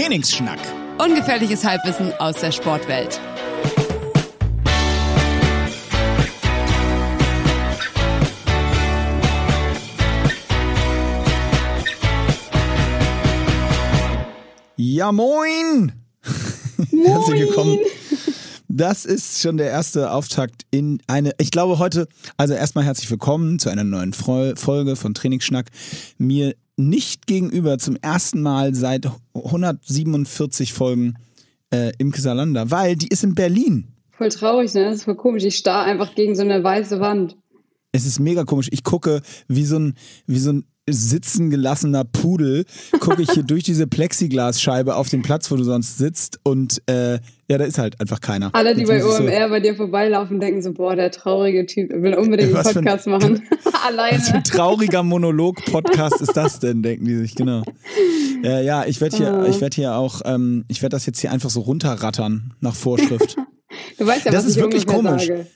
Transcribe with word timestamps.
Trainingsschnack. 0.00 0.58
Ungefährliches 0.98 1.62
Halbwissen 1.62 2.10
aus 2.14 2.36
der 2.36 2.52
Sportwelt. 2.52 3.20
Ja, 14.78 15.12
moin! 15.12 15.92
moin. 16.92 17.06
Herzlich 17.06 17.40
willkommen. 17.42 17.78
Das 18.68 19.04
ist 19.04 19.42
schon 19.42 19.58
der 19.58 19.68
erste 19.68 20.12
Auftakt 20.12 20.62
in 20.70 21.02
eine, 21.08 21.32
ich 21.36 21.50
glaube 21.50 21.78
heute, 21.78 22.08
also 22.38 22.54
erstmal 22.54 22.84
herzlich 22.84 23.10
willkommen 23.10 23.58
zu 23.58 23.68
einer 23.68 23.84
neuen 23.84 24.14
Folge 24.14 24.96
von 24.96 25.12
Trainingsschnack. 25.12 25.66
Mir 26.16 26.54
nicht 26.88 27.26
gegenüber 27.26 27.78
zum 27.78 27.96
ersten 27.96 28.42
Mal 28.42 28.74
seit 28.74 29.08
147 29.34 30.72
Folgen 30.72 31.14
äh, 31.70 31.92
im 31.98 32.12
Salanda, 32.12 32.70
weil 32.70 32.96
die 32.96 33.08
ist 33.08 33.24
in 33.24 33.34
Berlin. 33.34 33.88
Voll 34.10 34.28
traurig, 34.28 34.74
ne? 34.74 34.84
Das 34.84 34.96
ist 34.96 35.04
voll 35.04 35.16
komisch. 35.16 35.44
Ich 35.44 35.56
starr 35.56 35.84
einfach 35.84 36.14
gegen 36.14 36.34
so 36.34 36.42
eine 36.42 36.62
weiße 36.62 37.00
Wand. 37.00 37.36
Es 37.92 38.06
ist 38.06 38.20
mega 38.20 38.44
komisch. 38.44 38.68
Ich 38.70 38.84
gucke 38.84 39.22
wie 39.48 39.64
so 39.64 39.78
ein, 39.78 39.94
wie 40.26 40.38
so 40.38 40.52
ein 40.52 40.64
sitzen 40.92 41.50
gelassener 41.50 42.04
Pudel, 42.04 42.64
gucke 43.00 43.22
ich 43.22 43.30
hier 43.30 43.42
durch 43.46 43.62
diese 43.62 43.86
Plexiglasscheibe 43.86 44.96
auf 44.96 45.08
den 45.08 45.22
Platz, 45.22 45.50
wo 45.50 45.56
du 45.56 45.64
sonst 45.64 45.98
sitzt 45.98 46.40
und 46.42 46.82
äh, 46.86 47.18
ja, 47.50 47.58
da 47.58 47.64
ist 47.64 47.78
halt 47.78 48.00
einfach 48.00 48.20
keiner. 48.20 48.50
Alle, 48.54 48.76
die 48.76 48.84
bei 48.84 49.04
OMR 49.04 49.16
so 49.16 49.24
bei 49.50 49.58
dir 49.58 49.74
vorbeilaufen, 49.74 50.38
denken 50.38 50.62
so, 50.62 50.72
boah, 50.72 50.94
der 50.94 51.10
traurige 51.10 51.66
Typ, 51.66 51.90
will 51.90 52.14
unbedingt 52.14 52.54
einen 52.54 52.62
Podcast 52.62 53.08
ein, 53.08 53.12
machen. 53.12 53.42
Alleine. 53.84 54.18
Was 54.18 54.28
für 54.28 54.36
ein 54.36 54.44
trauriger 54.44 55.02
Monolog-Podcast 55.02 56.20
ist 56.20 56.36
das 56.36 56.60
denn, 56.60 56.84
denken 56.84 57.06
die 57.06 57.16
sich, 57.16 57.34
genau. 57.34 57.64
Äh, 58.44 58.64
ja, 58.64 58.84
ich 58.86 59.00
werde 59.00 59.16
hier, 59.16 59.46
ich 59.48 59.60
werde 59.60 59.74
hier 59.74 59.96
auch, 59.96 60.22
ähm, 60.24 60.64
ich 60.68 60.80
werde 60.80 60.94
das 60.94 61.06
jetzt 61.06 61.18
hier 61.18 61.32
einfach 61.32 61.50
so 61.50 61.60
runterrattern 61.60 62.54
nach 62.60 62.76
Vorschrift. 62.76 63.36
du 63.98 64.06
weißt 64.06 64.26
ja, 64.26 64.30
das 64.30 64.44
was 64.44 64.50
ist 64.50 64.56
ich 64.56 64.62
wirklich 64.62 64.86
komisch. 64.86 65.26
Sage. 65.26 65.46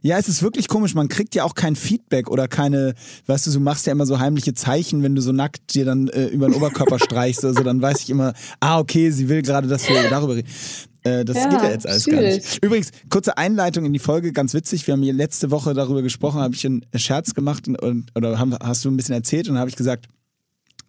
Ja, 0.00 0.16
es 0.16 0.28
ist 0.28 0.42
wirklich 0.42 0.68
komisch. 0.68 0.94
Man 0.94 1.08
kriegt 1.08 1.34
ja 1.34 1.44
auch 1.44 1.54
kein 1.54 1.74
Feedback 1.74 2.30
oder 2.30 2.46
keine, 2.46 2.94
weißt 3.26 3.46
du, 3.46 3.50
du 3.50 3.60
machst 3.60 3.86
ja 3.86 3.92
immer 3.92 4.06
so 4.06 4.18
heimliche 4.18 4.54
Zeichen, 4.54 5.02
wenn 5.02 5.14
du 5.14 5.22
so 5.22 5.32
nackt 5.32 5.74
dir 5.74 5.84
dann 5.84 6.08
äh, 6.08 6.26
über 6.26 6.48
den 6.48 6.54
Oberkörper 6.54 6.98
streichst. 6.98 7.44
Also 7.44 7.62
dann 7.62 7.82
weiß 7.82 8.00
ich 8.02 8.10
immer, 8.10 8.32
ah, 8.60 8.78
okay, 8.78 9.10
sie 9.10 9.28
will 9.28 9.42
gerade, 9.42 9.66
dass 9.66 9.88
wir 9.88 10.08
darüber 10.08 10.36
reden. 10.36 10.48
Äh, 11.02 11.24
das 11.24 11.36
ja, 11.36 11.48
geht 11.48 11.62
ja 11.62 11.70
jetzt 11.70 11.86
alles 11.86 12.04
schwierig. 12.04 12.20
gar 12.20 12.34
nicht. 12.36 12.64
Übrigens, 12.64 12.90
kurze 13.10 13.36
Einleitung 13.38 13.84
in 13.84 13.92
die 13.92 13.98
Folge, 13.98 14.32
ganz 14.32 14.54
witzig. 14.54 14.86
Wir 14.86 14.92
haben 14.92 15.02
hier 15.02 15.12
letzte 15.12 15.50
Woche 15.50 15.74
darüber 15.74 16.02
gesprochen, 16.02 16.40
habe 16.40 16.54
ich 16.54 16.64
einen 16.64 16.84
Scherz 16.94 17.34
gemacht 17.34 17.66
und, 17.66 17.80
und 17.80 18.10
oder 18.14 18.38
haben, 18.38 18.54
hast 18.62 18.84
du 18.84 18.90
ein 18.90 18.96
bisschen 18.96 19.14
erzählt 19.14 19.48
und 19.48 19.54
dann 19.54 19.60
habe 19.60 19.70
ich 19.70 19.76
gesagt, 19.76 20.06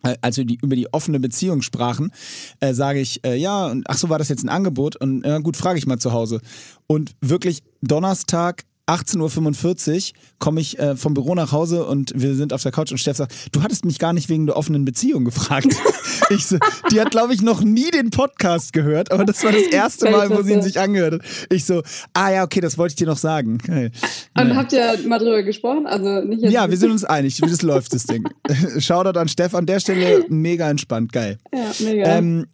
äh, 0.04 0.16
als 0.22 0.38
wir 0.38 0.46
die, 0.46 0.58
über 0.62 0.76
die 0.76 0.92
offene 0.94 1.20
Beziehung 1.20 1.62
sprachen, 1.62 2.12
äh, 2.60 2.74
sage 2.74 3.00
ich, 3.00 3.24
äh, 3.26 3.36
ja, 3.36 3.68
und 3.68 3.90
ach 3.90 3.98
so, 3.98 4.10
war 4.10 4.18
das 4.18 4.30
jetzt 4.30 4.44
ein 4.44 4.50
Angebot? 4.50 4.96
Und 4.96 5.24
äh, 5.24 5.40
gut, 5.42 5.58
frage 5.58 5.78
ich 5.78 5.88
mal 5.88 6.00
zu 6.00 6.14
Hause. 6.14 6.42
Und 6.88 7.16
wirklich 7.22 7.64
Donnerstag 7.82 8.64
18.45 8.90 10.14
Uhr 10.14 10.20
komme 10.40 10.62
ich 10.62 10.80
äh, 10.80 10.96
vom 10.96 11.14
Büro 11.14 11.36
nach 11.36 11.52
Hause 11.52 11.86
und 11.86 12.12
wir 12.16 12.34
sind 12.34 12.54
auf 12.54 12.64
der 12.64 12.72
Couch 12.72 12.92
und 12.92 12.98
Steff 12.98 13.18
sagt, 13.18 13.34
du 13.52 13.62
hattest 13.62 13.86
mich 13.86 14.00
gar 14.00 14.14
nicht 14.14 14.30
wegen 14.30 14.48
der 14.48 14.58
offenen 14.58 14.84
Beziehung 14.84 15.26
gefragt. 15.26 15.68
ich 16.30 16.48
so, 16.48 16.58
die 16.92 17.00
hat, 17.00 17.12
glaube 17.12 17.34
ich, 17.34 17.42
noch 17.42 17.62
nie 17.62 17.92
den 17.92 18.10
Podcast 18.10 18.74
gehört, 18.74 19.12
aber 19.12 19.26
das 19.26 19.44
war 19.44 19.52
das 19.52 19.62
erste 19.72 20.10
Mal, 20.10 20.30
wo 20.32 20.42
sie 20.42 20.54
ihn 20.54 20.62
sich 20.62 20.80
angehört 20.80 21.16
hat. 21.16 21.22
Ich 21.52 21.66
so, 21.66 21.84
ah 22.14 22.32
ja, 22.32 22.44
okay, 22.44 22.62
das 22.62 22.78
wollte 22.78 22.94
ich 22.94 22.96
dir 22.96 23.08
noch 23.08 23.18
sagen. 23.18 23.60
Geil. 23.60 23.92
Und 24.36 24.50
ja. 24.50 24.56
habt 24.56 24.74
ihr 24.74 24.98
mal 25.08 25.20
drüber 25.20 25.44
gesprochen? 25.44 25.86
Also 25.86 26.22
nicht 26.22 26.42
jetzt 26.42 26.52
ja, 26.52 26.70
wir 26.70 26.78
sind 26.78 26.92
uns 26.92 27.06
einig, 27.06 27.42
wie 27.42 27.50
das 27.50 27.62
läuft, 27.62 27.94
das 27.94 28.06
Ding. 28.06 28.28
Shoutout 28.80 29.20
an 29.20 29.28
Steff 29.28 29.54
an 29.54 29.68
der 29.68 29.80
Stelle, 29.80 30.26
mega 30.30 30.70
entspannt, 30.70 31.14
geil. 31.14 31.38
Ja, 31.54 31.72
mega. 31.80 32.18
Ähm, 32.18 32.48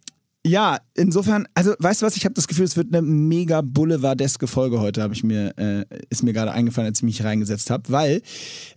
ja, 0.46 0.78
insofern, 0.94 1.46
also 1.54 1.74
weißt 1.78 2.02
du 2.02 2.06
was, 2.06 2.16
ich 2.16 2.24
habe 2.24 2.34
das 2.34 2.46
Gefühl, 2.46 2.64
es 2.64 2.76
wird 2.76 2.94
eine 2.94 3.02
mega 3.02 3.62
boulevardeske 3.62 4.46
Folge 4.46 4.80
heute, 4.80 5.02
habe 5.02 5.12
ich 5.12 5.24
mir, 5.24 5.52
äh, 5.58 5.84
ist 6.08 6.22
mir 6.22 6.32
gerade 6.32 6.52
eingefallen, 6.52 6.88
als 6.88 7.00
ich 7.00 7.04
mich 7.04 7.24
reingesetzt 7.24 7.70
habe, 7.70 7.82
weil 7.88 8.22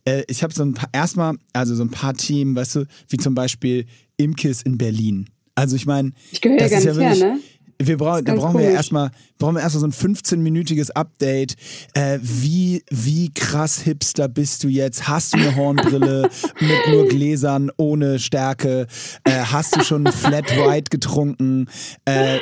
äh, 0.06 0.24
ich 0.28 0.42
habe 0.44 0.54
so 0.54 0.64
ein 0.64 0.74
paar, 0.74 0.90
erstmal, 0.92 1.36
also 1.54 1.76
so 1.76 1.84
ein 1.84 1.92
paar 1.92 2.16
Themen, 2.16 2.56
weißt 2.56 2.78
du, 2.78 2.86
wie 3.10 3.18
zum 3.18 3.36
Beispiel 3.36 3.86
Imkis 4.18 4.64
in 4.64 4.78
Berlin. 4.78 5.30
Also 5.56 5.76
ich 5.76 5.86
meine, 5.86 6.12
ich 6.32 6.42
gehöre 6.42 6.60
ja 6.60 6.70
gar 6.70 6.78
nicht 6.78 6.86
wirklich, 6.86 7.22
her, 7.22 7.34
ne? 7.34 7.40
Wir 7.82 7.98
brauchen, 7.98 8.26
da 8.26 8.36
brauchen 8.36 8.60
wir 8.60 8.70
erstmal, 8.70 9.12
brauchen 9.38 9.56
wir 9.56 9.62
erstmal 9.62 9.90
so 9.90 10.08
ein 10.08 10.16
15-minütiges 10.16 10.92
Update. 10.92 11.56
Äh, 11.94 12.20
wie, 12.22 12.84
wie 12.92 13.34
krass 13.34 13.82
hipster 13.82 14.28
bist 14.28 14.66
du 14.66 14.68
jetzt? 14.68 15.08
Hast 15.08 15.34
du 15.34 15.38
eine 15.38 15.56
Hornbrille 15.56 16.30
mit 16.60 16.94
nur 16.94 17.08
Gläsern 17.08 17.72
ohne 17.78 18.20
Stärke? 18.20 18.88
Äh, 19.24 19.32
hast 19.32 19.78
du 19.78 19.82
schon 19.82 20.06
Flat 20.08 20.50
White 20.58 20.90
getrunken? 20.90 21.68
Äh, 22.04 22.40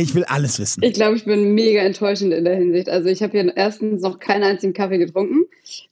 ich 0.00 0.14
will 0.14 0.24
alles 0.24 0.58
wissen. 0.58 0.82
Ich 0.82 0.94
glaube, 0.94 1.16
ich 1.16 1.26
bin 1.26 1.54
mega 1.54 1.82
enttäuschend 1.82 2.32
in 2.32 2.44
der 2.44 2.56
Hinsicht. 2.56 2.88
Also 2.88 3.10
ich 3.10 3.22
habe 3.22 3.32
hier 3.38 3.54
erstens 3.54 4.00
noch 4.00 4.18
keinen 4.18 4.44
einzigen 4.44 4.72
Kaffee 4.72 4.98
getrunken. 4.98 5.44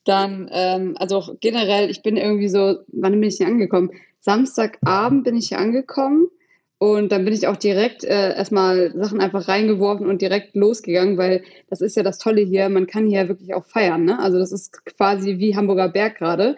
Dann, 0.04 0.48
ähm, 0.50 0.94
also 0.98 1.36
generell, 1.40 1.90
ich 1.90 2.02
bin 2.02 2.16
irgendwie 2.16 2.48
so, 2.48 2.78
wann 2.88 3.12
bin 3.12 3.24
ich 3.24 3.36
hier 3.36 3.48
angekommen? 3.48 3.90
Samstagabend 4.20 5.24
bin 5.24 5.36
ich 5.36 5.48
hier 5.48 5.58
angekommen 5.58 6.28
und 6.78 7.10
dann 7.10 7.24
bin 7.24 7.34
ich 7.34 7.48
auch 7.48 7.56
direkt 7.56 8.04
äh, 8.04 8.36
erstmal 8.36 8.92
Sachen 8.94 9.20
einfach 9.20 9.48
reingeworfen 9.48 10.06
und 10.06 10.22
direkt 10.22 10.54
losgegangen, 10.54 11.18
weil 11.18 11.42
das 11.68 11.80
ist 11.80 11.96
ja 11.96 12.04
das 12.04 12.18
Tolle 12.18 12.40
hier, 12.42 12.68
man 12.68 12.86
kann 12.86 13.08
hier 13.08 13.28
wirklich 13.28 13.52
auch 13.54 13.64
feiern. 13.64 14.04
Ne? 14.04 14.18
Also 14.20 14.38
das 14.38 14.52
ist 14.52 14.84
quasi 14.84 15.38
wie 15.38 15.56
Hamburger 15.56 15.88
Berg 15.88 16.18
gerade. 16.18 16.56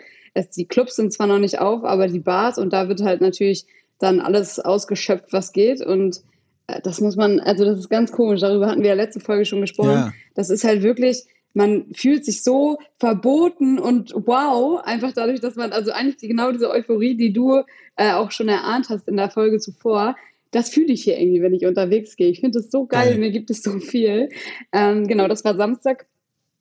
die 0.56 0.66
Clubs 0.66 0.97
sind 0.97 1.12
zwar 1.12 1.26
noch 1.26 1.38
nicht 1.38 1.59
auf, 1.59 1.84
aber 1.84 2.06
die 2.06 2.19
Bars 2.19 2.59
und 2.59 2.72
da 2.75 2.88
wird 2.88 3.00
halt 3.00 3.22
natürlich 3.22 3.64
dann 3.98 4.20
alles 4.20 4.60
ausgeschöpft, 4.60 5.32
was 5.32 5.53
geht. 5.53 5.80
Und 5.80 6.20
äh, 6.66 6.82
das 6.82 7.00
muss 7.00 7.16
man, 7.16 7.41
also 7.41 7.64
das 7.64 7.78
ist 7.78 7.88
ganz 7.88 8.12
komisch, 8.12 8.41
darüber 8.41 8.66
hatten 8.66 8.82
wir 8.82 8.91
ja 8.91 8.94
letzte 8.94 9.20
Folge 9.20 9.47
schon 9.47 9.62
gesprochen. 9.62 9.91
Ja. 9.91 10.12
Das 10.34 10.50
ist 10.50 10.64
halt 10.64 10.82
wirklich, 10.82 11.25
man 11.54 11.86
fühlt 11.94 12.24
sich 12.24 12.42
so 12.42 12.78
verboten 12.98 13.78
und 13.78 14.12
wow, 14.14 14.80
einfach 14.84 15.12
dadurch, 15.12 15.40
dass 15.40 15.56
man, 15.56 15.72
also 15.72 15.92
eigentlich 15.92 16.18
genau 16.18 16.52
diese 16.52 16.70
Euphorie, 16.70 17.16
die 17.16 17.32
du 17.32 17.62
äh, 17.96 18.12
auch 18.12 18.30
schon 18.30 18.48
erahnt 18.48 18.88
hast 18.88 19.08
in 19.08 19.16
der 19.16 19.30
Folge 19.30 19.58
zuvor, 19.58 20.16
das 20.52 20.70
fühle 20.70 20.92
ich 20.92 21.04
hier 21.04 21.18
irgendwie, 21.18 21.42
wenn 21.42 21.54
ich 21.54 21.66
unterwegs 21.66 22.16
gehe. 22.16 22.28
Ich 22.28 22.40
finde 22.40 22.58
es 22.58 22.70
so 22.70 22.86
geil, 22.86 23.18
mir 23.18 23.30
gibt 23.30 23.50
es 23.50 23.62
so 23.62 23.78
viel. 23.78 24.28
Ähm, 24.72 25.06
genau, 25.06 25.28
das 25.28 25.44
war 25.44 25.56
Samstag. 25.56 26.06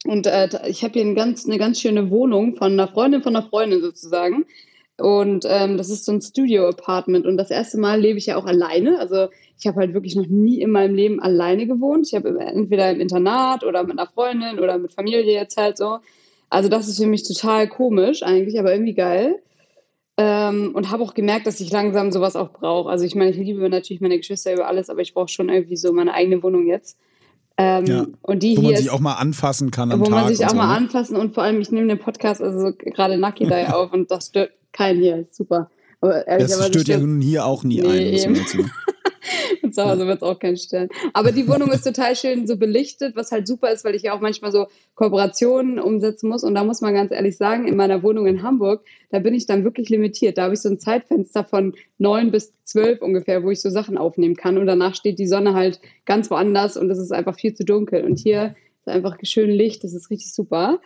Und 0.06 0.26
äh, 0.26 0.48
ich 0.68 0.82
habe 0.82 0.94
hier 0.94 1.02
ein 1.02 1.14
ganz, 1.14 1.46
eine 1.46 1.58
ganz 1.58 1.80
schöne 1.80 2.10
Wohnung 2.10 2.56
von 2.56 2.72
einer 2.72 2.88
Freundin 2.88 3.22
von 3.22 3.36
einer 3.36 3.46
Freundin 3.46 3.80
sozusagen. 3.80 4.46
Und 4.96 5.44
ähm, 5.48 5.76
das 5.76 5.90
ist 5.90 6.04
so 6.04 6.12
ein 6.12 6.20
Studio-Apartment. 6.20 7.26
Und 7.26 7.36
das 7.36 7.50
erste 7.50 7.78
Mal 7.78 8.00
lebe 8.00 8.18
ich 8.18 8.26
ja 8.26 8.36
auch 8.36 8.46
alleine. 8.46 8.98
Also 8.98 9.28
ich 9.60 9.66
habe 9.66 9.80
halt 9.80 9.92
wirklich 9.92 10.16
noch 10.16 10.26
nie 10.26 10.62
in 10.62 10.70
meinem 10.70 10.94
Leben 10.94 11.20
alleine 11.20 11.66
gewohnt. 11.66 12.06
Ich 12.06 12.14
habe 12.14 12.38
entweder 12.40 12.90
im 12.90 13.00
Internat 13.00 13.62
oder 13.62 13.82
mit 13.84 13.98
einer 13.98 14.08
Freundin 14.08 14.58
oder 14.58 14.78
mit 14.78 14.92
Familie 14.92 15.34
jetzt 15.34 15.58
halt 15.58 15.76
so. 15.76 15.98
Also 16.48 16.70
das 16.70 16.88
ist 16.88 16.98
für 16.98 17.06
mich 17.06 17.28
total 17.28 17.68
komisch 17.68 18.22
eigentlich, 18.22 18.58
aber 18.58 18.72
irgendwie 18.72 18.94
geil. 18.94 19.38
Ähm, 20.16 20.72
und 20.74 20.90
habe 20.90 21.02
auch 21.02 21.12
gemerkt, 21.12 21.46
dass 21.46 21.60
ich 21.60 21.70
langsam 21.70 22.10
sowas 22.10 22.36
auch 22.36 22.52
brauche. 22.52 22.88
Also 22.88 23.04
ich 23.04 23.14
meine, 23.14 23.30
ich 23.32 23.36
liebe 23.36 23.68
natürlich 23.68 24.00
meine 24.00 24.16
Geschwister 24.16 24.54
über 24.54 24.66
alles, 24.66 24.88
aber 24.88 25.02
ich 25.02 25.12
brauche 25.12 25.28
schon 25.28 25.50
irgendwie 25.50 25.76
so 25.76 25.92
meine 25.92 26.14
eigene 26.14 26.42
Wohnung 26.42 26.66
jetzt. 26.66 26.98
Ähm, 27.58 27.84
ja, 27.84 28.06
und 28.22 28.42
die 28.42 28.56
wo 28.56 28.62
man 28.62 28.76
sich 28.76 28.88
auch 28.88 29.00
mal 29.00 29.14
anfassen 29.14 29.70
kann 29.70 29.92
am 29.92 30.00
wo 30.00 30.04
Tag. 30.04 30.12
Wo 30.12 30.16
man 30.16 30.34
sich 30.34 30.44
auch 30.46 30.50
so, 30.50 30.56
mal 30.56 30.68
ne? 30.68 30.76
anfassen 30.76 31.16
und 31.16 31.34
vor 31.34 31.42
allem, 31.42 31.60
ich 31.60 31.70
nehme 31.70 31.88
den 31.88 31.98
Podcast, 31.98 32.40
also 32.40 32.72
gerade 32.74 33.18
Naki 33.18 33.46
da 33.46 33.62
auf 33.74 33.92
und 33.92 34.10
das 34.10 34.28
stört 34.28 34.52
keinen 34.72 35.02
hier. 35.02 35.26
Super. 35.30 35.70
Aber 36.00 36.24
das 36.24 36.66
stört 36.68 36.88
ja 36.88 36.98
nun 36.98 37.20
hier 37.20 37.44
auch 37.44 37.62
nie 37.62 37.82
nee, 37.82 38.24
ein. 38.24 38.40
Und 39.62 39.74
zu 39.74 39.84
Hause 39.84 40.06
wird 40.06 40.18
es 40.18 40.22
auch 40.22 40.38
kein 40.38 40.56
Stern. 40.56 40.88
Aber 41.12 41.32
die 41.32 41.48
Wohnung 41.48 41.70
ist 41.70 41.82
total 41.82 42.16
schön 42.16 42.46
so 42.46 42.56
belichtet, 42.56 43.16
was 43.16 43.32
halt 43.32 43.46
super 43.46 43.70
ist, 43.70 43.84
weil 43.84 43.94
ich 43.94 44.02
ja 44.02 44.14
auch 44.14 44.20
manchmal 44.20 44.52
so 44.52 44.66
Kooperationen 44.94 45.78
umsetzen 45.78 46.28
muss. 46.28 46.44
Und 46.44 46.54
da 46.54 46.64
muss 46.64 46.80
man 46.80 46.94
ganz 46.94 47.12
ehrlich 47.12 47.36
sagen, 47.36 47.66
in 47.66 47.76
meiner 47.76 48.02
Wohnung 48.02 48.26
in 48.26 48.42
Hamburg, 48.42 48.84
da 49.10 49.18
bin 49.18 49.34
ich 49.34 49.46
dann 49.46 49.64
wirklich 49.64 49.88
limitiert. 49.88 50.38
Da 50.38 50.44
habe 50.44 50.54
ich 50.54 50.60
so 50.60 50.68
ein 50.68 50.78
Zeitfenster 50.78 51.44
von 51.44 51.74
neun 51.98 52.30
bis 52.30 52.52
zwölf 52.64 53.02
ungefähr, 53.02 53.42
wo 53.42 53.50
ich 53.50 53.60
so 53.60 53.70
Sachen 53.70 53.98
aufnehmen 53.98 54.36
kann. 54.36 54.58
Und 54.58 54.66
danach 54.66 54.94
steht 54.94 55.18
die 55.18 55.26
Sonne 55.26 55.54
halt 55.54 55.80
ganz 56.06 56.30
woanders 56.30 56.76
und 56.76 56.90
es 56.90 56.98
ist 56.98 57.12
einfach 57.12 57.38
viel 57.38 57.54
zu 57.54 57.64
dunkel. 57.64 58.04
Und 58.04 58.18
hier 58.18 58.54
ist 58.80 58.88
einfach 58.88 59.16
schön 59.22 59.50
Licht, 59.50 59.84
das 59.84 59.92
ist 59.92 60.10
richtig 60.10 60.32
super. 60.32 60.80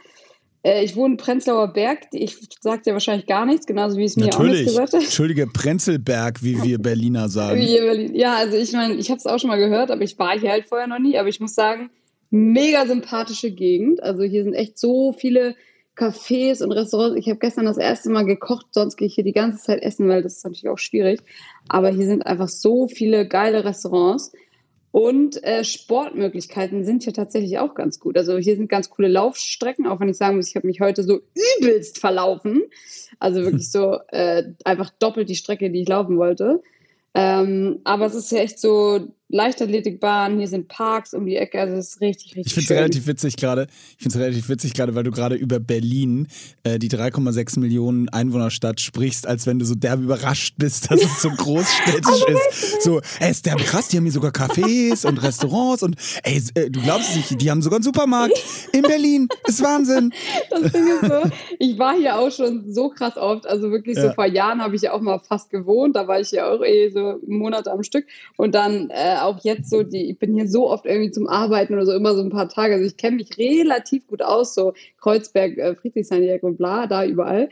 Äh, 0.64 0.84
ich 0.84 0.96
wohne 0.96 1.14
in 1.14 1.16
Prenzlauer 1.19 1.69
Berg. 1.72 2.06
Ich 2.12 2.37
sage 2.61 2.82
dir 2.82 2.93
wahrscheinlich 2.94 3.26
gar 3.26 3.46
nichts, 3.46 3.66
genauso 3.66 3.99
wie 3.99 4.05
es 4.05 4.16
mir 4.16 4.26
Natürlich. 4.26 4.52
auch 4.52 4.56
nicht 4.56 4.66
gesagt 4.66 4.93
hat. 4.94 5.02
Entschuldige, 5.02 5.46
Prenzelberg, 5.46 6.43
wie 6.43 6.61
wir 6.62 6.78
Berliner 6.78 7.28
sagen. 7.28 7.61
Ja, 8.14 8.37
also 8.37 8.56
ich 8.56 8.72
meine, 8.72 8.94
ich 8.94 9.11
habe 9.11 9.19
es 9.19 9.26
auch 9.26 9.38
schon 9.38 9.50
mal 9.50 9.58
gehört, 9.58 9.90
aber 9.90 10.02
ich 10.02 10.19
war 10.19 10.38
hier 10.38 10.50
halt 10.50 10.66
vorher 10.66 10.87
noch 10.87 10.99
nie. 10.99 11.19
Aber 11.19 11.28
ich 11.28 11.38
muss 11.38 11.55
sagen, 11.55 11.90
mega 12.31 12.87
sympathische 12.87 13.50
Gegend. 13.50 14.02
Also 14.02 14.22
hier 14.22 14.43
sind 14.43 14.55
echt 14.55 14.78
so 14.78 15.12
viele 15.12 15.55
Cafés 15.96 16.62
und 16.62 16.72
Restaurants. 16.72 17.17
Ich 17.19 17.28
habe 17.28 17.38
gestern 17.38 17.67
das 17.67 17.76
erste 17.76 18.10
Mal 18.10 18.25
gekocht, 18.25 18.67
sonst 18.72 18.96
gehe 18.96 19.06
ich 19.06 19.14
hier 19.14 19.25
die 19.25 19.32
ganze 19.32 19.62
Zeit 19.62 19.82
essen, 19.82 20.08
weil 20.08 20.22
das 20.22 20.38
ist 20.38 20.44
natürlich 20.44 20.69
auch 20.69 20.78
schwierig. 20.78 21.20
Aber 21.69 21.90
hier 21.90 22.06
sind 22.06 22.26
einfach 22.26 22.49
so 22.49 22.88
viele 22.88 23.28
geile 23.28 23.64
Restaurants. 23.64 24.32
Und 24.94 25.43
äh, 25.43 25.64
Sportmöglichkeiten 25.64 26.85
sind 26.85 27.02
hier 27.02 27.12
tatsächlich 27.12 27.58
auch 27.58 27.75
ganz 27.75 27.99
gut. 27.99 28.17
Also 28.17 28.38
hier 28.38 28.55
sind 28.55 28.69
ganz 28.69 28.91
coole 28.91 29.08
Laufstrecken, 29.08 29.88
auch 29.88 29.99
wenn 29.99 30.08
ich 30.08 30.17
sagen 30.17 30.37
muss, 30.37 30.50
ich 30.50 30.55
habe 30.55 30.69
mich 30.69 30.81
heute 30.81 31.02
so 31.02 31.20
übelst 31.58 31.99
verlaufen. 31.99 32.62
Also 33.19 33.43
wirklich 33.43 33.73
so 33.73 33.99
äh, 34.12 34.44
einfach 34.64 34.91
doppelt 35.00 35.29
die 35.29 35.35
Strecke, 35.35 35.69
die 35.73 35.82
ich 35.82 35.88
laufen 35.88 36.17
wollte. 36.17 36.62
Ähm, 37.12 37.81
aber 37.82 38.06
es 38.06 38.14
ist 38.14 38.31
ja 38.31 38.38
echt 38.38 38.61
so 38.61 39.08
Leichtathletikbahn, 39.28 40.38
hier 40.38 40.48
sind 40.48 40.68
Parks 40.68 41.14
um 41.14 41.26
die 41.26 41.36
Ecke, 41.36 41.60
also 41.60 41.74
es 41.76 41.90
ist 41.94 42.00
richtig, 42.00 42.36
richtig 42.36 42.46
Ich 42.46 42.52
finde 42.54 42.62
es 42.64 42.68
schön. 42.68 42.76
relativ 42.76 43.06
witzig 43.06 43.36
gerade. 43.36 43.66
Ich 43.96 44.02
finde 44.02 44.18
es 44.18 44.22
relativ 44.24 44.48
witzig 44.48 44.74
gerade, 44.74 44.94
weil 44.94 45.02
du 45.02 45.10
gerade 45.10 45.34
über 45.34 45.60
Berlin, 45.60 46.28
äh, 46.62 46.78
die 46.78 46.88
3,6 46.88 47.58
Millionen 47.58 48.08
Einwohnerstadt, 48.10 48.80
sprichst, 48.80 49.26
als 49.26 49.46
wenn 49.46 49.58
du 49.58 49.64
so 49.64 49.74
derbe 49.74 50.02
überrascht 50.02 50.54
bist, 50.58 50.90
dass 50.90 51.02
es 51.02 51.22
so 51.22 51.30
großstädtisch 51.36 52.24
ist. 52.28 52.82
So, 52.82 53.00
ey, 53.20 53.30
ist 53.30 53.46
derbe 53.46 53.62
krass, 53.64 53.88
die 53.88 53.96
haben 53.96 54.04
hier 54.04 54.12
sogar 54.12 54.30
Cafés 54.30 55.06
und 55.06 55.22
Restaurants 55.22 55.82
und 55.82 55.96
ey, 56.22 56.42
äh, 56.54 56.70
du 56.70 56.80
glaubst 56.82 57.10
es 57.10 57.16
nicht, 57.16 57.40
die 57.40 57.50
haben 57.50 57.62
sogar 57.62 57.78
einen 57.78 57.84
Supermarkt 57.84 58.34
in 58.72 58.82
Berlin. 58.82 59.28
Ist 59.46 59.62
Wahnsinn. 59.62 60.12
Das 60.50 60.70
Ding 60.72 60.86
ist 60.86 61.10
so, 61.10 61.30
ich 61.58 61.78
war 61.78 61.96
hier 61.96 62.18
auch 62.18 62.30
schon 62.30 62.72
so 62.72 62.88
krass 62.90 63.16
oft, 63.16 63.46
also 63.46 63.70
wirklich 63.70 63.96
so 63.96 64.06
Ja. 64.06 64.12
vor 64.12 64.26
Jahren 64.26 64.60
habe 64.60 64.76
ich 64.76 64.82
ja 64.82 64.92
auch 64.92 65.00
mal 65.00 65.18
fast 65.18 65.50
gewohnt, 65.50 65.96
da 65.96 66.06
war 66.06 66.20
ich 66.20 66.30
ja 66.30 66.48
auch 66.50 66.62
eh 66.62 66.90
so 66.90 67.18
Monate 67.26 67.72
am 67.72 67.82
Stück 67.82 68.06
und 68.36 68.54
dann 68.54 68.90
äh, 68.90 69.13
auch 69.22 69.38
jetzt 69.43 69.70
so, 69.70 69.82
die, 69.82 70.11
ich 70.11 70.19
bin 70.19 70.34
hier 70.34 70.49
so 70.49 70.69
oft 70.69 70.87
irgendwie 70.87 71.11
zum 71.11 71.28
Arbeiten 71.28 71.75
oder 71.75 71.87
so, 71.87 71.93
immer 71.93 72.14
so 72.14 72.22
ein 72.22 72.31
paar 72.31 72.49
Tage, 72.49 72.75
also 72.75 72.87
ich 72.87 72.96
kenne 72.96 73.16
mich 73.16 73.38
relativ 73.38 74.06
gut 74.06 74.22
aus, 74.22 74.55
so 74.55 74.72
Kreuzberg, 75.00 75.56
äh, 75.58 75.75
Friedrichshain 75.75 76.40
und 76.40 76.56
bla, 76.56 76.87
da 76.87 77.05
überall. 77.05 77.49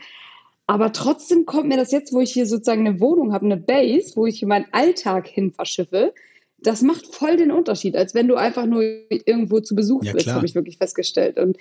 Aber 0.67 0.93
trotzdem 0.93 1.45
kommt 1.45 1.67
mir 1.67 1.77
das 1.77 1.91
jetzt, 1.91 2.13
wo 2.13 2.21
ich 2.21 2.31
hier 2.31 2.45
sozusagen 2.45 2.87
eine 2.87 2.99
Wohnung 2.99 3.33
habe, 3.33 3.45
eine 3.45 3.57
Base, 3.57 4.15
wo 4.15 4.25
ich 4.25 4.41
meinen 4.43 4.65
Alltag 4.71 5.27
hin 5.27 5.51
verschiffe, 5.51 6.13
das 6.59 6.81
macht 6.81 7.13
voll 7.13 7.35
den 7.35 7.51
Unterschied, 7.51 7.95
als 7.95 8.15
wenn 8.15 8.27
du 8.27 8.35
einfach 8.35 8.65
nur 8.65 8.81
irgendwo 9.09 9.59
zu 9.59 9.75
Besuch 9.75 10.03
Ja, 10.03 10.13
bist, 10.13 10.27
habe 10.27 10.45
ich 10.45 10.55
wirklich 10.55 10.77
festgestellt. 10.77 11.37
Und 11.37 11.57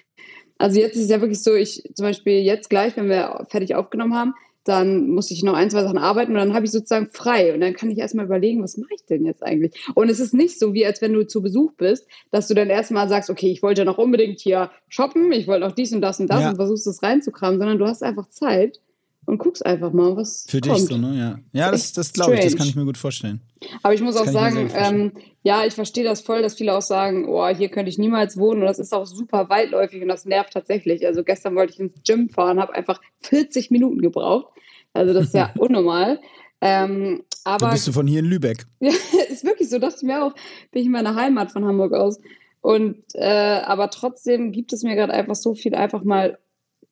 also 0.58 0.78
jetzt 0.78 0.94
ist 0.94 1.04
es 1.04 1.10
ja 1.10 1.20
wirklich 1.20 1.42
so, 1.42 1.54
ich 1.54 1.82
zum 1.94 2.04
Beispiel 2.04 2.40
jetzt 2.40 2.70
gleich, 2.70 2.96
wenn 2.96 3.08
wir 3.08 3.44
fertig 3.48 3.74
aufgenommen 3.74 4.14
haben, 4.14 4.34
dann 4.64 5.08
muss 5.08 5.30
ich 5.30 5.42
noch 5.42 5.54
ein, 5.54 5.70
zwei 5.70 5.82
Sachen 5.82 5.98
arbeiten 5.98 6.32
und 6.32 6.38
dann 6.38 6.54
habe 6.54 6.64
ich 6.64 6.70
sozusagen 6.70 7.08
frei 7.10 7.52
und 7.52 7.60
dann 7.60 7.74
kann 7.74 7.90
ich 7.90 7.98
erstmal 7.98 8.26
überlegen, 8.26 8.62
was 8.62 8.76
mache 8.76 8.94
ich 8.94 9.04
denn 9.04 9.24
jetzt 9.24 9.42
eigentlich? 9.42 9.72
Und 9.94 10.08
es 10.08 10.20
ist 10.20 10.34
nicht 10.34 10.58
so, 10.58 10.72
wie 10.74 10.86
als 10.86 11.02
wenn 11.02 11.12
du 11.12 11.26
zu 11.26 11.42
Besuch 11.42 11.72
bist, 11.72 12.06
dass 12.30 12.48
du 12.48 12.54
dann 12.54 12.70
erstmal 12.70 13.08
sagst, 13.08 13.30
okay, 13.30 13.50
ich 13.50 13.62
wollte 13.62 13.80
ja 13.80 13.84
noch 13.84 13.98
unbedingt 13.98 14.40
hier 14.40 14.70
shoppen, 14.88 15.32
ich 15.32 15.46
wollte 15.48 15.66
noch 15.66 15.72
dies 15.74 15.92
und 15.92 16.00
das 16.00 16.20
und 16.20 16.28
das 16.28 16.40
Ja. 16.42 16.50
und 16.50 16.56
versuchst 16.56 16.86
es 16.86 17.02
reinzukramen, 17.02 17.58
sondern 17.58 17.78
du 17.78 17.86
hast 17.86 18.02
einfach 18.02 18.28
Zeit 18.28 18.80
und 19.26 19.38
guckst 19.38 19.64
einfach 19.64 19.92
mal, 19.92 20.16
was 20.16 20.44
Für 20.48 20.60
kommt. 20.60 20.76
dich 20.76 20.86
so, 20.86 20.96
ne? 20.96 21.16
Ja, 21.16 21.38
ja 21.52 21.70
das, 21.70 21.92
das 21.92 22.12
glaube 22.12 22.34
ich, 22.34 22.40
das 22.40 22.56
kann 22.56 22.66
ich 22.66 22.74
mir 22.74 22.84
gut 22.84 22.98
vorstellen. 22.98 23.40
Aber 23.82 23.94
ich 23.94 24.00
muss 24.00 24.14
Das 24.14 24.28
auch 24.28 24.32
sagen, 24.32 24.70
ähm, 24.74 25.12
ja, 25.42 25.64
ich 25.64 25.74
verstehe 25.74 26.04
das 26.04 26.20
voll, 26.20 26.42
dass 26.42 26.54
viele 26.54 26.76
auch 26.76 26.82
sagen, 26.82 27.28
oh, 27.28 27.46
hier 27.48 27.68
könnte 27.68 27.88
ich 27.88 27.98
niemals 27.98 28.36
wohnen 28.36 28.60
und 28.62 28.66
das 28.66 28.78
ist 28.78 28.92
auch 28.92 29.06
super 29.06 29.48
weitläufig 29.48 30.02
und 30.02 30.08
das 30.08 30.24
nervt 30.24 30.52
tatsächlich. 30.52 31.06
Also 31.06 31.22
gestern 31.22 31.54
wollte 31.54 31.72
ich 31.72 31.80
ins 31.80 32.02
Gym 32.04 32.28
fahren, 32.28 32.60
habe 32.60 32.74
einfach 32.74 33.00
40 33.20 33.70
Minuten 33.70 34.00
gebraucht. 34.00 34.48
Also 34.92 35.14
das 35.14 35.26
ist 35.26 35.34
ja 35.34 35.52
unnormal. 35.58 36.20
Ähm, 36.60 37.22
aber 37.44 37.70
bist 37.70 37.88
du 37.88 37.92
von 37.92 38.06
hier 38.06 38.20
in 38.20 38.26
Lübeck. 38.26 38.66
ja, 38.80 38.92
ist 39.28 39.44
wirklich 39.44 39.68
so, 39.68 39.78
dachte 39.78 39.96
ich 39.98 40.02
mir 40.02 40.24
auch, 40.24 40.34
bin 40.70 40.80
ich 40.80 40.86
in 40.86 40.92
meiner 40.92 41.14
Heimat 41.14 41.52
von 41.52 41.64
Hamburg 41.64 41.92
aus. 41.92 42.18
Und 42.60 43.02
äh, 43.14 43.60
aber 43.64 43.90
trotzdem 43.90 44.52
gibt 44.52 44.72
es 44.72 44.84
mir 44.84 44.94
gerade 44.94 45.12
einfach 45.12 45.34
so 45.34 45.54
viel, 45.54 45.74
einfach 45.74 46.04
mal 46.04 46.38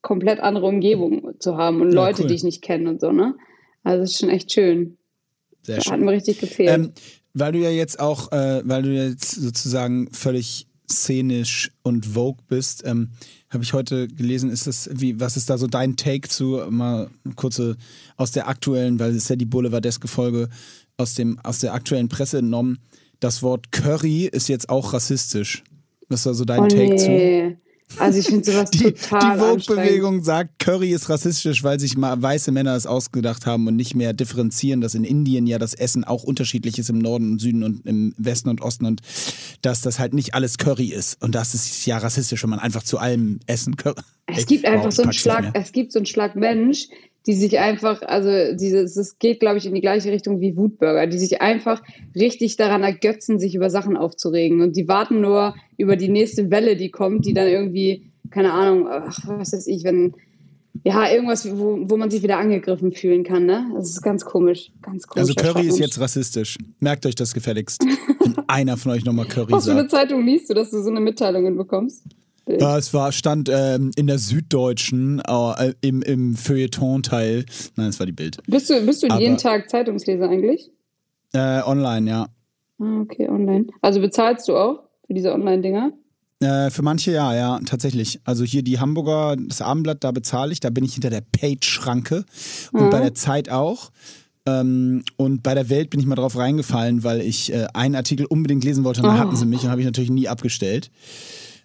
komplett 0.02 0.40
andere 0.40 0.66
Umgebung 0.66 1.34
zu 1.38 1.56
haben 1.56 1.80
und 1.80 1.92
Ja, 1.92 2.06
Leute, 2.06 2.22
cool. 2.22 2.28
die 2.28 2.34
ich 2.34 2.44
nicht 2.44 2.62
kenne 2.62 2.88
und 2.90 3.00
so, 3.00 3.12
ne? 3.12 3.34
Also 3.82 4.02
es 4.02 4.12
ist 4.12 4.18
schon 4.20 4.30
echt 4.30 4.52
schön. 4.52 4.98
Sehr 5.62 5.78
Hat 5.78 5.84
schön. 5.84 6.04
mir 6.04 6.12
richtig 6.12 6.40
gefehlt. 6.40 6.70
Ähm, 6.70 6.92
weil 7.34 7.52
du 7.52 7.58
ja 7.58 7.70
jetzt 7.70 8.00
auch, 8.00 8.32
äh, 8.32 8.62
weil 8.64 8.82
du 8.82 8.90
jetzt 8.90 9.30
sozusagen 9.32 10.10
völlig 10.12 10.66
szenisch 10.90 11.70
und 11.82 12.06
Vogue 12.06 12.42
bist, 12.48 12.82
ähm, 12.84 13.10
habe 13.48 13.62
ich 13.62 13.72
heute 13.72 14.08
gelesen, 14.08 14.50
ist 14.50 14.66
das, 14.66 14.90
wie, 14.92 15.20
was 15.20 15.36
ist 15.36 15.48
da 15.50 15.58
so 15.58 15.66
dein 15.66 15.96
Take 15.96 16.28
zu, 16.28 16.60
mal 16.68 17.10
eine 17.24 17.34
kurze 17.34 17.76
aus 18.16 18.32
der 18.32 18.48
aktuellen, 18.48 18.98
weil 18.98 19.10
es 19.10 19.16
ist 19.16 19.30
ja 19.30 19.36
die 19.36 19.44
boulevardeske 19.44 20.08
Folge 20.08 20.48
aus, 20.96 21.14
dem, 21.14 21.38
aus 21.40 21.60
der 21.60 21.74
aktuellen 21.74 22.08
Presse 22.08 22.38
entnommen, 22.38 22.78
das 23.20 23.42
Wort 23.42 23.70
Curry 23.70 24.24
ist 24.24 24.48
jetzt 24.48 24.68
auch 24.68 24.92
rassistisch. 24.92 25.62
Was 26.08 26.26
war 26.26 26.34
so 26.34 26.44
dein 26.44 26.60
oh, 26.60 26.68
Take 26.68 26.96
zu? 26.96 27.56
Also 27.98 28.18
ich 28.18 28.26
finde 28.26 28.50
sowas 28.50 28.70
Die, 28.70 28.78
die 28.78 28.92
total 28.92 29.40
anstrengend. 29.40 29.64
Vogue-Bewegung 29.66 30.24
sagt, 30.24 30.58
Curry 30.58 30.90
ist 30.90 31.08
rassistisch, 31.08 31.62
weil 31.64 31.80
sich 31.80 31.96
mal 31.96 32.20
weiße 32.20 32.52
Männer 32.52 32.76
es 32.76 32.86
ausgedacht 32.86 33.46
haben 33.46 33.66
und 33.66 33.76
nicht 33.76 33.94
mehr 33.94 34.12
differenzieren, 34.12 34.80
dass 34.80 34.94
in 34.94 35.04
Indien 35.04 35.46
ja 35.46 35.58
das 35.58 35.74
Essen 35.74 36.04
auch 36.04 36.22
unterschiedlich 36.22 36.78
ist 36.78 36.90
im 36.90 36.98
Norden 36.98 37.32
und 37.32 37.40
Süden 37.40 37.62
und 37.62 37.86
im 37.86 38.14
Westen 38.16 38.48
und 38.48 38.60
Osten 38.60 38.86
und 38.86 39.00
dass 39.62 39.80
das 39.80 39.98
halt 39.98 40.14
nicht 40.14 40.34
alles 40.34 40.58
Curry 40.58 40.86
ist. 40.86 41.22
Und 41.22 41.34
das 41.34 41.54
ist 41.54 41.86
ja 41.86 41.98
rassistisch, 41.98 42.42
wenn 42.42 42.50
man 42.50 42.60
einfach 42.60 42.82
zu 42.82 42.98
allem 42.98 43.40
Essen 43.46 43.76
Curry. 43.76 44.00
Es 44.26 44.46
gibt 44.46 44.64
einfach 44.64 44.86
wow, 44.86 44.92
so 44.92 45.02
einen 45.02 45.12
Schlag, 45.12 45.50
es 45.54 45.72
gibt 45.72 45.92
so 45.92 45.98
einen 45.98 46.06
Schlag 46.06 46.36
Mensch, 46.36 46.86
die 47.26 47.34
sich 47.34 47.58
einfach, 47.58 48.02
also 48.02 48.56
dieses, 48.56 48.96
es 48.96 49.18
geht, 49.18 49.40
glaube 49.40 49.58
ich, 49.58 49.66
in 49.66 49.74
die 49.74 49.80
gleiche 49.80 50.10
Richtung 50.10 50.40
wie 50.40 50.56
Wutbürger, 50.56 51.06
die 51.06 51.18
sich 51.18 51.42
einfach 51.42 51.82
richtig 52.14 52.56
daran 52.56 52.82
ergötzen, 52.82 53.38
sich 53.38 53.54
über 53.54 53.68
Sachen 53.68 53.96
aufzuregen. 53.96 54.62
Und 54.62 54.76
die 54.76 54.88
warten 54.88 55.20
nur 55.20 55.54
über 55.76 55.96
die 55.96 56.08
nächste 56.08 56.50
Welle, 56.50 56.76
die 56.76 56.90
kommt, 56.90 57.26
die 57.26 57.34
dann 57.34 57.46
irgendwie, 57.46 58.10
keine 58.30 58.52
Ahnung, 58.52 58.88
ach, 58.88 59.18
was 59.26 59.52
weiß 59.52 59.66
ich, 59.66 59.84
wenn, 59.84 60.14
ja, 60.82 61.10
irgendwas, 61.10 61.50
wo, 61.58 61.78
wo 61.82 61.96
man 61.98 62.10
sich 62.10 62.22
wieder 62.22 62.38
angegriffen 62.38 62.92
fühlen 62.92 63.22
kann, 63.22 63.44
ne? 63.44 63.70
Das 63.74 63.90
ist 63.90 64.00
ganz 64.02 64.24
komisch. 64.24 64.72
Ganz 64.80 65.06
komisch. 65.06 65.28
Also 65.28 65.34
Curry 65.34 65.66
ist 65.66 65.78
jetzt 65.78 66.00
rassistisch. 66.00 66.56
Merkt 66.78 67.04
euch 67.04 67.16
das 67.16 67.34
gefälligst. 67.34 67.84
Wenn 68.18 68.36
einer 68.48 68.76
von 68.78 68.92
euch 68.92 69.04
nochmal 69.04 69.26
Curry 69.26 69.52
Was 69.52 69.64
für 69.64 69.72
eine 69.72 69.80
sagt. 69.80 69.90
Zeitung 69.90 70.24
liest 70.24 70.48
du, 70.48 70.54
dass 70.54 70.70
du 70.70 70.82
so 70.82 70.88
eine 70.88 71.00
Mitteilungen 71.00 71.56
bekommst? 71.56 72.04
Ja, 72.58 72.78
es 72.78 72.92
war, 72.94 73.12
stand 73.12 73.48
ähm, 73.52 73.90
in 73.96 74.06
der 74.06 74.18
Süddeutschen 74.18 75.20
äh, 75.26 75.74
im, 75.82 76.02
im 76.02 76.34
Feuilleton-Teil. 76.36 77.44
Nein, 77.76 77.88
es 77.88 77.98
war 77.98 78.06
die 78.06 78.12
Bild. 78.12 78.38
Bist 78.46 78.70
du, 78.70 78.84
bist 78.84 79.02
du 79.02 79.08
Aber- 79.08 79.20
jeden 79.20 79.36
Tag 79.36 79.68
Zeitungsleser 79.70 80.28
eigentlich? 80.28 80.70
Äh, 81.32 81.62
online, 81.62 82.10
ja. 82.10 82.26
Ah, 82.80 83.00
okay, 83.02 83.28
online. 83.28 83.66
Also 83.82 84.00
bezahlst 84.00 84.48
du 84.48 84.56
auch 84.56 84.82
für 85.06 85.14
diese 85.14 85.32
Online-Dinger? 85.32 85.92
Äh, 86.40 86.70
für 86.70 86.82
manche 86.82 87.12
ja, 87.12 87.34
ja, 87.34 87.60
tatsächlich. 87.66 88.18
Also 88.24 88.44
hier 88.44 88.62
die 88.62 88.80
Hamburger, 88.80 89.36
das 89.36 89.60
Abendblatt, 89.60 90.02
da 90.02 90.10
bezahle 90.10 90.52
ich, 90.52 90.60
da 90.60 90.70
bin 90.70 90.84
ich 90.84 90.94
hinter 90.94 91.10
der 91.10 91.20
Page-Schranke. 91.20 92.24
Und 92.72 92.86
Mhm. 92.86 92.90
bei 92.90 93.00
der 93.00 93.14
Zeit 93.14 93.50
auch. 93.50 93.90
Ähm, 94.46 95.04
und 95.18 95.42
bei 95.42 95.54
der 95.54 95.68
Welt 95.68 95.90
bin 95.90 96.00
ich 96.00 96.06
mal 96.06 96.14
drauf 96.14 96.36
reingefallen, 96.38 97.04
weil 97.04 97.20
ich 97.20 97.52
äh, 97.52 97.66
einen 97.74 97.94
Artikel 97.94 98.24
unbedingt 98.24 98.64
lesen 98.64 98.84
wollte 98.84 99.02
und 99.02 99.08
dann 99.08 99.16
Oh. 99.16 99.20
hatten 99.20 99.36
sie 99.36 99.44
mich 99.44 99.62
und 99.64 99.70
habe 99.70 99.82
ich 99.82 99.86
natürlich 99.86 100.10
nie 100.10 100.28
abgestellt. 100.28 100.90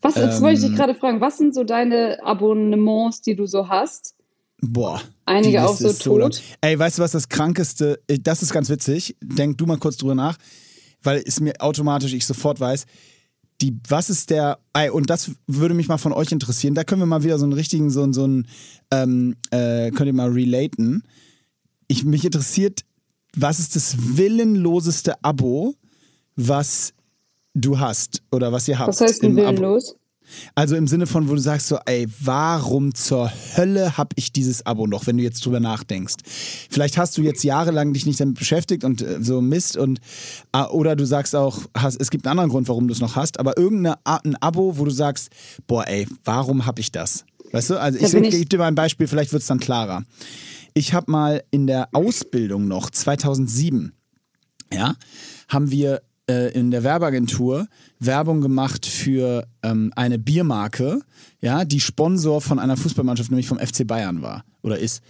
Was, 0.05 0.15
jetzt 0.15 0.37
Ähm, 0.37 0.41
wollte 0.43 0.59
ich 0.61 0.67
dich 0.67 0.75
gerade 0.75 0.95
fragen, 0.95 1.21
was 1.21 1.37
sind 1.37 1.53
so 1.55 1.63
deine 1.63 2.23
Abonnements, 2.23 3.21
die 3.21 3.35
du 3.35 3.45
so 3.45 3.67
hast? 3.67 4.15
Boah. 4.61 5.01
Einige 5.25 5.65
auch 5.67 5.75
so 5.75 5.91
tot. 5.91 6.41
Ey, 6.61 6.77
weißt 6.79 6.97
du, 6.97 7.01
was 7.03 7.11
das 7.11 7.27
Krankeste, 7.29 7.99
äh, 8.07 8.17
das 8.19 8.41
ist 8.41 8.53
ganz 8.53 8.69
witzig. 8.69 9.15
Denk 9.21 9.57
du 9.57 9.65
mal 9.65 9.77
kurz 9.77 9.97
drüber 9.97 10.15
nach, 10.15 10.37
weil 11.03 11.21
es 11.25 11.39
mir 11.39 11.53
automatisch 11.59 12.13
ich 12.13 12.25
sofort 12.25 12.59
weiß, 12.59 12.85
die, 13.61 13.77
was 13.87 14.09
ist 14.09 14.29
der, 14.31 14.59
ey, 14.73 14.89
und 14.89 15.09
das 15.09 15.31
würde 15.47 15.73
mich 15.75 15.87
mal 15.87 15.97
von 15.97 16.11
euch 16.13 16.31
interessieren, 16.31 16.75
da 16.75 16.83
können 16.83 17.01
wir 17.01 17.05
mal 17.05 17.23
wieder 17.23 17.37
so 17.39 17.45
einen 17.45 17.53
richtigen, 17.53 17.89
so, 17.89 18.03
einen- 18.03 18.13
so 18.13 18.23
einen, 18.25 18.47
ähm, 18.91 19.35
äh, 19.51 19.91
könnt 19.91 20.07
ihr 20.07 20.13
mal 20.13 20.31
relaten. 20.31 21.03
Ich, 21.87 22.03
mich 22.03 22.25
interessiert, 22.25 22.81
was 23.37 23.59
ist 23.59 23.75
das 23.75 23.95
willenloseste 24.17 25.23
Abo, 25.23 25.75
was 26.35 26.93
du 27.55 27.79
hast 27.79 28.21
oder 28.31 28.51
was 28.51 28.67
ihr 28.67 28.77
habt? 28.77 28.89
Was 28.89 29.01
heißt 29.01 29.23
denn 29.23 29.35
willenlos? 29.35 29.95
Also 30.55 30.75
im 30.75 30.87
Sinne 30.87 31.05
von, 31.05 31.29
wo 31.29 31.35
du 31.35 31.39
sagst 31.39 31.67
so, 31.67 31.77
ey, 31.85 32.07
warum 32.19 32.95
zur 32.95 33.31
Hölle 33.55 33.95
habe 33.95 34.09
ich 34.15 34.31
dieses 34.33 34.65
Abo 34.65 34.87
noch, 34.87 35.05
wenn 35.05 35.17
du 35.17 35.23
jetzt 35.23 35.45
drüber 35.45 35.59
nachdenkst? 35.59 36.15
Vielleicht 36.69 36.97
hast 36.97 37.15
du 37.15 37.21
jetzt 37.21 37.43
jahrelang 37.43 37.93
dich 37.93 38.07
nicht 38.07 38.19
damit 38.19 38.37
beschäftigt 38.39 38.83
und 38.83 39.03
äh, 39.03 39.21
so 39.21 39.39
Mist 39.39 39.77
und 39.77 39.99
ah, 40.51 40.65
oder 40.69 40.95
du 40.95 41.05
sagst 41.05 41.35
auch, 41.35 41.59
hast, 41.77 42.01
es 42.01 42.09
gibt 42.09 42.25
einen 42.25 42.31
anderen 42.31 42.49
Grund, 42.49 42.67
warum 42.67 42.87
du 42.87 42.93
es 42.93 43.01
noch 43.01 43.15
hast, 43.15 43.39
aber 43.39 43.55
irgendein 43.57 43.95
ein 44.03 44.35
Abo, 44.41 44.79
wo 44.79 44.85
du 44.85 44.91
sagst, 44.91 45.29
boah, 45.67 45.87
ey, 45.87 46.07
warum 46.23 46.65
habe 46.65 46.81
ich 46.81 46.91
das? 46.91 47.23
Weißt 47.51 47.69
du? 47.69 47.79
Also 47.79 47.99
ich, 47.99 48.11
ich 48.11 48.13
ich- 48.15 48.31
gebe 48.31 48.45
dir 48.45 48.57
mal 48.57 48.67
ein 48.67 48.75
Beispiel, 48.75 49.05
vielleicht 49.07 49.31
wird 49.31 49.43
es 49.43 49.47
dann 49.47 49.59
klarer. 49.59 50.03
Ich 50.73 50.93
habe 50.95 51.11
mal 51.11 51.43
in 51.51 51.67
der 51.67 51.89
Ausbildung 51.93 52.67
noch 52.67 52.89
2007 52.89 53.93
ja, 54.73 54.95
haben 55.47 55.69
wir 55.69 56.01
äh, 56.29 56.51
in 56.53 56.71
der 56.71 56.83
Werbeagentur 56.83 57.67
Werbung 57.99 58.41
gemacht 58.41 58.85
für 58.85 59.47
ähm, 59.63 59.91
eine 59.95 60.19
Biermarke, 60.19 61.01
ja, 61.41 61.65
die 61.65 61.79
Sponsor 61.79 62.41
von 62.41 62.59
einer 62.59 62.77
Fußballmannschaft, 62.77 63.31
nämlich 63.31 63.47
vom 63.47 63.59
FC 63.59 63.85
Bayern 63.85 64.21
war 64.21 64.43
oder 64.61 64.79
ist. 64.79 65.01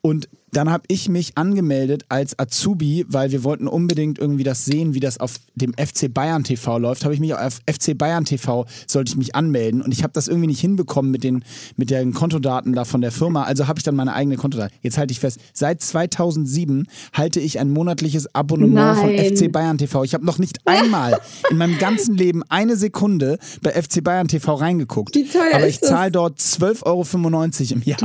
Und 0.00 0.28
dann 0.52 0.70
habe 0.70 0.84
ich 0.88 1.08
mich 1.08 1.36
angemeldet 1.36 2.04
als 2.08 2.38
Azubi, 2.38 3.04
weil 3.08 3.30
wir 3.32 3.44
wollten 3.44 3.68
unbedingt 3.68 4.18
irgendwie 4.18 4.42
das 4.44 4.64
sehen, 4.64 4.94
wie 4.94 5.00
das 5.00 5.18
auf 5.18 5.36
dem 5.54 5.72
FC 5.74 6.12
Bayern 6.12 6.44
TV 6.44 6.78
läuft. 6.78 7.04
Habe 7.04 7.14
ich 7.14 7.20
mich 7.20 7.34
auf 7.34 7.60
FC 7.70 7.96
Bayern 7.96 8.24
TV 8.24 8.66
sollte 8.86 9.10
ich 9.10 9.16
mich 9.16 9.34
anmelden 9.34 9.82
und 9.82 9.92
ich 9.92 10.02
habe 10.02 10.12
das 10.12 10.28
irgendwie 10.28 10.46
nicht 10.48 10.60
hinbekommen 10.60 11.10
mit 11.10 11.24
den 11.24 11.44
mit 11.76 11.90
den 11.90 12.12
Kontodaten 12.14 12.72
da 12.72 12.84
von 12.84 13.00
der 13.00 13.12
Firma. 13.12 13.44
Also 13.44 13.68
habe 13.68 13.78
ich 13.78 13.84
dann 13.84 13.94
meine 13.94 14.12
eigene 14.12 14.36
Kontodaten. 14.36 14.76
Jetzt 14.82 14.98
halte 14.98 15.12
ich 15.12 15.20
fest, 15.20 15.38
seit 15.52 15.80
2007 15.82 16.86
halte 17.12 17.40
ich 17.40 17.58
ein 17.60 17.70
monatliches 17.70 18.34
Abonnement 18.34 18.98
von 18.98 19.14
Nein. 19.14 19.36
FC 19.36 19.50
Bayern 19.52 19.78
TV. 19.78 20.04
Ich 20.04 20.14
habe 20.14 20.24
noch 20.24 20.38
nicht 20.38 20.58
einmal 20.66 21.18
in 21.50 21.56
meinem 21.56 21.78
ganzen 21.78 22.16
Leben 22.16 22.42
eine 22.48 22.76
Sekunde 22.76 23.38
bei 23.62 23.70
FC 23.70 24.02
Bayern 24.02 24.28
TV 24.28 24.54
reingeguckt. 24.54 25.14
Wie 25.14 25.24
teuer 25.24 25.54
Aber 25.54 25.68
ich 25.68 25.80
das? 25.80 25.90
zahle 25.90 26.10
dort 26.10 26.38
12,95 26.38 26.84
Euro 26.86 27.74
im 27.74 27.82
Jahr. 27.82 28.00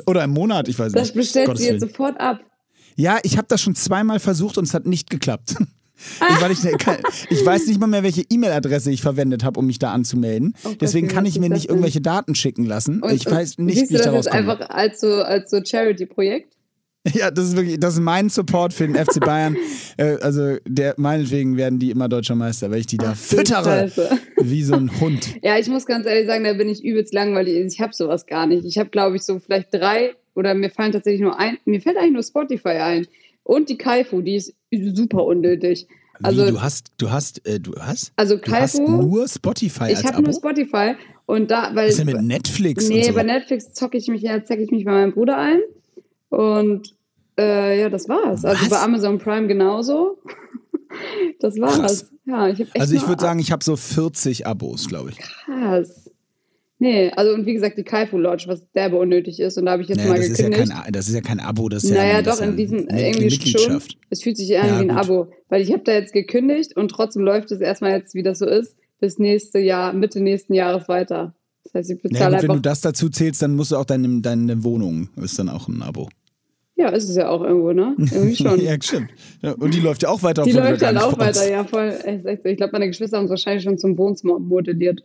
Oder 0.06 0.24
im 0.24 0.30
Monat, 0.30 0.68
ich 0.68 0.78
weiß 0.78 0.92
Das 0.92 1.08
nicht. 1.08 1.14
bestellst 1.14 1.46
Gottes 1.48 1.69
Willen. 1.70 1.80
sofort 1.80 2.18
ab. 2.20 2.40
Ja, 2.96 3.18
ich 3.22 3.36
habe 3.38 3.46
das 3.48 3.60
schon 3.60 3.74
zweimal 3.74 4.18
versucht 4.20 4.58
und 4.58 4.64
es 4.64 4.74
hat 4.74 4.86
nicht 4.86 5.10
geklappt. 5.10 5.56
Ich, 6.02 6.40
weil 6.40 6.50
ich, 6.50 6.62
ne, 6.62 6.72
ich 7.28 7.44
weiß 7.44 7.66
nicht 7.66 7.78
mal 7.78 7.86
mehr, 7.86 8.02
welche 8.02 8.22
E-Mail-Adresse 8.22 8.90
ich 8.90 9.02
verwendet 9.02 9.44
habe, 9.44 9.60
um 9.60 9.66
mich 9.66 9.78
da 9.78 9.92
anzumelden. 9.92 10.54
Oh 10.64 10.70
Gott, 10.70 10.80
Deswegen 10.80 11.08
kann 11.08 11.26
ich 11.26 11.34
mir 11.38 11.50
nicht 11.50 11.52
das 11.52 11.62
denn? 11.64 11.70
irgendwelche 11.72 12.00
Daten 12.00 12.34
schicken 12.34 12.64
lassen. 12.64 13.02
Und- 13.02 13.12
ich 13.12 13.26
weiß 13.30 13.56
und 13.56 13.66
nicht, 13.66 13.76
wie 13.76 13.82
ich 13.84 13.90
das 13.90 14.02
daraus 14.04 14.24
komme. 14.24 14.38
einfach 14.50 14.70
als 14.70 15.00
so, 15.02 15.22
als 15.22 15.50
so 15.50 15.60
Charity-Projekt? 15.62 16.56
Ja, 17.14 17.30
das 17.30 17.48
ist 17.48 17.56
wirklich, 17.56 17.78
das 17.80 17.94
ist 17.94 18.00
mein 18.00 18.30
Support 18.30 18.72
für 18.72 18.86
den 18.88 18.94
FC 18.96 19.20
Bayern. 19.20 19.56
Äh, 19.98 20.16
also 20.22 20.56
der, 20.66 20.94
meinetwegen 20.96 21.58
werden 21.58 21.78
die 21.78 21.90
immer 21.90 22.08
deutscher 22.08 22.34
Meister, 22.34 22.70
weil 22.70 22.80
ich 22.80 22.86
die 22.86 22.96
da 22.96 23.14
füttere 23.14 23.62
Scheiße. 23.90 24.18
wie 24.40 24.62
so 24.62 24.74
ein 24.76 25.00
Hund. 25.00 25.34
Ja, 25.42 25.58
ich 25.58 25.68
muss 25.68 25.84
ganz 25.84 26.06
ehrlich 26.06 26.26
sagen, 26.26 26.44
da 26.44 26.54
bin 26.54 26.70
ich 26.70 26.82
übelst 26.82 27.12
langweilig. 27.12 27.56
Ich 27.74 27.78
habe 27.82 27.92
sowas 27.92 28.24
gar 28.24 28.46
nicht. 28.46 28.64
Ich 28.64 28.78
habe, 28.78 28.88
glaube 28.88 29.16
ich, 29.16 29.22
so 29.22 29.38
vielleicht 29.38 29.74
drei 29.74 30.14
oder 30.34 30.54
mir 30.54 30.70
fallen 30.70 30.92
tatsächlich 30.92 31.20
nur 31.20 31.38
ein. 31.38 31.58
Mir 31.64 31.80
fällt 31.80 31.96
eigentlich 31.96 32.12
nur 32.12 32.22
Spotify 32.22 32.68
ein. 32.68 33.06
Und 33.42 33.68
die 33.68 33.78
Kaifu, 33.78 34.22
die 34.22 34.36
ist 34.36 34.54
super 34.70 35.24
unnötig. 35.24 35.86
Also, 36.22 36.46
wie, 36.46 36.50
du 36.50 36.60
hast, 36.60 36.92
du 36.98 37.10
hast, 37.10 37.46
äh, 37.46 37.58
du 37.58 37.72
hast, 37.80 38.12
also 38.16 38.36
du 38.36 38.52
hast 38.52 38.76
Kaifu, 38.76 38.90
nur 38.90 39.26
Spotify 39.26 39.92
ich 39.92 40.04
habe 40.04 40.22
nur 40.22 40.34
Spotify. 40.34 40.94
Und 41.26 41.50
da, 41.50 41.74
weil. 41.74 41.88
Was 41.88 41.98
ist 41.98 41.98
denn 41.98 42.06
mit 42.06 42.22
Netflix 42.22 42.88
nee, 42.88 43.04
so? 43.04 43.14
bei 43.14 43.22
Netflix 43.22 43.72
zocke 43.72 43.96
ich 43.96 44.08
mich 44.08 44.22
ja, 44.22 44.44
zecke 44.44 44.62
ich 44.62 44.70
mich 44.70 44.84
bei 44.84 44.92
meinem 44.92 45.12
Bruder 45.12 45.38
ein. 45.38 45.60
Und 46.28 46.94
äh, 47.38 47.80
ja, 47.80 47.88
das 47.88 48.08
war's. 48.08 48.44
Also 48.44 48.62
Was? 48.62 48.68
bei 48.68 48.80
Amazon 48.80 49.18
Prime 49.18 49.46
genauso. 49.46 50.18
das 51.40 51.58
war's. 51.58 51.78
Krass. 51.78 52.10
Ja, 52.26 52.48
ich 52.48 52.64
also 52.78 52.94
ich 52.94 53.08
würde 53.08 53.22
sagen, 53.22 53.40
ich 53.40 53.50
habe 53.50 53.64
so 53.64 53.76
40 53.76 54.46
Abos, 54.46 54.88
glaube 54.88 55.10
ich. 55.10 55.18
Krass. 55.18 55.99
Nee, 56.82 57.10
also 57.10 57.34
und 57.34 57.44
wie 57.44 57.52
gesagt, 57.52 57.76
die 57.76 57.82
Kaifu 57.82 58.16
Lodge, 58.16 58.44
was 58.46 58.62
derbe 58.72 58.96
unnötig 58.96 59.38
ist. 59.38 59.58
Und 59.58 59.66
da 59.66 59.72
habe 59.72 59.82
ich 59.82 59.88
jetzt 59.88 59.98
Naja, 59.98 60.10
mal 60.12 60.16
das, 60.16 60.28
ist 60.28 60.38
ja 60.38 60.48
gekündigt. 60.48 60.72
kein, 60.82 60.92
das 60.94 61.08
ist 61.08 61.14
ja 61.14 61.20
kein 61.20 61.38
Abo, 61.38 61.68
das 61.68 61.84
ist 61.84 61.90
naja, 61.90 62.12
ja 62.14 62.22
das 62.22 62.38
doch, 62.38 62.46
in 62.46 62.56
diesem 62.56 62.88
irgendwie 62.88 63.30
schon. 63.30 63.82
Es 64.08 64.22
fühlt 64.22 64.38
sich 64.38 64.50
eher 64.50 64.64
Ja, 64.64 64.72
an 64.72 64.78
wie 64.78 64.90
ein 64.90 64.96
gut. 64.96 64.96
Abo. 64.96 65.30
Weil 65.50 65.60
ich 65.60 65.70
habe 65.72 65.82
da 65.84 65.92
jetzt 65.92 66.14
gekündigt 66.14 66.74
und 66.76 66.88
trotzdem 66.90 67.22
läuft 67.22 67.52
es 67.52 67.60
erstmal 67.60 67.92
jetzt, 67.92 68.14
wie 68.14 68.22
das 68.22 68.38
so 68.38 68.46
ist, 68.46 68.76
bis 68.98 69.18
nächste 69.18 69.58
Jahr, 69.58 69.92
Mitte 69.92 70.20
nächsten 70.22 70.54
Jahres 70.54 70.88
weiter. 70.88 71.34
Das 71.64 71.74
heißt, 71.74 71.90
ich 71.90 72.02
Naja, 72.02 72.08
bezahle 72.14 72.36
gut, 72.36 72.42
wenn 72.42 72.48
du 72.48 72.52
einfach. 72.54 72.62
das 72.62 72.80
dazu 72.80 73.10
zählst, 73.10 73.42
dann 73.42 73.56
musst 73.56 73.72
du 73.72 73.76
auch 73.76 73.84
deine, 73.84 74.22
deine 74.22 74.64
Wohnung, 74.64 75.10
ist 75.22 75.38
dann 75.38 75.50
auch 75.50 75.68
ein 75.68 75.82
Abo. 75.82 76.08
Ja, 76.76 76.88
ist 76.88 77.10
es 77.10 77.14
ja 77.16 77.28
auch 77.28 77.42
irgendwo, 77.42 77.72
ne? 77.72 77.94
Irgendwie 77.98 78.36
schon. 78.36 78.58
ja, 78.64 78.74
stimmt. 78.80 79.10
Ja, 79.42 79.52
und 79.52 79.74
die 79.74 79.80
läuft 79.80 80.02
ja 80.02 80.08
auch 80.08 80.22
weiter. 80.22 80.44
Die 80.44 80.52
läuft 80.52 80.80
dann 80.80 80.94
nicht 80.94 81.04
auch 81.04 81.18
weiter, 81.18 81.46
ja, 81.50 81.62
voll. 81.64 81.92
Ich 82.42 82.56
glaube, 82.56 82.72
meine 82.72 82.86
Geschwister 82.86 83.18
haben 83.18 83.24
es 83.24 83.30
wahrscheinlich 83.30 83.64
schon 83.64 83.76
zum 83.76 83.98
Wohnzimmer 83.98 84.38
modelliert. 84.38 85.04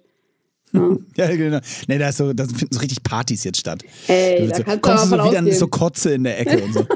Ja. 0.75 0.98
Ja, 1.29 1.36
genau. 1.36 1.60
Nee, 1.88 1.98
da, 1.98 2.10
ist 2.10 2.17
so, 2.17 2.34
da 2.34 2.46
finden 2.46 2.74
so 2.74 2.79
richtig 2.79 3.03
Partys 3.03 3.44
jetzt 3.44 3.60
statt. 3.60 3.84
Ey, 4.08 4.48
Da 4.48 4.58
so, 4.58 4.63
kannst 4.63 4.82
kommst 4.84 5.05
du 5.05 5.10
so 5.10 5.25
wieder 5.29 5.39
an 5.39 5.51
so 5.51 5.67
Kotze 5.67 6.13
in 6.13 6.24
der 6.24 6.39
Ecke 6.39 6.63
und 6.63 6.74
so. 6.74 6.86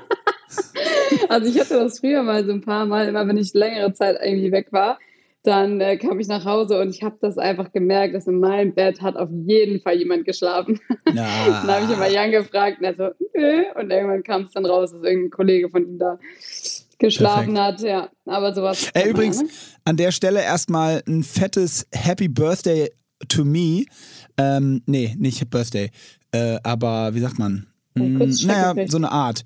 Also 1.27 1.48
ich 1.48 1.59
hatte 1.59 1.75
das 1.75 2.00
früher 2.00 2.24
mal 2.24 2.43
so 2.45 2.51
ein 2.51 2.62
paar 2.62 2.86
Mal, 2.86 3.07
immer 3.07 3.27
wenn 3.27 3.38
ich 3.38 3.53
längere 3.53 3.93
Zeit 3.93 4.17
irgendwie 4.24 4.51
weg 4.51 4.71
war, 4.71 4.98
dann 5.43 5.79
äh, 5.79 5.98
kam 5.98 6.19
ich 6.19 6.27
nach 6.27 6.43
Hause 6.45 6.79
und 6.79 6.89
ich 6.89 7.03
habe 7.03 7.17
das 7.21 7.38
einfach 7.38 7.71
gemerkt, 7.71 8.15
dass 8.15 8.27
in 8.27 8.39
meinem 8.39 8.74
Bett 8.74 9.01
hat 9.01 9.15
auf 9.15 9.29
jeden 9.31 9.79
Fall 9.81 9.98
jemand 9.98 10.25
geschlafen. 10.25 10.79
Ja. 11.13 11.63
dann 11.65 11.71
habe 11.71 11.86
ich 11.86 11.91
immer 11.91 12.07
Jan 12.07 12.31
gefragt 12.31 12.77
und 12.79 12.86
er 12.86 12.93
so, 12.95 13.09
nö. 13.36 13.63
Und 13.79 13.89
irgendwann 13.89 14.21
kam 14.21 14.43
es 14.43 14.51
dann 14.51 14.65
raus, 14.65 14.91
dass 14.91 15.01
irgendein 15.01 15.31
Kollege 15.31 15.69
von 15.69 15.83
ihm 15.83 15.98
da 15.98 16.19
geschlafen 17.00 17.59
hat. 17.59 17.81
Ja, 17.81 18.09
aber 18.25 18.53
sowas. 18.53 18.91
Man 18.93 19.07
übrigens, 19.07 19.41
ne? 19.41 19.50
an 19.86 19.98
der 19.98 20.12
Stelle 20.12 20.43
erstmal 20.43 21.01
ein 21.07 21.24
fettes 21.24 21.88
Happy 21.91 22.27
Birthday 22.27 22.91
to 23.27 23.45
me. 23.45 23.85
Ähm, 24.38 24.81
nee, 24.85 25.15
nicht 25.17 25.49
Birthday. 25.49 25.91
Äh, 26.31 26.59
aber 26.63 27.13
wie 27.15 27.19
sagt 27.19 27.39
man? 27.39 27.67
Kurz 28.17 28.43
naja, 28.43 28.73
so 28.88 28.97
eine 28.97 29.11
Art. 29.11 29.43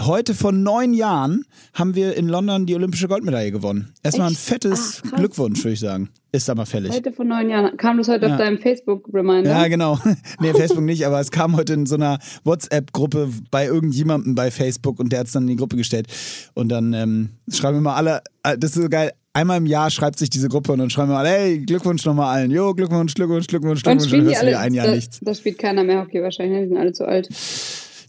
Heute 0.00 0.34
vor 0.34 0.50
neun 0.50 0.92
Jahren 0.92 1.44
haben 1.72 1.94
wir 1.94 2.16
in 2.16 2.26
London 2.26 2.66
die 2.66 2.74
olympische 2.74 3.06
Goldmedaille 3.06 3.52
gewonnen. 3.52 3.94
Erstmal 4.02 4.28
ein 4.28 4.34
fettes 4.34 5.00
Ach. 5.06 5.16
Glückwunsch, 5.16 5.60
würde 5.62 5.74
ich 5.74 5.80
sagen. 5.80 6.08
Ist 6.32 6.50
aber 6.50 6.66
fällig. 6.66 6.92
Heute 6.92 7.12
vor 7.12 7.24
neun 7.24 7.48
Jahren. 7.48 7.76
Kam 7.76 7.98
das 7.98 8.08
heute 8.08 8.26
Ja. 8.26 8.32
auf 8.32 8.38
deinem 8.38 8.58
Facebook-Reminder? 8.58 9.48
Ja, 9.48 9.68
genau. 9.68 10.00
nee, 10.40 10.52
Facebook 10.52 10.82
nicht, 10.82 11.06
aber 11.06 11.20
es 11.20 11.30
kam 11.30 11.56
heute 11.56 11.74
in 11.74 11.86
so 11.86 11.94
einer 11.94 12.18
WhatsApp-Gruppe 12.42 13.28
bei 13.52 13.66
irgendjemandem 13.66 14.34
bei 14.34 14.50
Facebook 14.50 14.98
und 14.98 15.12
der 15.12 15.20
hat 15.20 15.28
es 15.28 15.32
dann 15.32 15.44
in 15.44 15.50
die 15.50 15.56
Gruppe 15.56 15.76
gestellt. 15.76 16.08
Und 16.54 16.70
dann 16.70 16.92
ähm, 16.92 17.28
schreiben 17.48 17.78
immer 17.78 17.94
alle, 17.94 18.22
äh, 18.42 18.58
das 18.58 18.74
ist 18.74 18.82
so 18.82 18.88
geil, 18.88 19.12
einmal 19.34 19.58
im 19.58 19.66
Jahr 19.66 19.90
schreibt 19.90 20.18
sich 20.18 20.30
diese 20.30 20.48
Gruppe 20.48 20.72
und 20.72 20.78
dann 20.78 20.88
schreiben 20.90 21.10
wir 21.10 21.18
alle, 21.18 21.28
hey, 21.28 21.58
Glückwunsch 21.58 22.04
nochmal 22.06 22.34
allen. 22.34 22.50
Jo, 22.50 22.72
Glückwunsch, 22.74 23.14
Glückwunsch, 23.14 23.46
Glückwunsch, 23.46 23.82
Glückwunsch. 23.82 24.06
spielen 24.08 24.22
die 24.24 24.30
hörst 24.30 24.42
du 24.42 24.46
alle? 24.46 24.58
ein 24.58 24.74
Jahr 24.74 24.86
da, 24.86 24.94
nichts. 24.94 25.18
da 25.20 25.34
spielt 25.34 25.58
keiner 25.58 25.84
mehr 25.84 26.00
Hockey 26.00 26.22
wahrscheinlich, 26.22 26.62
die 26.62 26.68
sind 26.68 26.78
alle 26.78 26.92
zu 26.92 27.04
alt. 27.06 27.28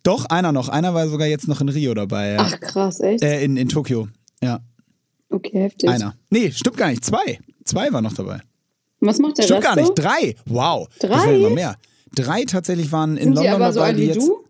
Doch, 0.04 0.26
einer 0.26 0.52
noch. 0.52 0.70
Einer 0.70 0.94
war 0.94 1.08
sogar 1.10 1.28
jetzt 1.28 1.48
noch 1.48 1.60
in 1.62 1.70
Rio 1.70 1.94
dabei. 1.94 2.34
Ja. 2.34 2.38
Ach 2.40 2.60
krass, 2.60 3.00
echt? 3.00 3.24
Äh, 3.24 3.44
in, 3.44 3.58
in 3.58 3.68
Tokio. 3.68 4.08
Ja, 4.42 4.60
okay, 5.30 5.64
heftig. 5.64 5.90
einer. 5.90 6.16
Nee, 6.30 6.52
stimmt 6.52 6.78
gar 6.78 6.90
nicht. 6.90 7.04
Zwei. 7.04 7.40
Zwei 7.64 7.92
waren 7.92 8.04
noch 8.04 8.14
dabei. 8.14 8.40
Was 9.00 9.18
macht 9.20 9.38
der 9.40 9.44
Stimmt 9.44 9.60
Rest 9.66 9.68
gar 9.68 9.76
nicht. 9.76 9.88
so? 9.88 9.94
Drei. 9.96 10.36
Wow. 10.46 10.88
Das 11.00 11.10
Drei? 11.10 11.18
waren 11.20 11.36
immer 11.36 11.50
mehr. 11.50 11.76
Drei 12.14 12.44
tatsächlich 12.46 12.92
waren 12.92 13.18
in 13.18 13.24
Sind 13.24 13.40
die 13.40 13.48
London 13.48 13.62
aber 13.62 13.74
so 13.74 13.80
dabei, 13.80 13.90
alt 13.90 13.98
die 13.98 14.06
jetzt. 14.06 14.28
du? 14.28 14.45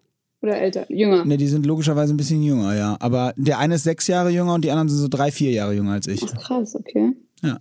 Oder 0.46 0.62
älter? 0.62 0.86
Jünger? 0.92 1.26
Ne, 1.26 1.38
die 1.38 1.48
sind 1.48 1.66
logischerweise 1.66 2.14
ein 2.14 2.18
bisschen 2.18 2.44
jünger, 2.44 2.76
ja. 2.76 2.98
Aber 3.00 3.34
der 3.36 3.58
eine 3.58 3.76
ist 3.76 3.84
sechs 3.84 4.06
Jahre 4.06 4.30
jünger 4.30 4.54
und 4.54 4.64
die 4.64 4.70
anderen 4.70 4.90
sind 4.90 5.00
so 5.00 5.08
drei, 5.08 5.32
vier 5.32 5.52
Jahre 5.52 5.74
jünger 5.74 5.94
als 5.94 6.06
ich. 6.06 6.22
Ach 6.24 6.38
krass, 6.38 6.76
okay. 6.76 7.14
Ja. 7.42 7.60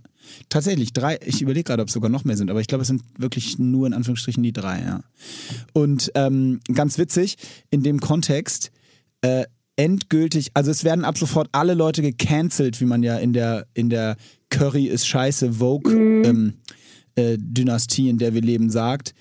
Tatsächlich, 0.51 0.93
drei, 0.93 1.19
ich 1.25 1.41
überlege 1.41 1.65
gerade, 1.65 1.81
ob 1.81 1.89
es 1.89 1.95
sogar 1.95 2.11
noch 2.11 2.25
mehr 2.25 2.37
sind, 2.37 2.51
aber 2.51 2.61
ich 2.61 2.67
glaube, 2.67 2.83
es 2.83 2.89
sind 2.89 3.01
wirklich 3.17 3.59
nur 3.59 3.87
in 3.87 3.95
Anführungsstrichen 3.95 4.43
die 4.43 4.53
drei, 4.53 4.83
ja. 4.83 5.01
Und 5.73 6.13
ähm, 6.15 6.61
ganz 6.75 6.99
witzig, 6.99 7.37
in 7.71 7.83
dem 7.83 8.01
Kontext, 8.01 8.71
äh, 9.23 9.45
endgültig, 9.77 10.51
also 10.53 10.71
es 10.71 10.85
werden 10.85 11.07
ab 11.07 11.17
sofort 11.17 11.49
alle 11.53 11.73
Leute 11.73 12.03
gecancelt, 12.03 12.83
wie 12.83 12.87
man 12.87 13.03
ja 13.03 13.17
in 13.17 13.33
der, 13.33 13.67
in 13.73 13.89
der 13.89 14.17
Curry 14.51 14.89
ist 14.89 15.07
scheiße 15.07 15.55
Vogue 15.55 15.91
ähm, 15.91 16.53
äh, 17.15 17.39
Dynastie, 17.39 18.11
in 18.11 18.19
der 18.19 18.35
wir 18.35 18.43
leben, 18.43 18.69
sagt. 18.69 19.15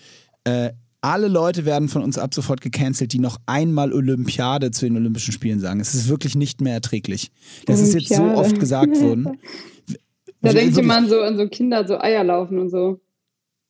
Äh, 0.43 0.71
alle 1.03 1.27
Leute 1.27 1.65
werden 1.65 1.89
von 1.89 2.01
uns 2.01 2.17
ab 2.17 2.33
sofort 2.33 2.61
gecancelt, 2.61 3.11
die 3.11 3.19
noch 3.19 3.37
einmal 3.45 3.91
Olympiade 3.91 4.71
zu 4.71 4.85
den 4.85 4.95
Olympischen 4.95 5.33
Spielen 5.33 5.59
sagen. 5.59 5.81
Es 5.81 5.93
ist 5.93 6.07
wirklich 6.07 6.35
nicht 6.35 6.61
mehr 6.61 6.73
erträglich. 6.73 7.29
Das 7.65 7.81
ist 7.81 7.93
jetzt 7.93 8.15
so 8.15 8.23
oft 8.23 8.59
gesagt 8.59 8.99
worden. 8.99 9.37
Da 10.41 10.51
denkt 10.51 10.75
Wirklich. 10.75 10.87
man 10.87 11.07
so 11.07 11.21
an 11.21 11.37
so 11.37 11.47
Kinder, 11.47 11.87
so 11.87 11.97
Eier 11.97 12.21
laufen 12.25 12.59
und 12.59 12.69
so. 12.69 12.99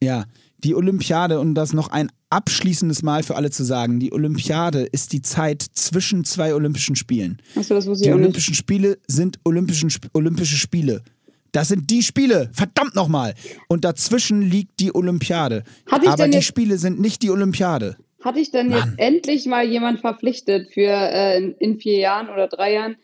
Ja, 0.01 0.25
die 0.63 0.73
Olympiade, 0.73 1.39
und 1.39 1.53
das 1.53 1.71
noch 1.71 1.89
ein 1.89 2.09
abschließendes 2.31 3.03
Mal 3.03 3.21
für 3.21 3.35
alle 3.35 3.51
zu 3.51 3.63
sagen, 3.63 3.99
die 3.99 4.11
Olympiade 4.11 4.81
ist 4.81 5.13
die 5.13 5.21
Zeit 5.21 5.61
zwischen 5.61 6.23
zwei 6.23 6.55
Olympischen 6.55 6.95
Spielen. 6.95 7.39
Achso, 7.55 7.75
das 7.75 7.85
wusste 7.85 8.05
Die 8.05 8.09
ich 8.09 8.15
nicht. 8.15 8.23
Olympischen 8.23 8.55
Spiele 8.55 8.97
sind 9.07 9.37
Olympischen, 9.43 9.91
Olympische 10.13 10.57
Spiele. 10.57 11.03
Das 11.53 11.69
sind 11.69 11.89
die 11.89 12.03
Spiele, 12.03 12.49
verdammt 12.51 12.95
nochmal. 12.95 13.33
Und 13.69 13.85
dazwischen 13.85 14.41
liegt 14.41 14.79
die 14.81 14.93
Olympiade. 14.93 15.63
Hatte 15.89 16.09
Aber 16.09 16.27
die 16.27 16.33
jetzt- 16.33 16.45
Spiele 16.45 16.77
sind 16.77 16.99
nicht 16.99 17.21
die 17.21 17.29
Olympiade. 17.31 17.95
Hatte 18.21 18.39
ich 18.39 18.51
denn 18.51 18.71
jetzt 18.71 18.85
Mann. 18.85 18.95
endlich 18.97 19.45
mal 19.45 19.65
jemand 19.65 19.99
verpflichtet 20.01 20.71
für 20.73 20.81
äh, 20.89 21.37
in, 21.37 21.53
in 21.59 21.79
vier 21.79 21.97
Jahren 21.99 22.29
oder 22.29 22.47
drei 22.47 22.73
Jahren 22.73 22.95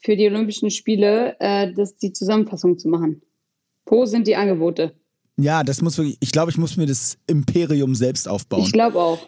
für 0.00 0.16
die 0.16 0.26
Olympischen 0.26 0.70
Spiele, 0.70 1.36
äh, 1.40 1.72
das, 1.74 1.96
die 1.96 2.12
Zusammenfassung 2.12 2.78
zu 2.78 2.88
machen? 2.88 3.20
Wo 3.86 4.06
sind 4.06 4.26
die 4.26 4.36
Angebote? 4.36 4.94
Ja, 5.36 5.62
das 5.64 5.82
muss 5.82 5.98
wirklich, 5.98 6.16
ich 6.20 6.32
glaube, 6.32 6.50
ich 6.50 6.58
muss 6.58 6.76
mir 6.76 6.86
das 6.86 7.18
Imperium 7.26 7.94
selbst 7.94 8.28
aufbauen. 8.28 8.62
Ich 8.62 8.72
glaube 8.72 8.98
auch. 9.00 9.18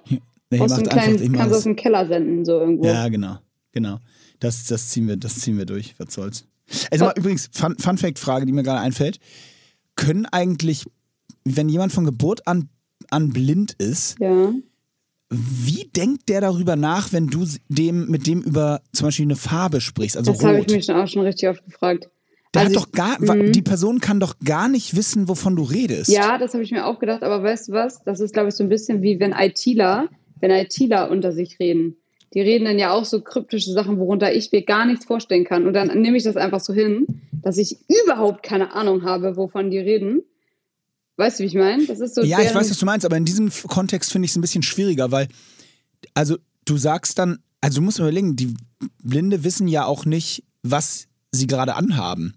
Nee, 0.50 0.60
aus 0.60 0.70
macht 0.70 0.88
kleinen, 0.90 1.30
mach 1.32 1.38
kannst 1.38 1.50
du 1.50 1.50
es. 1.52 1.56
aus 1.58 1.62
dem 1.64 1.76
Keller 1.76 2.06
senden, 2.06 2.44
so 2.44 2.52
irgendwo. 2.60 2.86
Ja, 2.86 3.08
genau, 3.08 3.38
genau. 3.72 3.98
Das, 4.40 4.64
das, 4.66 4.88
ziehen 4.88 5.06
wir, 5.06 5.16
das 5.16 5.38
ziehen 5.38 5.58
wir 5.58 5.66
durch, 5.66 5.94
was 5.98 6.14
soll's. 6.14 6.46
Also 6.90 7.06
mal 7.06 7.14
übrigens, 7.16 7.48
Fun, 7.52 7.76
Fun 7.78 7.98
Fact-Frage, 7.98 8.46
die 8.46 8.52
mir 8.52 8.62
gerade 8.62 8.80
einfällt. 8.80 9.18
Können 9.96 10.26
eigentlich, 10.26 10.84
wenn 11.44 11.68
jemand 11.68 11.92
von 11.92 12.04
Geburt 12.04 12.46
an, 12.46 12.68
an 13.10 13.30
blind 13.30 13.72
ist, 13.78 14.18
ja. 14.20 14.52
wie 15.30 15.88
denkt 15.94 16.28
der 16.28 16.40
darüber 16.40 16.76
nach, 16.76 17.12
wenn 17.12 17.26
du 17.28 17.46
dem, 17.68 18.08
mit 18.08 18.26
dem 18.26 18.42
über 18.42 18.80
zum 18.92 19.06
Beispiel 19.06 19.26
eine 19.26 19.36
Farbe 19.36 19.80
sprichst, 19.80 20.16
also 20.16 20.32
Das 20.32 20.42
habe 20.42 20.60
ich 20.60 20.68
mich 20.68 20.90
auch 20.90 21.06
schon 21.06 21.22
richtig 21.22 21.48
oft 21.48 21.64
gefragt. 21.64 22.08
Der 22.54 22.62
Also 22.62 22.80
ich- 22.80 22.92
gar, 22.92 23.20
Mhm. 23.20 23.52
die 23.52 23.62
Person 23.62 24.00
kann 24.00 24.18
doch 24.18 24.38
gar 24.44 24.68
nicht 24.68 24.96
wissen, 24.96 25.28
wovon 25.28 25.54
du 25.54 25.62
redest. 25.62 26.10
Ja, 26.10 26.36
das 26.36 26.52
habe 26.52 26.64
ich 26.64 26.72
mir 26.72 26.84
auch 26.86 26.98
gedacht, 26.98 27.22
aber 27.22 27.42
weißt 27.44 27.68
du 27.68 27.72
was? 27.72 28.02
Das 28.02 28.18
ist, 28.18 28.32
glaube 28.32 28.48
ich, 28.48 28.54
so 28.56 28.64
ein 28.64 28.68
bisschen 28.68 29.02
wie 29.02 29.20
wenn 29.20 29.32
ITler, 29.32 30.08
wenn 30.40 30.50
ITler 30.50 31.10
unter 31.10 31.30
sich 31.32 31.60
reden. 31.60 31.96
Die 32.34 32.40
reden 32.40 32.64
dann 32.64 32.78
ja 32.78 32.92
auch 32.92 33.04
so 33.04 33.20
kryptische 33.20 33.72
Sachen, 33.72 33.98
worunter 33.98 34.32
ich 34.32 34.52
mir 34.52 34.62
gar 34.62 34.86
nichts 34.86 35.04
vorstellen 35.04 35.44
kann. 35.44 35.66
Und 35.66 35.72
dann 35.72 35.88
nehme 36.00 36.16
ich 36.16 36.22
das 36.22 36.36
einfach 36.36 36.60
so 36.60 36.72
hin, 36.72 37.06
dass 37.42 37.58
ich 37.58 37.78
überhaupt 38.04 38.42
keine 38.42 38.72
Ahnung 38.72 39.02
habe, 39.02 39.36
wovon 39.36 39.70
die 39.70 39.78
reden. 39.78 40.22
Weißt 41.16 41.38
du, 41.38 41.42
wie 41.42 41.48
ich 41.48 41.54
meine? 41.54 41.84
Das 41.86 42.00
ist 42.00 42.14
so. 42.14 42.22
Ja, 42.22 42.40
ich 42.40 42.54
weiß, 42.54 42.70
was 42.70 42.78
du 42.78 42.86
meinst, 42.86 43.04
aber 43.04 43.16
in 43.16 43.24
diesem 43.24 43.50
Kontext 43.50 44.12
finde 44.12 44.26
ich 44.26 44.30
es 44.30 44.36
ein 44.36 44.40
bisschen 44.40 44.62
schwieriger, 44.62 45.10
weil, 45.10 45.28
also 46.14 46.38
du 46.64 46.76
sagst 46.76 47.18
dann, 47.18 47.40
also 47.60 47.80
du 47.80 47.84
musst 47.84 47.98
überlegen, 47.98 48.36
die 48.36 48.54
Blinde 49.02 49.44
wissen 49.44 49.68
ja 49.68 49.84
auch 49.84 50.04
nicht, 50.04 50.44
was 50.62 51.08
sie 51.32 51.46
gerade 51.46 51.74
anhaben. 51.74 52.34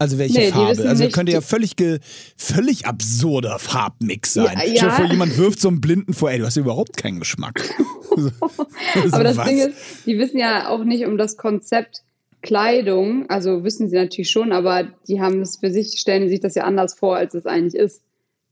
Also 0.00 0.16
welche 0.18 0.38
Nee, 0.38 0.50
Farbe? 0.52 0.88
Also 0.88 1.08
könnte 1.08 1.32
ja 1.32 1.40
völlig, 1.40 1.74
ge, 1.74 1.98
völlig 2.36 2.86
absurder 2.86 3.58
Farbmix 3.58 4.34
sein. 4.34 4.44
Ja, 4.44 4.60
Stell 4.60 4.70
dir 4.72 4.76
ja. 4.76 4.90
vor, 4.90 5.06
jemand 5.06 5.36
wirft 5.36 5.60
so 5.60 5.68
einen 5.68 5.80
Blinden 5.80 6.14
vor, 6.14 6.30
ey, 6.30 6.38
du 6.38 6.46
hast 6.46 6.56
ja 6.56 6.62
überhaupt 6.62 6.96
keinen 6.96 7.18
Geschmack. 7.18 7.60
So, 8.16 8.30
Aber 9.12 9.24
das 9.24 9.36
was? 9.36 9.48
Ding 9.48 9.58
ist, 9.58 9.76
die 10.06 10.18
wissen 10.18 10.38
ja 10.38 10.68
auch 10.68 10.84
nicht 10.84 11.04
um 11.04 11.18
das 11.18 11.36
Konzept 11.36 12.02
Kleidung. 12.42 13.28
Also 13.28 13.64
wissen 13.64 13.88
sie 13.88 13.96
natürlich 13.96 14.30
schon, 14.30 14.52
aber 14.52 14.84
die 15.08 15.20
haben 15.20 15.40
es 15.40 15.56
für 15.56 15.72
sich, 15.72 15.98
stellen 15.98 16.28
sich 16.28 16.38
das 16.40 16.54
ja 16.54 16.64
anders 16.64 16.94
vor, 16.94 17.16
als 17.16 17.34
es 17.34 17.46
eigentlich 17.46 17.74
ist. 17.74 18.02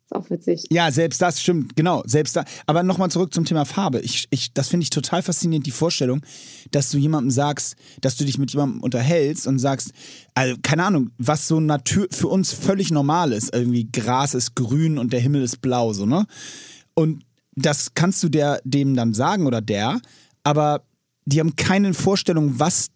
Ist 0.06 0.14
auch 0.14 0.30
witzig. 0.30 0.64
Ja, 0.70 0.92
selbst 0.92 1.20
das 1.20 1.40
stimmt, 1.40 1.74
genau, 1.74 2.04
selbst 2.06 2.36
da. 2.36 2.44
Aber 2.66 2.84
nochmal 2.84 3.10
zurück 3.10 3.34
zum 3.34 3.44
Thema 3.44 3.64
Farbe. 3.64 3.98
Ich, 3.98 4.28
ich, 4.30 4.54
das 4.54 4.68
finde 4.68 4.84
ich 4.84 4.90
total 4.90 5.20
faszinierend, 5.20 5.66
die 5.66 5.72
Vorstellung, 5.72 6.22
dass 6.70 6.90
du 6.90 6.98
jemandem 6.98 7.32
sagst, 7.32 7.74
dass 8.02 8.16
du 8.16 8.24
dich 8.24 8.38
mit 8.38 8.52
jemandem 8.52 8.82
unterhältst 8.82 9.48
und 9.48 9.58
sagst, 9.58 9.90
also, 10.34 10.54
keine 10.62 10.84
Ahnung, 10.84 11.10
was 11.18 11.48
so 11.48 11.58
natür 11.58 12.06
für 12.12 12.28
uns 12.28 12.52
völlig 12.52 12.92
normal 12.92 13.32
ist. 13.32 13.52
Irgendwie 13.52 13.90
Gras 13.90 14.34
ist 14.34 14.54
grün 14.54 14.98
und 14.98 15.12
der 15.12 15.18
Himmel 15.18 15.42
ist 15.42 15.60
blau, 15.60 15.92
so, 15.92 16.06
ne? 16.06 16.26
Und 16.94 17.24
das 17.56 17.94
kannst 17.94 18.22
du 18.22 18.28
der, 18.28 18.60
dem 18.62 18.94
dann 18.94 19.12
sagen 19.12 19.44
oder 19.44 19.60
der, 19.60 20.00
aber 20.44 20.82
die 21.24 21.40
haben 21.40 21.56
keine 21.56 21.94
Vorstellung, 21.94 22.60
was 22.60 22.90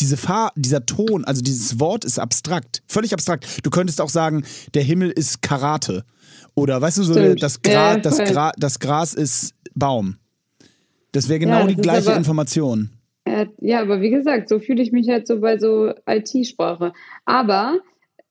diese 0.00 0.16
Fahr 0.16 0.52
dieser 0.56 0.86
Ton, 0.86 1.24
also 1.24 1.42
dieses 1.42 1.80
Wort 1.80 2.04
ist 2.04 2.18
abstrakt, 2.18 2.82
völlig 2.86 3.12
abstrakt. 3.12 3.64
Du 3.64 3.70
könntest 3.70 4.00
auch 4.00 4.08
sagen, 4.08 4.44
der 4.74 4.82
Himmel 4.82 5.10
ist 5.10 5.42
Karate. 5.42 6.04
Oder 6.54 6.80
weißt 6.80 6.98
du, 6.98 7.02
so 7.04 7.12
Stimmt. 7.14 7.42
das, 7.42 7.62
Gra 7.62 7.72
Ja, 7.72 7.96
das. 7.98 8.18
Gra 8.18 8.52
das 8.58 8.78
Gras 8.80 9.14
ist 9.14 9.54
Baum. 9.74 10.16
Das 11.12 11.28
wäre 11.28 11.38
genau 11.38 11.60
Ja, 11.60 11.66
die 11.66 11.74
das 11.74 11.78
ist 11.78 11.82
gleiche 11.82 12.08
aber- 12.10 12.16
Information. 12.18 12.90
Äh, 13.24 13.46
ja, 13.60 13.80
aber 13.82 14.00
wie 14.00 14.10
gesagt, 14.10 14.48
so 14.48 14.58
fühle 14.58 14.82
ich 14.82 14.90
mich 14.92 15.08
halt 15.08 15.26
so 15.26 15.40
bei 15.40 15.58
so 15.58 15.92
IT-Sprache. 16.08 16.92
Aber 17.26 17.78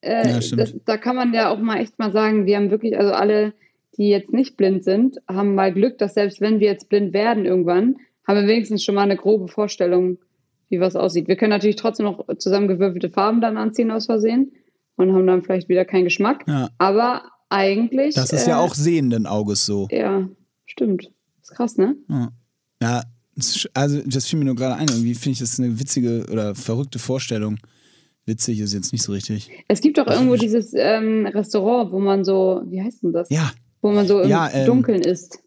äh, 0.01 0.27
Ja, 0.29 0.39
das, 0.55 0.73
da 0.85 0.97
kann 0.97 1.15
man 1.15 1.33
ja 1.33 1.49
auch 1.51 1.59
mal 1.59 1.77
echt 1.79 1.99
mal 1.99 2.11
sagen, 2.11 2.45
wir 2.45 2.57
haben 2.57 2.71
wirklich, 2.71 2.97
also 2.97 3.13
alle, 3.13 3.53
die 3.97 4.09
jetzt 4.09 4.33
nicht 4.33 4.57
blind 4.57 4.83
sind, 4.83 5.17
haben 5.27 5.55
mal 5.55 5.71
Glück, 5.73 5.97
dass 5.99 6.15
selbst 6.15 6.41
wenn 6.41 6.59
wir 6.59 6.67
jetzt 6.67 6.89
blind 6.89 7.13
werden 7.13 7.45
irgendwann, 7.45 7.97
haben 8.27 8.41
wir 8.41 8.47
wenigstens 8.47 8.83
schon 8.83 8.95
mal 8.95 9.03
eine 9.03 9.15
grobe 9.17 9.47
Vorstellung, 9.47 10.17
wie 10.69 10.79
was 10.79 10.95
aussieht. 10.95 11.27
Wir 11.27 11.35
können 11.35 11.51
natürlich 11.51 11.75
trotzdem 11.75 12.05
noch 12.05 12.25
zusammengewürfelte 12.37 13.09
Farben 13.09 13.41
dann 13.41 13.57
anziehen 13.57 13.91
aus 13.91 14.05
Versehen 14.05 14.51
und 14.95 15.13
haben 15.13 15.27
dann 15.27 15.43
vielleicht 15.43 15.69
wieder 15.69 15.85
keinen 15.85 16.03
Geschmack. 16.03 16.43
Ja. 16.47 16.69
Aber 16.77 17.23
eigentlich. 17.49 18.15
Das 18.15 18.33
ist 18.33 18.47
äh, 18.47 18.51
ja 18.51 18.59
auch 18.59 18.73
sehenden 18.73 19.25
Auges 19.25 19.65
so. 19.65 19.87
Ja, 19.91 20.27
stimmt. 20.65 21.11
Ist 21.41 21.51
krass, 21.51 21.77
ne? 21.77 21.95
Ja, 22.09 22.31
ja 22.81 23.03
also 23.73 24.01
das 24.05 24.25
fiel 24.25 24.39
mir 24.39 24.45
nur 24.45 24.55
gerade 24.55 24.75
ein. 24.75 24.87
Irgendwie 24.89 25.15
finde 25.15 25.33
ich 25.33 25.39
das 25.39 25.59
eine 25.59 25.79
witzige 25.79 26.25
oder 26.31 26.55
verrückte 26.55 26.99
Vorstellung. 26.99 27.57
Witzig 28.25 28.59
ist 28.59 28.73
jetzt 28.73 28.91
nicht 28.91 29.03
so 29.03 29.13
richtig. 29.13 29.49
Es 29.69 29.79
gibt 29.79 29.97
doch 29.97 30.07
irgendwo 30.07 30.35
dieses 30.35 30.73
ähm, 30.73 31.25
Restaurant, 31.27 31.93
wo 31.93 31.99
man 31.99 32.25
so, 32.25 32.61
wie 32.65 32.81
heißt 32.81 33.03
denn 33.03 33.13
das? 33.13 33.29
Ja, 33.29 33.51
Wo 33.81 33.91
man 33.91 34.05
so 34.05 34.19
im 34.19 34.29
Ja, 34.29 34.49
ähm, 34.51 34.65
Dunkeln 34.65 35.01
isst. 35.01 35.39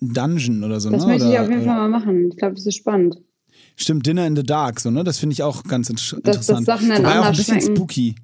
Dungeon 0.00 0.64
oder 0.64 0.80
so. 0.80 0.90
Das 0.90 1.02
ne? 1.02 1.12
möchte 1.12 1.28
ich 1.28 1.34
oder, 1.34 1.42
auf 1.42 1.50
jeden 1.50 1.64
Fall 1.64 1.76
mal 1.76 1.88
machen. 1.88 2.28
Ich 2.30 2.36
glaube, 2.36 2.54
das 2.54 2.66
ist 2.66 2.76
spannend. 2.76 3.20
Stimmt, 3.80 4.06
Dinner 4.06 4.26
in 4.26 4.36
the 4.36 4.42
Dark, 4.42 4.78
so, 4.80 4.90
ne? 4.90 5.04
Das 5.04 5.18
finde 5.18 5.32
ich 5.32 5.42
auch 5.42 5.64
ganz 5.64 5.88
Dass- 5.88 5.96
dass 5.96 6.12
interessant. 6.18 6.66
Sachen 6.66 6.88
dann 6.90 6.98
Wobei 7.02 7.18
auch 7.20 7.24
ein 7.26 7.32
bisschen 7.32 7.60
schmecken. 7.60 7.76
spooky. 7.76 8.14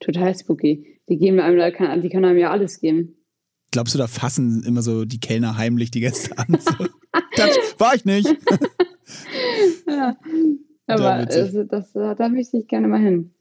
Total 0.00 0.34
spooky. 0.36 0.98
Die 1.08 1.18
geben 1.18 1.38
einem, 1.40 1.58
da 1.58 1.70
kann, 1.70 2.00
die 2.00 2.08
können 2.08 2.24
einem 2.24 2.38
ja 2.38 2.50
alles 2.50 2.80
geben. 2.80 3.14
Glaubst 3.72 3.94
du, 3.94 3.98
da 3.98 4.06
fassen 4.06 4.62
immer 4.64 4.82
so 4.82 5.04
die 5.04 5.20
Kellner 5.20 5.56
heimlich 5.56 5.90
die 5.90 6.00
Gäste 6.00 6.36
an? 6.38 6.58
So, 6.58 6.86
das 7.36 7.56
war 7.78 7.94
ich 7.94 8.04
nicht. 8.04 8.26
Aber 10.86 11.20
witzig. 11.22 11.42
also, 11.42 11.64
das, 11.64 11.94
äh, 11.94 12.14
da 12.16 12.28
möchte 12.28 12.56
ich 12.58 12.66
gerne 12.68 12.88
mal 12.88 13.00
hin. 13.00 13.32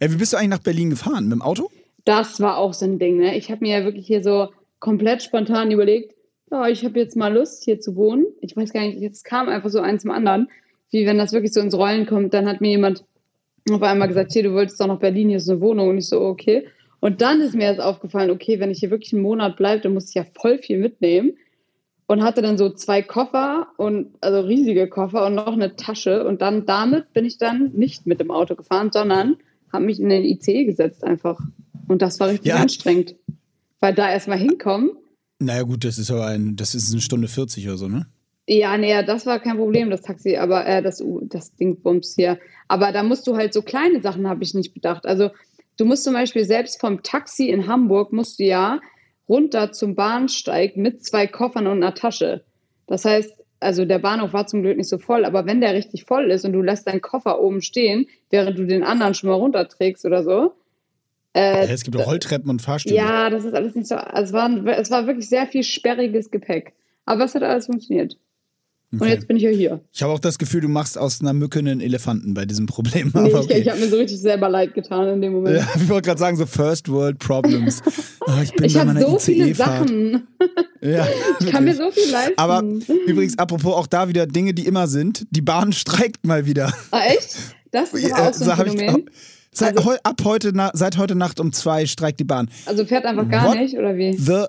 Ey, 0.00 0.12
wie 0.12 0.16
bist 0.16 0.32
du 0.32 0.36
eigentlich 0.36 0.50
nach 0.50 0.58
Berlin 0.62 0.90
gefahren? 0.90 1.24
Mit 1.24 1.32
dem 1.32 1.42
Auto? 1.42 1.70
Das 2.04 2.40
war 2.40 2.56
auch 2.58 2.74
so 2.74 2.84
ein 2.86 2.98
Ding, 2.98 3.18
ne? 3.18 3.36
Ich 3.36 3.50
habe 3.50 3.60
mir 3.64 3.78
ja 3.78 3.84
wirklich 3.84 4.06
hier 4.06 4.22
so 4.22 4.48
komplett 4.78 5.22
spontan 5.22 5.70
überlegt, 5.70 6.14
ja, 6.50 6.66
ich 6.68 6.84
habe 6.84 6.98
jetzt 6.98 7.16
mal 7.16 7.32
Lust, 7.32 7.64
hier 7.64 7.78
zu 7.80 7.94
wohnen. 7.96 8.24
Ich 8.40 8.56
weiß 8.56 8.72
gar 8.72 8.80
nicht, 8.80 8.98
jetzt 8.98 9.24
kam 9.24 9.48
einfach 9.48 9.70
so 9.70 9.80
eins 9.80 10.02
zum 10.02 10.10
anderen. 10.10 10.48
Wie 10.90 11.06
wenn 11.06 11.18
das 11.18 11.32
wirklich 11.32 11.52
so 11.52 11.60
ins 11.60 11.74
Rollen 11.74 12.06
kommt, 12.06 12.34
dann 12.34 12.48
hat 12.48 12.60
mir 12.60 12.70
jemand 12.70 13.04
auf 13.70 13.82
einmal 13.82 14.08
gesagt, 14.08 14.32
hier, 14.32 14.42
du 14.42 14.52
wolltest 14.52 14.80
doch 14.80 14.86
nach 14.86 14.98
Berlin, 14.98 15.28
hier 15.28 15.36
ist 15.36 15.48
eine 15.48 15.60
Wohnung. 15.60 15.88
Und 15.90 15.98
ich 15.98 16.08
so, 16.08 16.20
okay. 16.20 16.66
Und 17.00 17.20
dann 17.20 17.40
ist 17.40 17.54
mir 17.54 17.66
jetzt 17.70 17.80
aufgefallen, 17.80 18.30
okay, 18.30 18.58
wenn 18.60 18.70
ich 18.70 18.80
hier 18.80 18.90
wirklich 18.90 19.12
einen 19.12 19.22
Monat 19.22 19.56
bleibe, 19.56 19.82
dann 19.82 19.94
muss 19.94 20.08
ich 20.08 20.14
ja 20.14 20.24
voll 20.40 20.58
viel 20.58 20.78
mitnehmen. 20.78 21.32
Und 22.06 22.24
hatte 22.24 22.42
dann 22.42 22.58
so 22.58 22.70
zwei 22.70 23.02
Koffer 23.02 23.68
und 23.76 24.08
also 24.20 24.40
riesige 24.40 24.88
Koffer 24.88 25.26
und 25.26 25.36
noch 25.36 25.52
eine 25.52 25.76
Tasche. 25.76 26.26
Und 26.26 26.42
dann 26.42 26.66
damit 26.66 27.12
bin 27.12 27.24
ich 27.24 27.38
dann 27.38 27.70
nicht 27.72 28.04
mit 28.06 28.18
dem 28.18 28.32
Auto 28.32 28.56
gefahren, 28.56 28.90
sondern 28.92 29.36
habe 29.72 29.84
mich 29.84 30.00
in 30.00 30.08
den 30.08 30.24
ICE 30.24 30.64
gesetzt 30.64 31.04
einfach. 31.04 31.38
Und 31.86 32.02
das 32.02 32.18
war 32.18 32.28
richtig 32.28 32.46
Ja. 32.48 32.56
anstrengend. 32.56 33.14
Weil 33.78 33.94
da 33.94 34.10
erstmal 34.10 34.38
hinkommen, 34.38 34.90
Naja, 35.38 35.62
gut, 35.62 35.84
das 35.84 35.98
ist 35.98 36.10
aber 36.10 36.26
ein, 36.26 36.56
das 36.56 36.74
ist 36.74 36.92
eine 36.92 37.00
Stunde 37.00 37.28
40 37.28 37.66
oder 37.68 37.76
so, 37.78 37.88
ne? 37.88 38.06
Ja, 38.58 38.76
nee, 38.76 39.00
das 39.04 39.26
war 39.26 39.38
kein 39.38 39.56
Problem, 39.56 39.90
das 39.90 40.02
Taxi, 40.02 40.36
aber 40.36 40.66
äh, 40.66 40.82
das, 40.82 41.00
das 41.22 41.54
Dingbums 41.54 42.14
hier. 42.16 42.38
Aber 42.66 42.90
da 42.90 43.04
musst 43.04 43.26
du 43.28 43.36
halt 43.36 43.54
so 43.54 43.62
kleine 43.62 44.02
Sachen, 44.02 44.28
habe 44.28 44.42
ich 44.42 44.54
nicht 44.54 44.74
bedacht. 44.74 45.06
Also 45.06 45.30
du 45.76 45.84
musst 45.84 46.02
zum 46.02 46.14
Beispiel 46.14 46.44
selbst 46.44 46.80
vom 46.80 47.04
Taxi 47.04 47.48
in 47.48 47.68
Hamburg 47.68 48.12
musst 48.12 48.40
du 48.40 48.44
ja 48.44 48.80
runter 49.28 49.70
zum 49.70 49.94
Bahnsteig 49.94 50.76
mit 50.76 51.04
zwei 51.04 51.28
Koffern 51.28 51.68
und 51.68 51.76
einer 51.76 51.94
Tasche. 51.94 52.42
Das 52.88 53.04
heißt, 53.04 53.32
also 53.60 53.84
der 53.84 54.00
Bahnhof 54.00 54.32
war 54.32 54.48
zum 54.48 54.62
Glück 54.62 54.76
nicht 54.76 54.88
so 54.88 54.98
voll, 54.98 55.24
aber 55.24 55.46
wenn 55.46 55.60
der 55.60 55.74
richtig 55.74 56.04
voll 56.04 56.32
ist 56.32 56.44
und 56.44 56.52
du 56.52 56.60
lässt 56.60 56.88
deinen 56.88 57.02
Koffer 57.02 57.40
oben 57.40 57.62
stehen, 57.62 58.08
während 58.30 58.58
du 58.58 58.66
den 58.66 58.82
anderen 58.82 59.14
schon 59.14 59.30
mal 59.30 59.36
runterträgst 59.36 60.04
oder 60.04 60.24
so, 60.24 60.54
äh, 61.34 61.66
Ja, 61.66 61.72
es 61.72 61.84
gibt 61.84 61.96
auch 61.96 62.06
Rolltreppen 62.08 62.50
und 62.50 62.62
Fahrstühle. 62.62 62.96
ja, 62.96 63.30
das 63.30 63.44
ist 63.44 63.54
alles 63.54 63.76
nicht 63.76 63.86
so. 63.86 63.94
Es, 63.94 64.32
war, 64.32 64.50
es 64.66 64.90
war 64.90 65.06
wirklich 65.06 65.28
sehr 65.28 65.46
viel 65.46 65.62
sperriges 65.62 66.32
Gepäck. 66.32 66.72
Aber 67.04 67.24
es 67.24 67.34
hat 67.36 67.44
alles 67.44 67.66
funktioniert. 67.66 68.16
Und 68.92 69.00
Okay. 69.02 69.10
jetzt 69.12 69.28
bin 69.28 69.36
ich 69.36 69.44
ja 69.44 69.50
hier. 69.50 69.80
Ich 69.92 70.02
habe 70.02 70.12
auch 70.12 70.18
das 70.18 70.36
Gefühl, 70.38 70.62
du 70.62 70.68
machst 70.68 70.98
aus 70.98 71.20
einer 71.20 71.32
Mücke 71.32 71.60
einen 71.60 71.80
Elefanten 71.80 72.34
bei 72.34 72.44
diesem 72.44 72.66
Problem. 72.66 73.12
Nee, 73.14 73.20
Aber 73.20 73.28
ich 73.28 73.34
okay. 73.36 73.58
ich 73.60 73.68
habe 73.68 73.78
mir 73.78 73.88
so 73.88 73.96
richtig 73.96 74.18
selber 74.20 74.48
leid 74.48 74.74
getan 74.74 75.08
in 75.08 75.22
dem 75.22 75.32
Moment. 75.34 75.58
ja, 75.58 75.68
ich 75.76 75.88
wollte 75.88 76.06
gerade 76.08 76.18
sagen, 76.18 76.36
so 76.36 76.44
First 76.44 76.88
World 76.90 77.18
Problems. 77.20 77.82
Oh, 78.26 78.32
ich 78.42 78.52
bin 78.52 78.64
ich 78.66 78.74
bei 78.74 78.80
habe 78.80 78.92
meiner 78.94 79.06
so 79.06 79.18
viele. 79.18 79.54
Sachen. 79.54 80.26
Ja, 80.80 81.06
Ich 81.40 81.46
kann 81.50 81.64
mir 81.64 81.74
so 81.76 81.90
viel 81.92 82.10
leisten. 82.10 82.34
Aber 82.36 82.64
übrigens, 83.06 83.38
apropos 83.38 83.74
auch 83.74 83.86
da 83.86 84.08
wieder 84.08 84.26
Dinge, 84.26 84.54
die 84.54 84.66
immer 84.66 84.88
sind. 84.88 85.24
Die 85.30 85.42
Bahn 85.42 85.72
streikt 85.74 86.26
mal 86.26 86.46
wieder. 86.46 86.72
ah, 86.90 87.02
echt? 87.06 87.36
Das 87.70 87.92
ist 87.94 88.12
aber 88.12 88.28
auch 88.30 88.34
so 88.34 88.50
ein 88.50 88.56
Phänomen. 88.56 89.10
Seit, 89.52 89.76
Also- 89.78 89.90
heu, 89.90 89.96
ab 90.02 90.20
heute, 90.24 90.50
na, 90.52 90.70
seit 90.74 90.96
heute 90.96 91.14
Nacht 91.14 91.38
um 91.38 91.52
zwei 91.52 91.86
streikt 91.86 92.18
die 92.20 92.24
Bahn. 92.24 92.50
Also 92.66 92.84
fährt 92.84 93.04
einfach 93.04 93.28
gar 93.28 93.48
What? 93.48 93.58
nicht, 93.58 93.76
oder 93.76 93.96
wie? 93.96 94.12
The, 94.16 94.46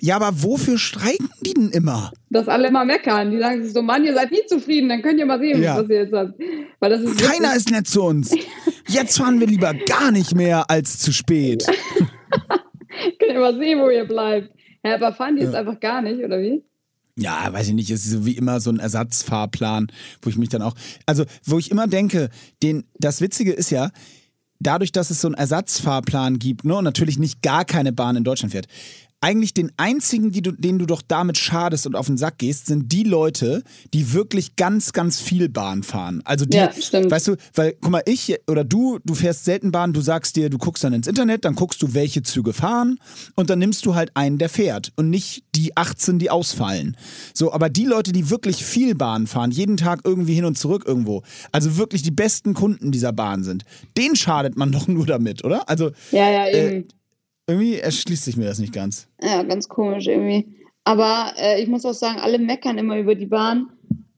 ja, 0.00 0.16
aber 0.16 0.42
wofür 0.42 0.78
streiken 0.78 1.28
die 1.44 1.54
denn 1.54 1.70
immer? 1.70 2.12
Dass 2.30 2.48
alle 2.48 2.68
immer 2.68 2.84
meckern. 2.84 3.30
Die 3.30 3.38
sagen 3.38 3.62
sich 3.62 3.72
so, 3.72 3.82
Mann, 3.82 4.04
ihr 4.04 4.14
seid 4.14 4.30
nie 4.30 4.44
zufrieden, 4.46 4.88
dann 4.88 5.02
könnt 5.02 5.18
ihr 5.18 5.26
mal 5.26 5.38
sehen, 5.40 5.62
Ja. 5.62 5.76
was 5.76 5.88
ihr 5.88 6.02
jetzt 6.04 6.12
habt. 6.12 6.38
Weil 6.80 6.90
das 6.90 7.00
ist 7.02 7.18
Keiner 7.20 7.54
ist 7.54 7.70
nett 7.70 7.86
zu 7.86 8.02
uns. 8.02 8.34
Jetzt 8.88 9.18
fahren 9.18 9.38
wir 9.38 9.46
lieber 9.46 9.72
gar 9.74 10.10
nicht 10.10 10.34
mehr 10.34 10.68
als 10.68 10.98
zu 10.98 11.12
spät. 11.12 11.64
könnt 13.18 13.32
ihr 13.32 13.38
mal 13.40 13.56
sehen, 13.58 13.78
wo 13.80 13.90
ihr 13.90 14.04
bleibt. 14.04 14.50
Ja, 14.84 14.94
aber 14.94 15.12
fahren 15.12 15.36
die 15.36 15.42
jetzt 15.42 15.54
einfach 15.54 15.78
gar 15.78 16.00
nicht, 16.02 16.24
oder 16.24 16.40
wie? 16.40 16.64
Ja, 17.16 17.52
weiß 17.52 17.68
ich 17.68 17.74
nicht, 17.74 17.90
es 17.90 18.04
ist 18.06 18.12
so 18.12 18.26
wie 18.26 18.32
immer 18.36 18.60
so 18.60 18.70
ein 18.70 18.78
Ersatzfahrplan, 18.78 19.88
wo 20.22 20.30
ich 20.30 20.38
mich 20.38 20.48
dann 20.48 20.62
auch, 20.62 20.74
also 21.06 21.24
wo 21.44 21.58
ich 21.58 21.70
immer 21.70 21.86
denke, 21.86 22.30
den, 22.62 22.84
das 22.98 23.20
Witzige 23.20 23.52
ist 23.52 23.70
ja, 23.70 23.90
dadurch, 24.58 24.90
dass 24.90 25.10
es 25.10 25.20
so 25.20 25.28
einen 25.28 25.34
Ersatzfahrplan 25.34 26.38
gibt, 26.38 26.64
ne, 26.64 26.76
und 26.76 26.84
natürlich 26.84 27.18
nicht 27.18 27.42
gar 27.42 27.64
keine 27.66 27.92
Bahn 27.92 28.16
in 28.16 28.24
Deutschland 28.24 28.52
fährt, 28.52 28.66
eigentlich 29.22 29.52
den 29.52 29.70
einzigen, 29.76 30.30
die 30.30 30.40
du, 30.42 30.52
den 30.52 30.78
du 30.78 30.86
doch 30.86 31.02
damit 31.06 31.36
schadest 31.36 31.86
und 31.86 31.94
auf 31.94 32.06
den 32.06 32.16
Sack 32.16 32.38
gehst, 32.38 32.66
sind 32.66 32.90
die 32.90 33.02
Leute, 33.02 33.62
die 33.92 34.12
wirklich 34.14 34.56
ganz, 34.56 34.92
ganz 34.92 35.20
viel 35.20 35.48
Bahn 35.48 35.82
fahren. 35.82 36.22
Also 36.24 36.46
die, 36.46 36.56
Ja, 36.56 36.72
stimmt. 36.72 37.10
weißt 37.10 37.28
du, 37.28 37.36
weil, 37.54 37.76
guck 37.80 37.90
mal, 37.90 38.02
ich 38.06 38.36
oder 38.48 38.64
du, 38.64 38.98
du 39.04 39.14
fährst 39.14 39.44
selten 39.44 39.72
Bahn, 39.72 39.92
du 39.92 40.00
sagst 40.00 40.36
dir, 40.36 40.48
du 40.48 40.56
guckst 40.56 40.82
dann 40.84 40.94
ins 40.94 41.06
Internet, 41.06 41.44
dann 41.44 41.54
guckst 41.54 41.82
du, 41.82 41.92
welche 41.92 42.22
Züge 42.22 42.52
fahren 42.54 42.98
und 43.34 43.50
dann 43.50 43.58
nimmst 43.58 43.84
du 43.84 43.94
halt 43.94 44.10
einen, 44.16 44.38
der 44.38 44.48
fährt 44.48 44.92
und 44.96 45.10
nicht 45.10 45.44
die 45.54 45.76
18, 45.76 46.18
die 46.18 46.30
ausfallen. 46.30 46.96
So, 47.34 47.52
aber 47.52 47.68
die 47.68 47.84
Leute, 47.84 48.12
die 48.12 48.30
wirklich 48.30 48.64
viel 48.64 48.94
Bahn 48.94 49.26
fahren, 49.26 49.50
jeden 49.50 49.76
Tag 49.76 50.00
irgendwie 50.04 50.34
hin 50.34 50.46
und 50.46 50.56
zurück 50.56 50.84
irgendwo, 50.86 51.22
also 51.52 51.76
wirklich 51.76 52.02
die 52.02 52.10
besten 52.10 52.54
Kunden 52.54 52.90
dieser 52.90 53.12
Bahn 53.12 53.44
sind, 53.44 53.64
denen 53.98 54.16
schadet 54.16 54.56
man 54.56 54.72
doch 54.72 54.88
nur 54.88 55.04
damit, 55.04 55.44
oder? 55.44 55.68
Also 55.68 55.90
Ja, 56.10 56.30
ja, 56.30 56.46
Äh, 56.46 56.76
eben. 56.78 56.88
Irgendwie 57.50 57.78
erschließt 57.78 58.24
sich 58.24 58.36
mir 58.36 58.46
das 58.46 58.58
nicht 58.58 58.72
ganz. 58.72 59.08
Ja, 59.22 59.42
ganz 59.42 59.68
komisch 59.68 60.06
irgendwie. 60.06 60.56
Aber 60.84 61.32
äh, 61.36 61.62
ich 61.62 61.68
muss 61.68 61.84
auch 61.84 61.94
sagen, 61.94 62.18
alle 62.20 62.38
meckern 62.38 62.78
immer 62.78 62.98
über 62.98 63.14
die 63.14 63.26
Bahn. 63.26 63.68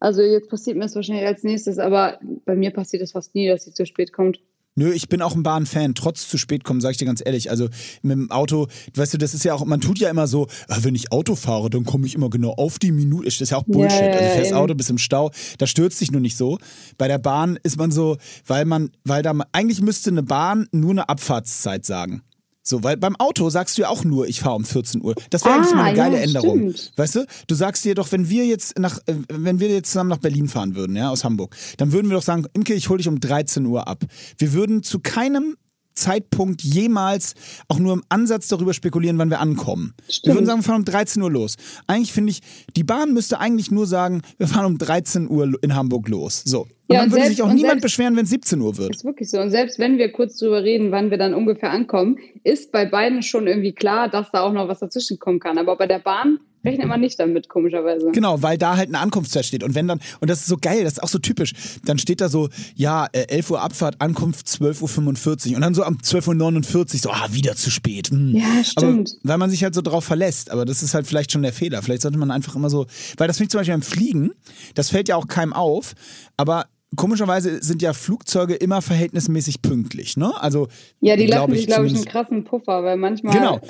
Also 0.01 0.23
jetzt 0.23 0.49
passiert 0.49 0.77
mir 0.77 0.85
das 0.85 0.95
wahrscheinlich 0.95 1.27
als 1.27 1.43
nächstes, 1.43 1.79
aber 1.79 2.19
bei 2.45 2.57
mir 2.57 2.71
passiert 2.71 3.03
das 3.03 3.13
fast 3.13 3.35
nie, 3.35 3.49
dass 3.49 3.65
sie 3.65 3.73
zu 3.73 3.87
spät 3.87 4.13
kommt. 4.13 4.41
Nö, 4.75 4.91
ich 4.91 5.11
bin 5.11 5.21
auch 5.21 5.35
ein 5.35 5.43
Bahnfan, 5.43 5.95
trotz 5.95 6.27
zu 6.29 6.39
spät 6.39 6.65
kommen, 6.65 6.81
sag 6.81 6.93
ich 6.93 6.97
dir 6.97 7.05
ganz 7.05 7.23
ehrlich. 7.23 7.51
Also 7.51 7.69
mit 8.01 8.13
dem 8.13 8.31
Auto, 8.31 8.69
weißt 8.95 9.13
du, 9.13 9.19
das 9.19 9.35
ist 9.35 9.45
ja 9.45 9.53
auch, 9.53 9.65
man 9.67 9.83
tut 9.83 9.99
ja 9.99 10.09
immer 10.09 10.27
so, 10.27 10.47
ah, 10.69 10.79
wenn 10.81 10.95
ich 10.95 11.13
Auto 11.13 11.35
fahre, 11.37 11.69
dann 11.69 11.85
komme 11.85 12.07
ich 12.07 12.15
immer 12.15 12.31
genau 12.31 12.55
auf 12.55 12.79
die 12.79 12.91
Minute. 12.91 13.27
Das 13.27 13.39
ist 13.39 13.51
ja 13.51 13.59
auch 13.59 13.65
Bullshit. 13.65 14.01
Ja, 14.01 14.07
ja, 14.07 14.13
also 14.13 14.31
fährst 14.31 14.51
eben. 14.51 14.57
Auto 14.57 14.75
bis 14.75 14.89
im 14.89 14.97
Stau, 14.97 15.31
da 15.59 15.67
stürzt 15.67 16.01
dich 16.01 16.11
nur 16.11 16.23
nicht 16.23 16.39
so. 16.39 16.59
Bei 16.97 17.07
der 17.07 17.19
Bahn 17.19 17.59
ist 17.63 17.77
man 17.77 17.91
so, 17.91 18.17
weil 18.47 18.65
man, 18.65 18.91
weil 19.05 19.23
da, 19.23 19.37
eigentlich 19.53 19.83
müsste 19.83 20.09
eine 20.09 20.23
Bahn 20.23 20.67
nur 20.73 20.93
eine 20.93 21.09
Abfahrtszeit 21.09 21.85
sagen. 21.85 22.23
So, 22.65 22.83
weil 22.85 22.97
beim 22.97 23.17
Auto 23.17 23.51
sagst 23.51 23.77
du 23.77 23.83
ja 23.83 23.89
auch 23.89 24.05
nur, 24.05 24.29
ich 24.29 24.41
fahre 24.41 24.55
um 24.55 24.65
14 24.65 25.03
Uhr. 25.03 25.15
Das 25.31 25.45
wäre 25.45 25.55
Ah, 25.55 25.59
eigentlich 25.59 25.75
mal 25.75 25.83
eine 25.85 25.99
ja, 25.99 26.05
geile 26.05 26.21
Änderung. 26.21 26.59
stimmt. 26.73 26.93
Weißt 26.97 27.15
du, 27.17 27.27
du 27.49 27.55
sagst 27.57 27.85
dir 27.85 27.95
doch, 27.97 28.13
wenn 28.13 28.29
wir 28.29 28.47
jetzt 28.47 28.79
nach, 28.79 28.99
äh, 29.07 29.15
wenn 29.29 29.59
wir 29.59 29.69
jetzt 29.69 29.91
zusammen 29.91 30.11
nach 30.11 30.19
Berlin 30.19 30.49
fahren 30.49 30.77
würden, 30.77 30.95
ja, 30.97 31.11
aus 31.11 31.25
Hamburg, 31.25 31.57
dann 31.79 31.91
würden 31.93 32.09
wir 32.09 32.17
doch 32.17 32.23
sagen, 32.23 32.47
Imke, 32.53 32.75
ich 32.75 32.89
hole 32.89 32.99
dich 32.99 33.09
um 33.09 33.19
13 33.19 33.67
Uhr 33.67 33.89
ab. 33.89 34.05
Wir 34.39 34.53
würden 34.53 34.83
zu 34.85 35.01
keinem 35.01 35.57
Zeitpunkt 35.95 36.63
jemals 36.63 37.35
auch 37.69 37.79
nur 37.79 37.93
im 37.93 38.03
Ansatz 38.09 38.49
darüber 38.49 38.75
spekulieren, 38.75 39.19
wann 39.19 39.31
wir 39.31 39.41
ankommen. 39.41 39.95
Wir 40.07 40.13
Stimmt. 40.15 40.35
würden 40.37 40.47
sagen, 40.47 40.59
wir 40.61 40.65
fahren 40.65 40.77
um 40.81 40.85
13 40.85 41.23
Uhr 41.23 41.31
los. 41.31 41.57
Eigentlich 41.87 42.13
finde 42.13 42.31
ich, 42.31 42.41
die 42.77 42.85
Bahn 42.85 43.13
müsste 43.13 43.41
eigentlich 43.41 43.71
nur 43.71 43.87
sagen, 43.87 44.23
wir 44.39 44.49
fahren 44.49 44.67
um 44.67 44.79
13 44.79 45.29
Uhr 45.29 45.53
in 45.63 45.75
Hamburg 45.75 46.09
los. 46.09 46.43
So. 46.45 46.63
Und 46.63 46.69
Ja, 46.89 46.97
dann 46.97 47.05
und 47.07 47.11
würde 47.13 47.23
selbst- 47.25 47.37
sich 47.37 47.43
auch 47.43 47.49
niemand 47.53 47.67
selbst- 47.75 47.83
beschweren, 47.83 48.17
wenn 48.17 48.25
es 48.25 48.31
17 48.31 48.61
Uhr 48.61 48.77
wird. 48.77 48.95
Ist 48.95 49.05
wirklich 49.05 49.31
so. 49.31 49.41
Und 49.41 49.51
selbst 49.51 49.79
wenn 49.79 49.99
wir 49.99 50.11
kurz 50.13 50.37
drüber 50.39 50.63
reden, 50.63 50.91
wann 50.93 51.11
wir 51.11 51.19
dann 51.19 51.35
ungefähr 51.35 51.71
ankommen, 51.71 52.19
ist 52.45 52.73
bei 52.73 52.85
beiden 52.85 53.23
schon 53.23 53.47
irgendwie 53.47 53.73
klar, 53.73 54.09
dass 54.09 54.31
da 54.31 54.41
auch 54.43 54.53
noch 54.53 54.69
was 54.69 54.81
dazwischen 54.81 55.19
kommen 55.19 55.41
kann. 55.41 55.59
Aber 55.59 55.77
bei 55.77 55.87
der 55.87 55.99
Bahn 56.01 56.39
rechnet 56.65 56.89
man 56.89 57.01
nicht 57.01 57.19
damit, 57.19 57.49
komischerweise. 57.49 58.11
Genau, 58.13 58.43
weil 58.43 58.59
da 58.59 58.77
halt 58.77 58.89
eine 58.89 58.99
Ankunftszeit 58.99 59.45
steht. 59.45 59.63
Und 59.63 59.75
wenn 59.75 59.89
dann, 59.89 60.01
und 60.21 60.31
das 60.31 60.41
ist 60.41 60.47
so 60.47 60.57
geil, 60.57 60.85
das 60.85 60.95
ist 60.95 61.03
auch 61.03 61.09
so 61.09 61.19
typisch, 61.19 61.53
dann 61.85 61.99
steht 61.99 62.21
da 62.21 62.29
so, 62.29 62.49
ja, 62.75 63.07
äh, 63.13 63.27
11 63.29 63.51
Uhr 63.51 63.61
Abfahrt, 63.63 64.01
Ankunft 64.01 64.47
12.45 64.47 65.51
Uhr. 65.51 65.57
Und 65.57 65.63
dann 65.63 65.75
so 65.75 65.83
am 65.83 65.97
12.49 65.97 66.77
Uhr 66.77 66.87
so, 67.01 67.11
ah, 67.11 67.29
wieder 67.31 67.57
zu 67.57 67.71
spät. 67.71 68.09
Hm. 68.11 68.35
Ja, 68.35 68.65
stimmt. 68.65 69.17
Aber 69.23 69.29
weil 69.33 69.39
man 69.39 69.51
sich 69.51 69.65
halt 69.65 69.75
so 69.75 69.83
drauf 69.83 70.05
verlässt. 70.05 70.51
Aber 70.51 70.65
das 70.65 70.83
ist 70.83 70.95
halt 70.95 71.07
vielleicht 71.07 71.33
schon 71.33 71.43
der 71.43 71.53
Fehler. 71.53 71.83
Vielleicht 71.83 72.03
sollte 72.03 72.19
man 72.19 72.31
einfach 72.31 72.55
immer 72.55 72.71
so, 72.71 72.87
weil 73.17 73.29
das 73.29 73.37
finde 73.37 73.47
ich 73.47 73.51
zum 73.51 73.61
Beispiel 73.61 73.75
beim 73.75 73.83
Fliegen, 73.83 74.33
das 74.75 74.91
fällt 74.91 75.09
ja 75.09 75.17
auch 75.17 75.29
keinem 75.29 75.53
auf, 75.53 75.95
aber 76.37 76.67
komischerweise 76.97 77.63
sind 77.63 77.83
ja 77.83 77.93
Flugzeuge 77.93 78.55
immer 78.55 78.83
verhältnismäßig 78.83 79.63
pünktlich, 79.63 80.17
ne? 80.17 80.33
Also, 80.41 80.69
Ja, 81.01 81.17
die 81.17 81.27
lassen 81.27 81.53
sich, 81.55 81.67
glaube 81.67 81.87
ich, 81.87 81.95
einen 81.95 82.05
krassen 82.05 82.45
Puffer, 82.45 82.85
weil 82.85 82.97
manchmal. 82.97 83.35
Genau. 83.35 83.61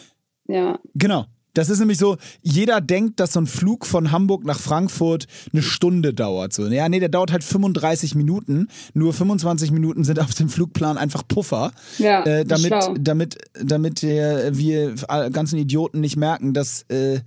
Ja. 0.48 0.78
Genau. 0.94 1.26
Das 1.54 1.68
ist 1.68 1.78
nämlich 1.80 1.98
so, 1.98 2.16
jeder 2.40 2.80
denkt, 2.80 3.20
dass 3.20 3.34
so 3.34 3.40
ein 3.40 3.46
Flug 3.46 3.84
von 3.86 4.10
Hamburg 4.12 4.44
nach 4.44 4.58
Frankfurt 4.58 5.26
eine 5.52 5.62
Stunde 5.62 6.14
dauert. 6.14 6.52
So. 6.52 6.66
Ja, 6.66 6.88
nee, 6.88 7.00
der 7.00 7.08
dauert 7.10 7.32
halt 7.32 7.44
35 7.44 8.14
Minuten. 8.14 8.68
Nur 8.94 9.12
25 9.12 9.70
Minuten 9.70 10.04
sind 10.04 10.18
auf 10.20 10.32
dem 10.34 10.48
Flugplan 10.48 10.96
einfach 10.96 11.26
Puffer. 11.28 11.72
Ja, 11.98 12.24
äh, 12.24 12.44
damit, 12.44 12.66
schlau. 12.68 12.94
damit, 12.98 13.38
damit 13.62 14.02
äh, 14.02 14.56
wir 14.56 14.94
ganzen 15.30 15.58
Idioten 15.58 16.00
nicht 16.00 16.16
merken, 16.16 16.54
dass, 16.54 16.82
äh, 16.88 17.20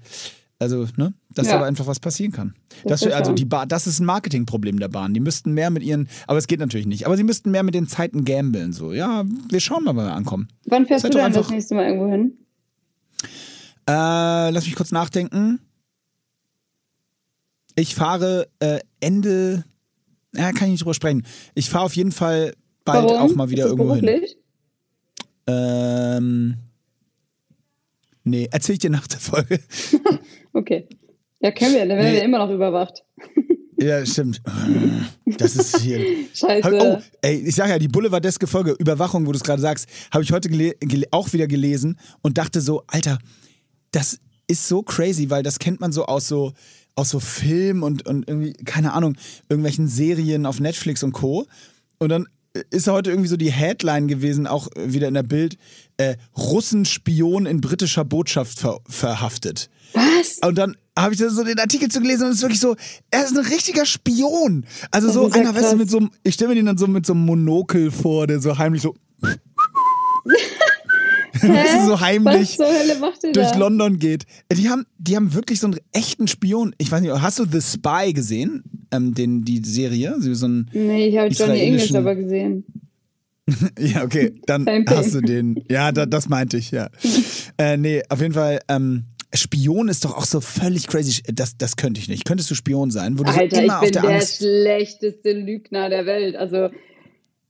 also, 0.57 0.88
ne, 0.97 1.13
dass 1.33 1.47
Ja. 1.47 1.59
da 1.59 1.65
einfach 1.65 1.85
was 1.85 1.99
passieren 1.99 2.31
kann. 2.31 2.55
Das 2.85 3.01
ist 3.03 3.11
also 3.13 3.33
die 3.33 3.45
Bahn, 3.45 3.67
das 3.67 3.88
ist 3.88 3.99
ein 3.99 4.05
Marketingproblem 4.05 4.79
der 4.79 4.88
Bahn. 4.88 5.13
Die 5.13 5.19
müssten 5.19 5.53
mehr 5.53 5.69
mit 5.69 5.83
ihren, 5.83 6.07
aber 6.27 6.38
es 6.39 6.47
geht 6.47 6.59
natürlich 6.59 6.88
nicht, 6.88 7.05
aber 7.05 7.17
sie 7.17 7.23
müssten 7.23 7.51
mehr 7.51 7.63
mit 7.63 7.75
den 7.75 7.88
Zeiten 7.88 8.23
gambeln. 8.25 8.73
So, 8.73 8.93
ja, 8.93 9.23
wir 9.49 9.59
schauen 9.59 9.83
mal, 9.83 9.95
wann 9.95 10.05
wir 10.05 10.13
ankommen. 10.13 10.47
Wann 10.65 10.85
fährst 10.85 11.03
Seid 11.03 11.13
du 11.13 11.17
denn 11.19 11.33
das 11.33 11.49
nächste 11.49 11.75
Mal 11.75 11.88
irgendwo 11.88 12.09
hin? 12.09 12.38
Äh, 13.88 14.50
lass 14.52 14.65
mich 14.65 14.76
kurz 14.76 14.91
nachdenken. 14.91 15.60
Ich 17.76 17.93
fahre 17.95 18.48
äh, 18.60 18.80
Ende. 19.00 19.63
Ja, 20.34 20.52
kann 20.52 20.65
ich 20.67 20.71
nicht 20.71 20.82
drüber 20.82 20.93
sprechen. 20.93 21.26
Ich 21.54 21.69
fahre 21.69 21.86
auf 21.86 21.95
jeden 21.95 22.12
Fall 22.12 22.54
bald 22.84 23.06
Warum? 23.06 23.32
auch 23.32 23.36
mal 23.36 23.50
wieder 23.50 23.65
irgendwo 23.67 23.95
hin. 23.95 24.06
beruflich? 24.06 24.38
Ähm. 25.48 26.56
Nee, 28.24 28.48
erzähl 28.52 28.74
ich 28.74 28.80
dir 28.80 28.89
nach 28.89 29.08
der 29.08 29.19
Folge. 29.19 29.60
Okay. 30.54 30.88
Ja, 31.41 31.52
können 31.52 31.74
wir, 31.74 31.80
dann 31.86 31.98
werden 31.98 32.06
Nee. 32.12 32.13
wir 32.13 32.24
immer 32.24 32.38
noch 32.38 32.50
überwacht. 32.50 33.04
ja, 33.78 34.06
stimmt. 34.06 34.41
Das 35.26 35.58
ist 35.58 35.80
hier. 35.82 36.00
Scheiße. 36.34 36.80
Oh, 36.82 37.02
ey, 37.21 37.36
ich 37.45 37.54
sag 37.56 37.67
ja, 37.67 37.78
die 37.78 37.89
Boulevardeske 37.89 38.48
Folge 38.48 38.71
Überwachung, 38.80 39.28
wo 39.28 39.34
du 39.34 39.38
es 39.38 39.43
gerade 39.43 39.62
sagst, 39.62 39.89
habe 40.13 40.24
ich 40.24 40.32
heute 40.32 40.50
auch 41.12 41.34
wieder 41.34 41.48
gelesen 41.48 42.00
und 42.21 42.38
dachte 42.38 42.62
so, 42.62 42.84
Alter, 42.88 43.19
das 43.95 44.19
ist 44.47 44.67
so 44.67 44.84
crazy, 44.84 45.29
weil 45.29 45.43
das 45.43 45.60
kennt 45.60 45.79
man 45.79 45.91
so 45.91 46.05
aus 46.05 46.27
so 46.27 46.53
aus 46.95 47.10
so 47.10 47.19
Filmen 47.19 47.84
und, 47.84 48.08
und 48.08 48.27
irgendwie, 48.27 48.53
keine 48.53 48.93
Ahnung, 48.93 49.17
irgendwelchen 49.49 49.88
Serien 49.88 50.45
auf 50.45 50.62
Netflix 50.62 51.03
und 51.03 51.12
Co. 51.12 51.45
Und 51.97 52.10
dann 52.10 52.27
ist 52.69 52.88
heute 52.88 53.10
irgendwie 53.10 53.27
so 53.27 53.36
die 53.36 53.51
Headline 53.51 54.08
gewesen, 54.08 54.47
auch 54.47 54.69
wieder 54.77 55.10
in 55.10 55.13
der 55.13 55.23
Bild, 55.23 55.58
äh, 55.97 56.15
Russenspion 56.38 57.45
in 57.47 57.60
britischer 57.60 58.05
Botschaft 58.05 58.60
ver 58.60 58.79
verhaftet. 58.88 59.69
Was? 59.93 60.39
Und 60.47 60.58
dann 60.58 60.77
habe 60.97 61.13
ich 61.13 61.19
da 61.19 61.29
so 61.29 61.43
den 61.43 61.60
Artikel 61.60 61.89
zu 61.89 61.99
gelesen 61.99 62.23
und 62.23 62.29
es 62.29 62.38
ist 62.38 62.43
wirklich 62.43 62.62
so, 62.62 62.77
er 63.12 63.25
ist 63.25 63.38
ein 63.38 63.45
richtiger 63.45 63.86
Spion. 63.86 64.65
Also 64.91 65.12
so 65.12 65.27
ist 65.27 65.36
ja 65.36 65.41
einer, 65.41 65.55
weißt 65.55 65.73
du, 65.73 65.77
mit 65.77 65.89
so 65.89 65.97
einem, 65.97 66.12
ich 66.23 66.36
stelle 66.36 66.49
mir 66.49 66.55
den 66.55 66.65
dann 66.65 66.77
so 66.77 66.88
mit 66.88 67.05
so 67.05 67.13
einem 67.13 67.25
Monokel 67.25 67.91
vor, 67.91 68.27
der 68.27 68.39
so 68.39 68.58
heimlich 68.58 68.81
so, 68.81 68.95
weißt 71.41 71.76
du, 71.76 71.86
so 71.86 71.93
Was 71.93 72.02
heimlich 72.02 72.58
durch 72.58 73.52
da? 73.52 73.58
London 73.58 74.00
geht. 74.00 74.26
Die 74.52 74.69
haben, 74.69 74.86
die 74.98 75.15
haben 75.15 75.34
wirklich 75.34 75.60
so 75.60 75.67
einen 75.67 75.80
echten 75.91 76.28
Spion. 76.28 76.74
Ich 76.78 76.91
weiß 76.91 77.02
nicht, 77.02 77.12
hast 77.12 77.39
du 77.39 77.45
The 77.45 77.62
Spy 77.62 78.13
gesehen? 78.13 78.63
Ähm, 78.91 79.13
den, 79.13 79.43
die 79.43 79.62
Serie? 79.63 80.15
So 80.19 80.48
ein, 80.48 80.69
Nee, 80.74 81.08
ich 81.08 81.17
habe 81.17 81.30
Johnny 81.30 81.60
English 81.60 81.93
aber 81.93 82.15
gesehen. 82.15 82.65
ja, 83.80 84.04
okay, 84.04 84.34
dann 84.48 84.65
hast 84.88 85.13
du 85.13 85.21
den. 85.21 85.63
Ja, 85.69 85.91
da, 85.91 86.06
das 86.06 86.30
meinte 86.30 86.58
ich, 86.58 86.71
ja. 86.71 86.89
äh, 87.58 87.78
nee, 87.78 88.02
auf 88.10 88.19
jeden 88.19 88.34
Fall, 88.34 88.60
ähm, 88.67 89.04
Spion 89.34 89.89
ist 89.89 90.06
doch 90.06 90.17
auch 90.17 90.26
so 90.26 90.39
völlig 90.41 90.88
crazy. 90.88 91.21
Das, 91.34 91.58
das 91.58 91.76
könnte 91.76 92.00
ich 92.00 92.08
nicht. 92.08 92.26
Könntest 92.26 92.50
du 92.50 92.56
Spion 92.56 92.89
sein? 92.89 93.19
Wo 93.19 93.24
du 93.24 93.32
Alter, 93.32 93.56
so 93.56 93.62
ich 93.62 93.65
immer 93.65 93.80
bin 93.82 93.88
auf 93.88 93.91
der, 93.91 94.02
der, 94.02 94.15
Angst. 94.15 94.38
schlechteste 94.38 95.34
Lügner 95.34 95.89
der 95.89 96.06
Welt. 96.06 96.36
Also, 96.36 96.69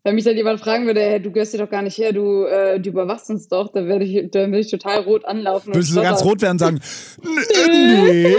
wenn 0.06 0.16
mich 0.16 0.24
dann 0.24 0.38
jemand 0.38 0.60
fragen 0.60 0.86
würde, 0.86 1.02
hey, 1.02 1.20
du 1.22 1.32
gehörst 1.32 1.54
dir 1.54 1.58
doch 1.58 1.70
gar 1.70 1.82
nicht 1.82 1.98
her, 1.98 2.14
du, 2.14 2.46
äh, 2.46 2.80
du 2.80 2.92
überwachst 2.92 3.30
uns 3.32 3.48
doch, 3.48 3.72
dann 3.74 3.88
würde 3.88 4.06
ich, 4.06 4.30
dann 4.32 4.52
würde 4.52 4.60
ich 4.62 4.70
total 4.70 5.00
rot 5.02 5.26
anlaufen. 5.26 5.70
und 5.70 5.76
Würdest 5.76 5.96
du 5.96 6.02
ganz 6.02 6.24
rot 6.24 6.42
werden 6.44 6.54
und 6.56 6.60
sagen, 6.60 6.80
nee, 7.68 8.36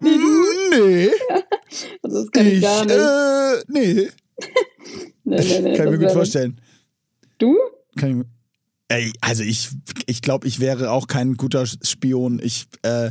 nee, 0.00 1.10
Also, 2.02 2.22
das 2.22 2.30
kann 2.30 2.46
ich, 2.46 2.52
ich, 2.54 2.62
gar 2.62 2.84
nicht. 2.84 2.96
äh, 2.96 3.64
nee. 3.68 4.08
nee, 5.24 5.36
nee, 5.36 5.60
nee, 5.62 5.76
Kann 5.76 5.86
ich 5.86 5.98
mir 5.98 5.98
gut 5.98 6.12
vorstellen. 6.12 6.60
Du? 7.38 7.56
Kann 7.96 8.10
ich, 8.10 8.16
mir- 8.16 8.24
ey, 8.88 9.12
also 9.22 9.42
ich, 9.42 9.70
ich 10.06 10.20
glaube, 10.20 10.46
ich 10.46 10.60
wäre 10.60 10.90
auch 10.90 11.06
kein 11.06 11.34
guter 11.34 11.64
Spion. 11.66 12.40
Ich, 12.42 12.66
äh, 12.82 13.10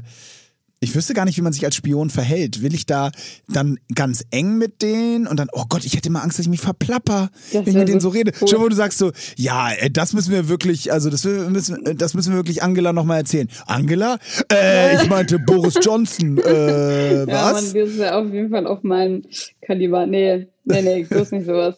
ich 0.81 0.95
wüsste 0.95 1.13
gar 1.13 1.25
nicht, 1.25 1.37
wie 1.37 1.41
man 1.41 1.51
sich 1.51 1.65
als 1.65 1.75
Spion 1.75 2.09
verhält. 2.09 2.61
Will 2.61 2.73
ich 2.73 2.85
da 2.85 3.11
dann 3.49 3.79
ganz 3.93 4.23
eng 4.31 4.57
mit 4.57 4.81
denen 4.81 5.27
und 5.27 5.37
dann, 5.37 5.49
oh 5.51 5.65
Gott, 5.67 5.83
ich 5.85 5.95
hätte 5.95 6.07
immer 6.07 6.23
Angst, 6.23 6.39
dass 6.39 6.45
ich 6.45 6.49
mich 6.49 6.61
verplapper, 6.61 7.29
Das 7.51 7.65
wenn 7.65 7.73
ich 7.73 7.75
mit 7.79 7.87
denen 7.89 7.99
so 7.99 8.09
rede. 8.09 8.31
cool. 8.41 8.47
Schon 8.47 8.61
wo 8.61 8.69
du 8.69 8.75
sagst 8.75 8.97
so, 8.97 9.11
ja, 9.35 9.71
äh, 9.73 9.89
das 9.91 10.13
müssen 10.13 10.31
wir 10.31 10.47
wirklich, 10.47 10.91
also 10.93 11.09
das 11.09 11.25
müssen, 11.25 11.85
äh, 11.85 11.95
das 11.95 12.13
müssen 12.13 12.31
wir 12.31 12.37
wirklich 12.37 12.63
Angela 12.63 12.93
nochmal 12.93 13.17
erzählen. 13.19 13.49
Angela? 13.67 14.19
Äh, 14.51 14.95
ich 15.03 15.09
meinte 15.09 15.37
Boris 15.39 15.75
Johnson. 15.81 16.37
Äh, 16.37 17.25
Ja, 17.29 17.51
was? 17.53 17.73
das 17.73 17.89
ist 17.89 17.97
ja 17.97 18.17
auf 18.19 18.31
jeden 18.31 18.49
Fall 18.49 18.65
auf 18.65 18.79
mein 18.83 19.25
Kaliber. 19.61 20.05
Nee, 20.07 20.47
nee, 20.63 20.81
nee, 20.81 21.03
bloß 21.03 21.31
nicht 21.31 21.45
sowas. 21.45 21.75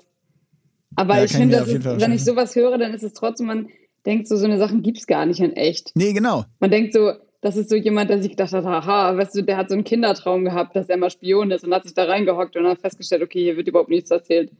Aber 0.95 1.17
Ja, 1.17 1.23
ich 1.23 1.31
ich 1.31 1.37
finde, 1.37 1.57
das 1.57 1.67
ist, 1.69 1.83
wenn 1.83 2.11
ich 2.11 2.23
sowas 2.23 2.55
höre, 2.55 2.77
dann 2.77 2.93
ist 2.93 3.03
es 3.03 3.13
trotzdem, 3.13 3.47
man 3.47 3.67
denkt 4.05 4.27
so, 4.27 4.35
so 4.37 4.45
eine 4.45 4.57
Sachen 4.59 4.81
gibt's 4.83 5.07
gar 5.07 5.25
nicht 5.25 5.39
in 5.39 5.53
echt. 5.53 5.91
Nee, 5.95 6.13
genau. 6.13 6.45
Man 6.59 6.69
denkt 6.71 6.93
so, 6.93 7.13
das 7.41 7.57
ist 7.57 7.69
so 7.69 7.75
jemand, 7.75 8.09
der 8.09 8.21
sich 8.21 8.31
gedacht 8.31 8.53
hat, 8.53 8.63
haha, 8.63 9.17
weißt 9.17 9.35
du, 9.35 9.41
der 9.41 9.57
hat 9.57 9.69
so 9.69 9.73
einen 9.75 9.83
Kindertraum 9.83 10.45
gehabt, 10.45 10.75
dass 10.75 10.89
er 10.89 10.97
mal 10.97 11.09
Spion 11.09 11.51
ist 11.51 11.63
und 11.63 11.73
hat 11.73 11.83
sich 11.83 11.93
da 11.93 12.05
reingehockt 12.05 12.55
und 12.55 12.67
hat 12.67 12.79
festgestellt, 12.79 13.23
okay, 13.23 13.41
hier 13.43 13.57
wird 13.57 13.67
überhaupt 13.67 13.89
nichts 13.89 14.11
erzählt. 14.11 14.51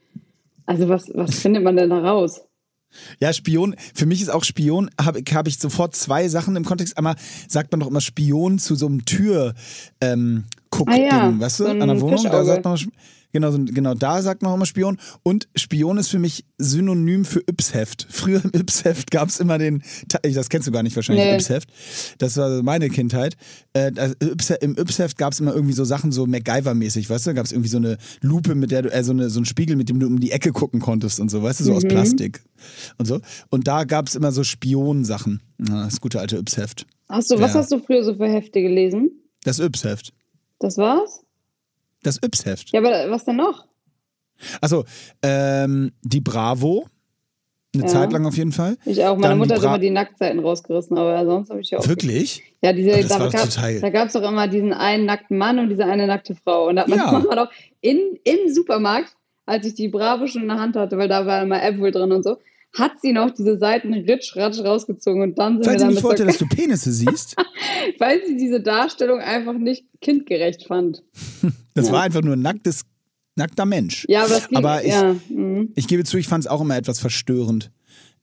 Also 0.65 0.89
was, 0.89 1.11
was 1.13 1.39
findet 1.39 1.63
man 1.63 1.75
denn 1.75 1.91
da 1.91 1.99
raus? 1.99 2.41
Ja, 3.19 3.31
Spion, 3.31 3.75
für 3.93 4.05
mich 4.05 4.21
ist 4.21 4.29
auch 4.29 4.43
Spion, 4.43 4.89
habe 4.99 5.21
hab 5.33 5.47
ich 5.47 5.59
sofort 5.59 5.95
zwei 5.95 6.27
Sachen 6.27 6.55
im 6.55 6.65
Kontext. 6.65 6.97
Einmal 6.97 7.15
sagt 7.47 7.71
man 7.71 7.79
doch 7.79 7.87
immer 7.87 8.01
Spion 8.01 8.59
zu 8.59 8.75
so 8.75 8.87
einem 8.87 9.05
Tür 9.05 9.53
ähm, 10.01 10.45
Guck 10.71 10.89
Ah 10.89 10.95
ja, 10.95 11.39
weißt 11.39 11.59
du, 11.59 11.63
so 11.65 11.69
an 11.69 11.79
der 11.79 12.01
Wohnung. 12.01 12.23
Da 12.23 12.29
Fischauge. 12.31 12.45
sagt 12.45 12.65
man, 12.65 12.77
genau, 13.31 13.51
genau, 13.57 13.93
da 13.93 14.21
sagt 14.21 14.41
man 14.41 14.51
auch 14.51 14.55
immer 14.55 14.65
Spion. 14.65 14.97
Und 15.23 15.47
Spion 15.55 15.97
ist 15.97 16.09
für 16.09 16.19
mich 16.19 16.45
Synonym 16.57 17.25
für 17.25 17.39
Yps-Heft. 17.47 18.07
Früher 18.09 18.43
im 18.43 18.51
Yps-Heft 18.53 19.11
gab 19.11 19.29
es 19.29 19.39
immer 19.39 19.57
den, 19.57 19.83
das 20.23 20.49
kennst 20.49 20.67
du 20.67 20.71
gar 20.71 20.83
nicht 20.83 20.95
wahrscheinlich, 20.95 21.25
Nee. 21.25 21.35
Yps-Heft. 21.35 21.69
Das 22.19 22.37
war 22.37 22.63
meine 22.63 22.89
Kindheit. 22.89 23.35
Äh, 23.73 23.91
Yps, 24.21 24.49
Im 24.61 24.75
Yps-Heft 24.77 25.17
gab 25.17 25.33
es 25.33 25.39
immer 25.39 25.53
irgendwie 25.53 25.73
so 25.73 25.83
Sachen 25.83 26.11
so 26.11 26.25
MacGyver-mäßig, 26.25 27.09
weißt 27.09 27.25
du? 27.25 27.29
Da 27.29 27.33
gab 27.33 27.45
es 27.45 27.51
irgendwie 27.51 27.69
so 27.69 27.77
eine 27.77 27.97
Lupe, 28.21 28.55
mit 28.55 28.71
der 28.71 28.83
du, 28.83 28.91
äh, 28.91 29.03
so, 29.03 29.11
eine, 29.11 29.29
so 29.29 29.39
ein 29.39 29.45
Spiegel, 29.45 29.75
mit 29.75 29.89
dem 29.89 29.99
du 29.99 30.07
um 30.07 30.19
die 30.19 30.31
Ecke 30.31 30.51
gucken 30.51 30.79
konntest 30.79 31.19
und 31.19 31.29
so, 31.29 31.41
weißt 31.43 31.59
du, 31.59 31.63
so 31.63 31.73
aus 31.73 31.83
Plastik 31.83 32.41
und 32.97 33.05
so. 33.07 33.19
Und 33.49 33.67
da 33.67 33.83
gab 33.85 34.07
es 34.07 34.15
immer 34.15 34.31
so 34.31 34.43
Spion-Sachen. 34.43 35.41
Ja, 35.67 35.85
das 35.85 36.01
gute 36.01 36.19
alte 36.19 36.37
Yps-Heft. 36.37 36.85
Hast 37.09 37.29
du, 37.31 37.39
was 37.39 37.53
Ja. 37.53 37.59
hast 37.59 37.71
du 37.71 37.79
früher 37.79 38.03
so 38.03 38.15
für 38.15 38.27
Hefte 38.27 38.61
gelesen? 38.61 39.11
Das 39.43 39.59
Yps-Heft. 39.59 40.13
Das 40.59 40.77
war's? 40.77 41.21
Das 42.03 42.17
Yps-Heft. 42.23 42.71
Ja, 42.71 42.79
aber 42.79 43.09
was 43.11 43.25
denn 43.25 43.35
noch? 43.35 43.65
Also, 44.59 44.85
ähm, 45.21 45.91
die 46.01 46.21
Bravo. 46.21 46.87
Eine 47.73 47.83
Ja. 47.83 47.87
Zeit 47.89 48.11
lang 48.11 48.25
auf 48.25 48.35
jeden 48.35 48.51
Fall. 48.51 48.75
Ich 48.83 49.01
auch. 49.05 49.15
Meine 49.15 49.29
Dann 49.29 49.37
Mutter 49.37 49.55
hat 49.55 49.63
immer 49.63 49.79
die 49.79 49.91
Nacktseiten 49.91 50.39
rausgerissen, 50.41 50.97
aber 50.97 51.23
sonst 51.25 51.49
habe 51.51 51.61
ich 51.61 51.69
ja 51.69 51.79
auch. 51.79 51.87
Wirklich? 51.87 52.43
Ja, 52.61 52.73
diese, 52.73 52.89
da, 53.07 53.17
gab, 53.17 53.31
total- 53.31 53.79
da 53.79 53.89
gab 53.89 54.07
es 54.07 54.13
doch 54.13 54.23
immer 54.29 54.49
diesen 54.49 54.73
einen 54.73 55.05
nackten 55.05 55.37
Mann 55.37 55.57
und 55.57 55.69
diese 55.69 55.85
eine 55.85 56.05
nackte 56.05 56.35
Frau. 56.35 56.67
Und 56.67 56.75
da 56.75 56.81
hat 56.81 56.89
meine 56.89 57.03
Ja. 57.03 57.11
Mama 57.13 57.33
doch 57.35 57.51
in, 57.79 58.19
im 58.25 58.53
Supermarkt, 58.53 59.15
als 59.45 59.65
ich 59.65 59.73
die 59.75 59.87
Bravo 59.87 60.27
schon 60.27 60.41
in 60.41 60.47
der 60.49 60.59
Hand 60.59 60.75
hatte, 60.75 60.97
weil 60.97 61.07
da 61.07 61.25
war 61.25 61.41
immer 61.43 61.63
Apple 61.63 61.91
drin 61.91 62.11
und 62.11 62.23
so, 62.23 62.39
hat 62.73 62.93
sie 63.01 63.11
noch 63.13 63.31
diese 63.31 63.57
Seiten 63.57 63.93
ritsch, 63.93 64.35
ratsch 64.37 64.59
rausgezogen 64.59 65.21
und 65.21 65.37
dann 65.39 65.55
sind 65.57 65.65
Weil 65.65 65.73
wir 65.73 65.79
sie 65.79 65.83
damit 65.83 65.95
nicht 65.95 66.03
wollte, 66.03 66.25
dass 66.25 66.37
du 66.37 66.47
Penisse 66.47 66.91
siehst. 66.91 67.35
weil 67.99 68.25
sie 68.25 68.37
diese 68.37 68.61
Darstellung 68.61 69.19
einfach 69.19 69.53
nicht 69.53 69.85
kindgerecht 69.99 70.65
fand. 70.67 71.03
Das 71.75 71.87
Ja. 71.87 71.93
war 71.93 72.03
einfach 72.03 72.21
nur 72.21 72.35
ein 72.35 72.41
nacktes, 72.41 72.83
nackter 73.35 73.65
Mensch. 73.65 74.05
Ja, 74.07 74.23
aber 74.23 74.39
ging, 74.39 74.57
Aber 74.57 74.83
ich- 74.83 74.89
ja, 74.93 75.15
mhm. 75.29 75.71
Ich 75.75 75.87
gebe 75.87 76.03
zu, 76.05 76.17
ich 76.17 76.27
fand 76.27 76.45
es 76.45 76.49
auch 76.49 76.61
immer 76.61 76.77
etwas 76.77 76.99
verstörend. 76.99 77.71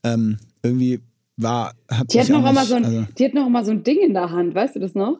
Ähm, 0.02 0.38
irgendwie 0.62 1.00
war. 1.36 1.74
Hat 1.90 2.12
Die 2.12 2.20
hat 2.20 2.28
noch 2.30 2.42
nicht- 2.52 2.64
so 2.66 2.74
ein, 2.74 2.84
also, 2.84 3.04
die 3.18 3.24
hat 3.26 3.34
noch 3.34 3.46
immer 3.46 3.64
so 3.64 3.70
ein 3.72 3.82
Ding 3.84 3.98
in 4.00 4.14
der 4.14 4.30
Hand, 4.30 4.54
weißt 4.54 4.76
du 4.76 4.80
das 4.80 4.94
noch? 4.94 5.18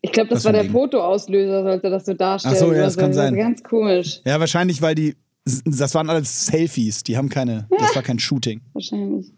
Ich 0.00 0.10
glaube, 0.12 0.30
das 0.30 0.44
war 0.44 0.52
der? 0.52 0.64
Fotoauslöser, 0.64 1.62
sollte 1.62 1.88
das 1.90 2.04
so 2.06 2.14
darstellen. 2.14 2.54
Ach 2.56 2.60
so, 2.60 2.72
ja, 2.72 2.82
das 2.82 2.96
kann 2.96 3.12
sein. 3.12 3.34
Ganz 3.36 3.62
komisch, 3.62 4.20
Ja, 4.24 4.38
wahrscheinlich, 4.40 4.80
weil 4.82 4.94
die. 4.94 5.14
Das 5.44 5.94
waren 5.94 6.08
alles 6.08 6.46
Selfies, 6.46 7.02
die 7.02 7.16
haben 7.16 7.28
keine. 7.28 7.66
Das 7.70 7.96
war 7.96 8.02
kein 8.02 8.18
Shooting. 8.18 8.60
wahrscheinlich. 8.72 9.32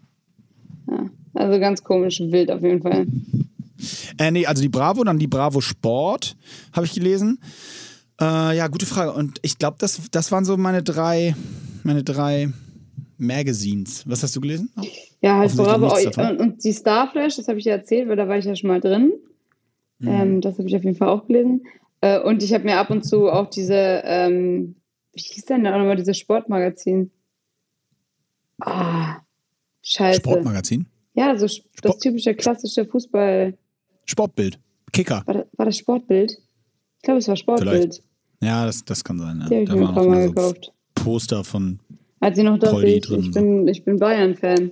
Ja, 0.87 1.09
also 1.33 1.59
ganz 1.59 1.83
komisch, 1.83 2.19
wild 2.19 2.51
auf 2.51 2.61
jeden 2.61 2.81
Fall. 2.81 3.07
Äh, 4.17 4.31
nee, 4.31 4.45
also 4.45 4.61
die 4.61 4.69
Bravo, 4.69 5.03
dann 5.03 5.19
die 5.19 5.27
Bravo 5.27 5.61
Sport, 5.61 6.37
habe 6.73 6.85
ich 6.85 6.93
gelesen. 6.93 7.39
Äh, 8.21 8.57
ja, 8.57 8.67
gute 8.67 8.85
Frage. 8.85 9.13
Und 9.13 9.39
ich 9.41 9.57
glaube, 9.57 9.77
das, 9.79 10.01
das 10.11 10.31
waren 10.31 10.45
so 10.45 10.57
meine 10.57 10.83
drei, 10.83 11.35
meine 11.83 12.03
drei 12.03 12.49
Magazines. 13.17 14.03
Was 14.07 14.23
hast 14.23 14.35
du 14.35 14.41
gelesen? 14.41 14.71
Ja, 15.21 15.37
halt 15.37 15.55
Bravo. 15.55 15.93
Und, 15.93 16.39
und 16.39 16.63
die 16.63 16.73
Starflash, 16.73 17.35
das 17.37 17.47
habe 17.47 17.59
ich 17.59 17.65
ja 17.65 17.73
erzählt, 17.73 18.07
weil 18.07 18.15
da 18.15 18.27
war 18.27 18.37
ich 18.37 18.45
ja 18.45 18.55
schon 18.55 18.69
mal 18.69 18.79
drin. 18.79 19.13
Mhm. 19.99 20.07
Ähm, 20.07 20.41
das 20.41 20.57
habe 20.57 20.67
ich 20.67 20.75
auf 20.75 20.83
jeden 20.83 20.97
Fall 20.97 21.09
auch 21.09 21.27
gelesen. 21.27 21.65
Äh, 22.01 22.19
und 22.19 22.43
ich 22.43 22.53
habe 22.53 22.63
mir 22.63 22.77
ab 22.77 22.89
und 22.89 23.03
zu 23.03 23.29
auch 23.29 23.49
diese, 23.49 24.01
ähm, 24.05 24.75
wie 25.15 25.21
hieß 25.21 25.45
denn 25.45 25.63
da 25.63 25.73
auch 25.73 25.79
nochmal 25.79 25.95
dieses 25.95 26.17
Sportmagazin? 26.17 27.11
Ah, 28.61 29.17
scheiße. 29.81 30.19
Sportmagazin? 30.19 30.85
Ja, 31.13 31.37
so 31.37 31.45
sp- 31.47 31.67
das 31.81 31.91
Sport- 31.91 32.01
typische 32.01 32.33
klassische 32.35 32.85
Fußball. 32.85 33.57
Sportbild. 34.05 34.59
Kicker. 34.91 35.23
War 35.25 35.33
das, 35.33 35.45
war 35.57 35.65
das 35.65 35.77
Sportbild? 35.77 36.31
Ich 36.31 37.01
glaube, 37.03 37.19
es 37.19 37.27
war 37.27 37.35
Sportbild. 37.35 38.01
Ja, 38.41 38.65
das, 38.65 38.83
das 38.85 39.03
kann 39.03 39.17
sein. 39.19 39.39
Ja. 39.41 39.47
Die 39.49 39.55
habe 39.55 39.63
ich 39.63 39.69
Da 39.69 39.75
mir 39.75 39.87
ein 39.89 39.93
paar 39.93 40.03
auch 40.03 40.07
Mal 40.07 40.15
immer 40.15 40.27
so 40.27 40.33
gekauft. 40.33 40.71
Poster 40.95 41.43
von. 41.43 41.79
Als 42.19 42.37
ich 42.37 42.43
noch 42.43 42.57
dachte, 42.57 42.87
ich, 42.87 43.01
drin, 43.01 43.19
ich, 43.19 43.25
so. 43.27 43.31
bin, 43.41 43.67
ich 43.67 43.83
bin 43.83 43.97
Bayern-Fan. 43.97 44.71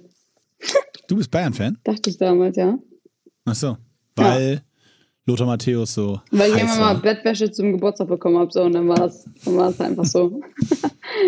Du 1.08 1.18
bist 1.18 1.30
Bayern-Fan? 1.30 1.78
Dachte 1.84 2.10
ich 2.10 2.18
damals, 2.18 2.56
ja. 2.58 2.78
Ach 3.46 3.56
so. 3.56 3.78
Weil 4.16 4.62
Lothar 5.26 5.48
Matthäus 5.48 5.94
so. 5.94 6.20
Weil 6.32 6.52
ich 6.52 6.62
immer 6.62 6.78
mal 6.78 6.94
Bettwäsche 6.96 7.50
zum 7.52 7.72
Geburtstag 7.72 8.08
bekommen 8.10 8.38
habe, 8.38 8.52
so, 8.52 8.64
und 8.64 8.74
dann 8.74 8.88
war 8.90 9.06
es 9.06 9.26
dann 9.46 9.56
war's 9.56 9.80
einfach 9.80 10.06
so. 10.06 10.42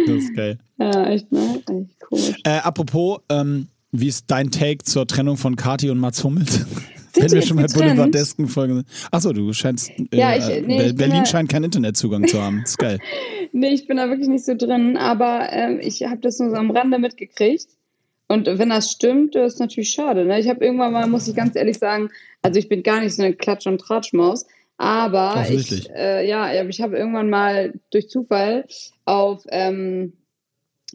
Das 0.07 0.15
ist 0.15 0.35
geil. 0.35 0.57
ja, 0.79 1.05
echt, 1.07 1.31
ne? 1.31 1.61
Echt 1.69 1.99
komisch. 2.01 2.33
Äh, 2.43 2.57
apropos, 2.59 3.19
ähm, 3.29 3.67
wie 3.91 4.07
ist 4.07 4.25
dein 4.27 4.49
Take 4.51 4.83
zur 4.83 5.05
Trennung 5.07 5.37
von 5.37 5.55
Kati 5.55 5.89
und 5.89 5.99
Mats 5.99 6.23
Hummels? 6.23 6.65
Wenn 7.17 7.31
wir 7.31 7.41
schon 7.41 7.55
bei 7.57 7.63
getrennt? 7.63 7.91
Boulevardesken 7.95 8.47
folgen. 8.47 8.83
Achso, 9.11 9.31
du 9.31 9.53
scheinst. 9.53 9.89
Äh, 9.89 10.05
Ja, 10.17 10.35
ich- 10.35 10.65
nee, 10.67 10.87
ich 10.87 10.95
Berlin 10.95 11.17
ja- 11.17 11.25
scheint 11.25 11.49
keinen 11.49 11.65
Internetzugang 11.65 12.27
zu 12.27 12.41
haben. 12.41 12.61
ist 12.63 12.77
geil. 12.77 12.99
Nee, 13.57 13.69
ich 13.69 13.87
bin 13.87 13.95
da 13.95 14.09
wirklich 14.09 14.27
nicht 14.27 14.43
so 14.43 14.53
drin, 14.53 14.97
aber 14.97 15.47
ähm, 15.53 15.79
ich 15.81 16.03
habe 16.03 16.17
das 16.19 16.39
nur 16.39 16.49
so 16.49 16.57
am 16.57 16.71
Rande 16.71 16.99
mitgekriegt. 16.99 17.67
Und 18.35 18.59
wenn 18.59 18.69
das 18.69 18.91
stimmt, 18.91 19.35
ist 19.35 19.61
natürlich 19.61 19.91
schade. 19.91 20.25
Ne? 20.25 20.39
Ich 20.41 20.49
habe 20.49 20.63
irgendwann 20.63 20.91
mal, 20.91 21.07
muss 21.07 21.27
ich 21.27 21.35
ganz 21.35 21.55
ehrlich 21.55 21.79
sagen, 21.79 22.09
also 22.41 22.59
ich 22.59 22.67
bin 22.67 22.83
gar 22.83 22.99
nicht 22.99 23.15
so 23.15 23.23
eine 23.23 23.33
Klatsch- 23.33 23.65
und 23.65 23.79
Tratschmaus, 23.79 24.45
aber 24.77 25.45
ich, 25.49 25.89
äh, 25.91 26.27
ja, 26.27 26.65
ich 26.65 26.81
habe 26.81 26.97
irgendwann 26.97 27.29
mal 27.29 27.73
durch 27.91 28.09
Zufall 28.09 28.65
auf, 29.05 29.45
ähm, 29.47 30.13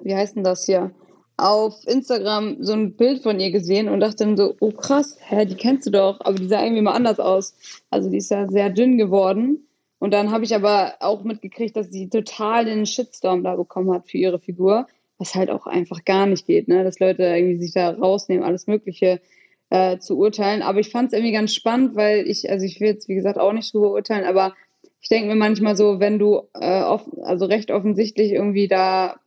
wie 0.03 0.14
heißt 0.14 0.37
denn 0.37 0.44
das 0.44 0.66
hier, 0.66 0.90
auf 1.38 1.87
Instagram 1.87 2.59
so 2.61 2.74
ein 2.74 2.94
Bild 2.94 3.22
von 3.22 3.40
ihr 3.40 3.50
gesehen 3.50 3.88
und 3.88 4.00
dachte 4.00 4.24
dann 4.24 4.37
so, 4.37 4.55
oh 4.61 4.72
krass, 4.72 5.16
hä, 5.20 5.46
die 5.46 5.55
kennst 5.55 5.87
du 5.87 5.90
doch, 5.90 6.20
aber 6.20 6.38
die 6.38 6.46
sah 6.46 6.62
irgendwie 6.62 6.83
mal 6.83 6.92
anders 6.92 7.18
aus. 7.18 7.55
Also 7.88 8.11
die 8.11 8.18
ist 8.18 8.31
ja 8.31 8.46
sehr 8.48 8.68
dünn 8.68 8.98
geworden. 8.98 9.66
Und 9.98 10.12
dann 10.12 10.31
habe 10.31 10.44
ich 10.44 10.55
aber 10.55 10.94
auch 11.00 11.24
mitgekriegt, 11.24 11.74
dass 11.74 11.90
sie 11.90 12.11
total 12.11 12.66
den 12.66 12.85
Shitstorm 12.85 13.42
da 13.44 13.57
bekommen 13.57 13.92
hat 13.94 14.09
für 14.09 14.18
ihre 14.18 14.38
Figur, 14.38 14.87
was 15.21 15.35
halt 15.35 15.51
auch 15.51 15.67
einfach 15.67 16.05
gar 16.05 16.27
nicht 16.27 16.47
geht, 16.47 16.67
ne? 16.67 16.83
dass 16.83 16.99
Leute 16.99 17.23
irgendwie 17.23 17.59
sich 17.59 17.73
da 17.73 17.91
rausnehmen, 17.91 18.45
alles 18.45 18.67
Mögliche 18.67 19.21
äh, 19.69 19.99
zu 19.99 20.19
urteilen. 20.19 20.63
Aber 20.63 20.81
ich 20.81 20.91
fand 20.91 21.09
es 21.09 21.13
irgendwie 21.13 21.33
ganz 21.33 21.55
spannend, 21.55 21.95
weil 21.95 22.27
ich, 22.27 22.51
also 22.51 22.65
ich 22.65 22.81
will 22.81 22.89
jetzt 22.89 23.09
wie 23.09 23.15
gesagt 23.15 23.39
auch 23.39 23.53
nicht 23.53 23.73
drüber 23.73 23.93
urteilen, 23.93 24.25
aber 24.25 24.55
ich 25.01 25.09
denke 25.09 25.29
mir 25.29 25.37
manchmal 25.37 25.77
so, 25.77 26.01
wenn 26.01 26.19
du 26.19 26.43
äh, 26.55 26.83
off 26.83 27.07
also 27.23 27.47
recht 27.47 27.71
offensichtlich 27.71 28.33
irgendwie 28.33 28.67
da, 28.67 29.21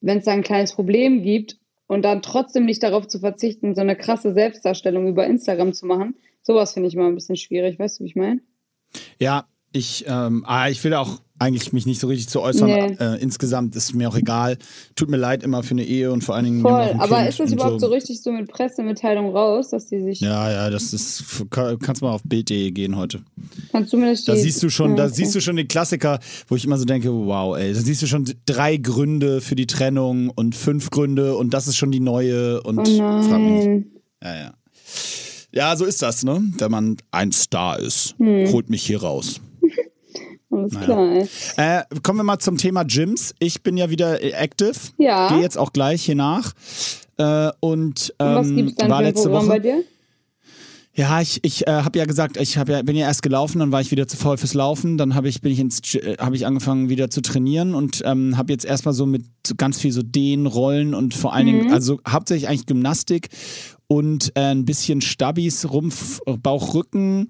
wenn 0.00 0.18
es 0.18 0.24
da 0.24 0.32
ein 0.32 0.42
kleines 0.42 0.72
Problem 0.72 1.22
gibt 1.22 1.58
und 1.86 2.02
dann 2.02 2.22
trotzdem 2.22 2.64
nicht 2.64 2.82
darauf 2.82 3.06
zu 3.06 3.18
verzichten, 3.18 3.74
so 3.74 3.80
eine 3.80 3.96
krasse 3.96 4.32
Selbstdarstellung 4.32 5.08
über 5.08 5.26
Instagram 5.26 5.72
zu 5.72 5.86
machen, 5.86 6.14
sowas 6.42 6.72
finde 6.72 6.88
ich 6.88 6.94
immer 6.94 7.06
ein 7.06 7.14
bisschen 7.14 7.36
schwierig, 7.36 7.78
weißt 7.78 7.98
du, 8.00 8.04
wie 8.04 8.08
ich 8.08 8.16
meine? 8.16 8.40
Ja, 9.18 9.46
ich, 9.72 10.04
ähm, 10.06 10.44
ah, 10.46 10.68
ich 10.68 10.82
will 10.84 10.94
auch 10.94 11.20
eigentlich 11.42 11.72
mich 11.72 11.86
nicht 11.86 12.00
so 12.00 12.06
richtig 12.06 12.28
zu 12.28 12.40
äußern. 12.40 12.70
Nee. 12.70 12.96
Äh, 12.98 13.20
insgesamt 13.20 13.76
ist 13.76 13.94
mir 13.94 14.08
auch 14.08 14.16
egal. 14.16 14.58
Tut 14.94 15.10
mir 15.10 15.16
leid 15.16 15.42
immer 15.42 15.62
für 15.62 15.72
eine 15.72 15.84
Ehe 15.84 16.12
und 16.12 16.22
vor 16.22 16.34
allen 16.34 16.44
Dingen 16.44 16.60
Voll, 16.62 16.94
aber 16.98 17.16
kind 17.18 17.28
ist 17.28 17.40
das 17.40 17.52
überhaupt 17.52 17.80
so. 17.80 17.86
richtig 17.88 18.22
so 18.22 18.32
mit 18.32 18.50
Pressemitteilung 18.50 19.30
raus, 19.30 19.70
dass 19.70 19.86
die 19.86 20.00
sich, 20.00 20.20
Ja, 20.20 20.50
ja, 20.50 20.70
das 20.70 20.92
ist. 20.92 21.24
Kannst 21.50 22.02
mal 22.02 22.12
auf 22.12 22.22
Bild.de 22.24 22.70
gehen 22.70 22.96
heute. 22.96 23.20
kannst 23.70 23.92
du 23.92 23.96
mir 23.96 24.10
das 24.10 24.24
Da 24.24 24.36
siehst 24.36 24.62
du 24.62 24.70
schon, 24.70 24.96
da 24.96 25.04
okay. 25.04 25.14
siehst 25.14 25.34
du 25.34 25.40
schon 25.40 25.56
den 25.56 25.68
Klassiker, 25.68 26.18
wo 26.48 26.56
ich 26.56 26.64
immer 26.64 26.78
so 26.78 26.84
denke, 26.84 27.12
wow, 27.12 27.56
ey, 27.56 27.72
da 27.72 27.80
siehst 27.80 28.02
du 28.02 28.06
schon 28.06 28.30
drei 28.46 28.76
Gründe 28.76 29.40
für 29.40 29.54
die 29.54 29.66
Trennung 29.66 30.30
und 30.30 30.54
fünf 30.54 30.90
Gründe 30.90 31.36
und 31.36 31.52
das 31.54 31.66
ist 31.68 31.76
schon 31.76 31.90
die 31.90 32.00
neue 32.00 32.62
und 32.62 32.78
Oh 32.78 32.92
nein. 32.98 33.86
Ja, 34.22 34.36
ja. 34.36 34.52
Ja, 35.54 35.76
so 35.76 35.84
ist 35.84 36.00
das, 36.00 36.24
ne? 36.24 36.42
Wenn 36.58 36.70
man 36.70 36.96
ein 37.10 37.30
Star 37.30 37.78
ist. 37.78 38.14
Hm. 38.18 38.50
Holt 38.52 38.70
mich 38.70 38.82
hier 38.84 39.02
raus. 39.02 39.40
Alles 40.52 40.78
klar, 40.78 41.10
ey. 41.12 41.28
Äh, 41.56 41.82
kommen 42.02 42.18
wir 42.20 42.24
mal 42.24 42.38
zum 42.38 42.56
Thema 42.58 42.84
Gyms. 42.84 43.34
Ich 43.38 43.62
bin 43.62 43.76
ja 43.76 43.90
wieder 43.90 44.22
äh, 44.22 44.30
active. 44.32 44.74
Ja. 44.98 45.28
Gehe 45.28 45.40
jetzt 45.40 45.56
auch 45.58 45.72
gleich 45.72 46.02
hier 46.04 46.14
nach. 46.14 46.52
Äh, 47.16 47.50
und 47.60 48.14
ähm, 48.18 48.28
Und 48.28 48.34
was 48.36 48.54
gibt's 48.54 48.74
dann 48.76 48.90
war 48.90 48.98
für 48.98 49.04
ein 49.04 49.04
letzte 49.08 49.28
Programm 49.28 49.46
Woche. 49.46 49.52
bei 49.54 49.58
dir? 49.60 49.84
Ja, 50.94 51.22
ich, 51.22 51.40
ich 51.42 51.66
äh, 51.66 51.70
habe 51.70 51.98
ja 51.98 52.04
gesagt, 52.04 52.36
ich 52.36 52.58
hab 52.58 52.68
ja, 52.68 52.82
bin 52.82 52.96
ja 52.96 53.06
erst 53.06 53.22
gelaufen, 53.22 53.60
dann 53.60 53.72
war 53.72 53.80
ich 53.80 53.90
wieder 53.90 54.06
zu 54.06 54.18
voll 54.18 54.36
fürs 54.36 54.52
Laufen, 54.52 54.98
dann 54.98 55.14
habe 55.14 55.26
ich 55.30 55.40
bin 55.40 55.50
ich 55.50 55.58
ins 55.58 55.94
äh, 55.94 56.18
habe 56.18 56.36
ich 56.36 56.44
angefangen 56.44 56.90
wieder 56.90 57.08
zu 57.08 57.22
trainieren 57.22 57.74
und 57.74 58.02
ähm, 58.04 58.36
habe 58.36 58.52
jetzt 58.52 58.66
erstmal 58.66 58.92
so 58.92 59.06
mit 59.06 59.24
ganz 59.56 59.78
viel 59.78 59.90
so 59.90 60.02
Dehnen, 60.02 60.44
Rollen 60.46 60.94
und 60.94 61.14
vor 61.14 61.32
allen 61.32 61.46
Mhm. 61.46 61.50
Dingen 61.60 61.72
also 61.72 61.98
hauptsächlich 62.06 62.48
eigentlich 62.50 62.66
Gymnastik 62.66 63.28
und 63.86 64.32
äh, 64.34 64.40
ein 64.50 64.66
bisschen 64.66 65.00
Stabis, 65.00 65.70
Rumpf, 65.70 66.20
Bauch, 66.42 66.74
Rücken 66.74 67.28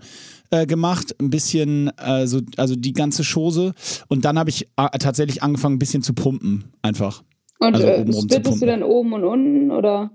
äh, 0.52 0.66
gemacht, 0.66 1.16
ein 1.18 1.30
bisschen 1.30 1.90
äh, 1.98 2.26
so 2.26 2.40
also 2.56 2.76
die 2.76 2.92
ganze 2.92 3.24
Chose 3.24 3.72
und 4.08 4.24
dann 4.24 4.38
habe 4.38 4.50
ich 4.50 4.68
äh, 4.76 4.98
tatsächlich 4.98 5.42
angefangen 5.42 5.76
ein 5.76 5.78
bisschen 5.78 6.02
zu 6.02 6.12
pumpen 6.14 6.64
einfach. 6.82 7.24
Und 7.58 7.74
Also 7.74 7.86
äh, 7.86 8.12
splittest 8.12 8.62
du 8.62 8.66
dann 8.66 8.82
oben 8.82 9.12
und 9.14 9.24
unten 9.24 9.70
oder? 9.70 10.10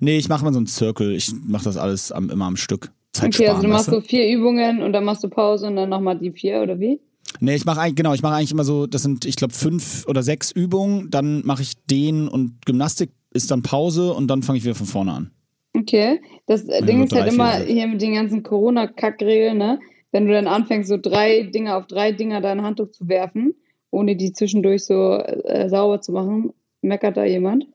Nee, 0.00 0.16
ich 0.16 0.28
mache 0.28 0.44
mal 0.44 0.52
so 0.52 0.58
einen 0.58 0.66
Circle, 0.66 1.12
ich 1.12 1.32
mache 1.46 1.64
das 1.64 1.76
alles 1.76 2.10
am, 2.10 2.30
immer 2.30 2.46
am 2.46 2.56
Stück. 2.56 2.92
Zeit 3.12 3.34
Okay, 3.34 3.48
also 3.48 3.62
du 3.62 3.68
sparen, 3.68 3.70
machst 3.70 3.88
weißt 3.88 4.02
so 4.02 4.08
vier 4.08 4.28
Übungen 4.28 4.82
und 4.82 4.92
dann 4.92 5.04
machst 5.04 5.22
du 5.22 5.28
Pause 5.28 5.66
und 5.66 5.76
dann 5.76 5.88
nochmal 5.88 6.18
die 6.18 6.32
vier 6.32 6.62
oder 6.62 6.80
wie? 6.80 7.00
Nee, 7.40 7.56
ich 7.56 7.64
mache 7.64 7.80
eigentlich, 7.80 7.96
genau, 7.96 8.14
ich 8.14 8.22
mache 8.22 8.34
eigentlich 8.34 8.52
immer 8.52 8.64
so, 8.64 8.86
das 8.86 9.02
sind, 9.02 9.24
ich 9.24 9.36
glaube, 9.36 9.54
fünf 9.54 10.06
oder 10.08 10.22
sechs 10.22 10.50
Übungen, 10.50 11.10
dann 11.10 11.44
mache 11.44 11.62
ich 11.62 11.74
den 11.86 12.28
und 12.28 12.64
Gymnastik 12.64 13.10
ist 13.32 13.50
dann 13.50 13.62
Pause 13.62 14.12
und 14.12 14.28
dann 14.28 14.42
fange 14.42 14.58
ich 14.58 14.64
wieder 14.64 14.74
von 14.74 14.86
vorne 14.86 15.12
an. 15.12 15.30
Okay. 15.76 16.20
Das 16.46 16.64
äh, 16.68 16.80
Ja, 16.80 16.86
Ding 16.86 16.98
so 16.98 17.04
ist 17.16 17.22
halt 17.22 17.32
immer 17.32 17.52
hier 17.58 17.86
mit 17.86 18.02
den 18.02 18.14
ganzen 18.14 18.42
Corona-Kackregeln, 18.42 19.56
ne? 19.58 19.80
Wenn 20.12 20.26
du 20.26 20.32
dann 20.32 20.46
anfängst, 20.46 20.88
so 20.88 20.96
drei 20.96 21.42
Dinger 21.42 21.76
auf 21.76 21.86
drei 21.86 22.12
Dinger 22.12 22.40
dein 22.40 22.62
Handtuch 22.62 22.90
zu 22.90 23.08
werfen, 23.08 23.54
ohne 23.90 24.14
die 24.16 24.32
zwischendurch 24.32 24.84
so 24.84 25.14
äh, 25.18 25.68
sauber 25.68 26.00
zu 26.00 26.12
machen, 26.12 26.52
meckert 26.82 27.16
da 27.16 27.24
jemand? 27.24 27.66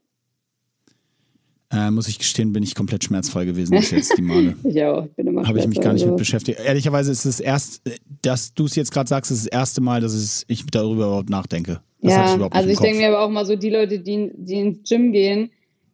Äh, 1.71 1.91
muss 1.91 2.07
ich 2.07 2.17
gestehen, 2.17 2.51
bin 2.51 2.63
ich 2.63 2.73
komplett 2.73 3.03
schmerzfrei 3.03 3.45
gewesen 3.45 3.77
bis 3.77 3.91
jetzt 3.91 4.17
die 4.17 4.23
Male. 4.23 4.55
Ich 4.63 4.81
auch. 4.83 5.05
Ich 5.05 5.11
bin 5.13 5.27
immer 5.27 5.47
Habe 5.47 5.59
ich 5.59 5.67
mich 5.67 5.79
gar 5.79 5.93
nicht 5.93 6.01
mit 6.01 6.09
sowas. 6.11 6.19
beschäftigt. 6.21 6.59
Ehrlicherweise 6.65 7.11
ist 7.11 7.25
es 7.25 7.39
erst, 7.39 7.87
äh, 7.87 7.91
dass 8.23 8.53
du 8.55 8.65
es 8.65 8.75
jetzt 8.75 8.91
gerade 8.91 9.07
sagst, 9.07 9.29
ist 9.31 9.45
das 9.45 9.51
erste 9.51 9.81
Mal, 9.81 10.01
dass 10.01 10.45
ich 10.47 10.65
darüber 10.67 11.05
überhaupt 11.05 11.29
nachdenke. 11.29 11.81
Das 12.01 12.13
hatte 12.13 12.23
ich 12.25 12.29
Ja, 12.31 12.35
überhaupt 12.37 12.55
also 12.55 12.69
ich 12.69 12.79
denke 12.79 12.97
mir 12.99 13.09
aber 13.09 13.21
auch 13.23 13.29
mal 13.29 13.45
so, 13.45 13.55
die 13.55 13.69
Leute, 13.69 13.99
die, 13.99 14.31
die 14.33 14.53
ins 14.59 14.89
Gym 14.89 15.11
gehen, 15.11 15.51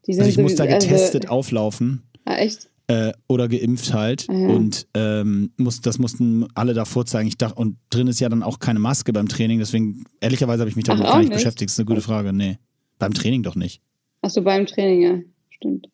die 0.07 0.13
sind 0.13 0.21
also 0.23 0.29
ich 0.31 0.37
muss 0.37 0.55
da 0.55 0.63
sowieso- 0.63 0.79
getestet 0.79 1.29
auflaufen. 1.29 2.03
Ah, 2.25 2.35
echt? 2.35 2.69
äh, 2.87 3.13
oder 3.27 3.47
geimpft 3.47 3.93
halt. 3.93 4.27
Ja. 4.27 4.33
Und 4.33 4.87
ähm, 4.93 5.51
muss, 5.57 5.81
das 5.81 5.97
mussten 5.97 6.45
alle 6.53 6.73
da 6.73 6.85
vorzeigen. 6.85 7.27
Ich 7.27 7.37
dachte, 7.37 7.55
und 7.55 7.77
drin 7.89 8.07
ist 8.07 8.19
ja 8.19 8.29
dann 8.29 8.43
auch 8.43 8.59
keine 8.59 8.79
Maske 8.79 9.11
beim 9.13 9.27
Training, 9.27 9.59
deswegen, 9.59 10.03
ehrlicherweise 10.21 10.61
habe 10.61 10.69
ich 10.69 10.75
mich 10.75 10.85
damit 10.85 11.03
Ach, 11.05 11.11
gar 11.11 11.19
nicht 11.19 11.29
nicht? 11.29 11.37
beschäftigt. 11.37 11.69
Das 11.69 11.73
ist 11.75 11.79
eine 11.79 11.87
gute 11.87 12.01
Frage. 12.01 12.33
Nee. 12.33 12.59
Beim 12.99 13.13
Training 13.13 13.43
doch 13.43 13.55
nicht. 13.55 13.81
Achso, 14.21 14.41
beim 14.41 14.65
Training, 14.65 15.01
ja. 15.01 15.19
Stimmt. 15.49 15.87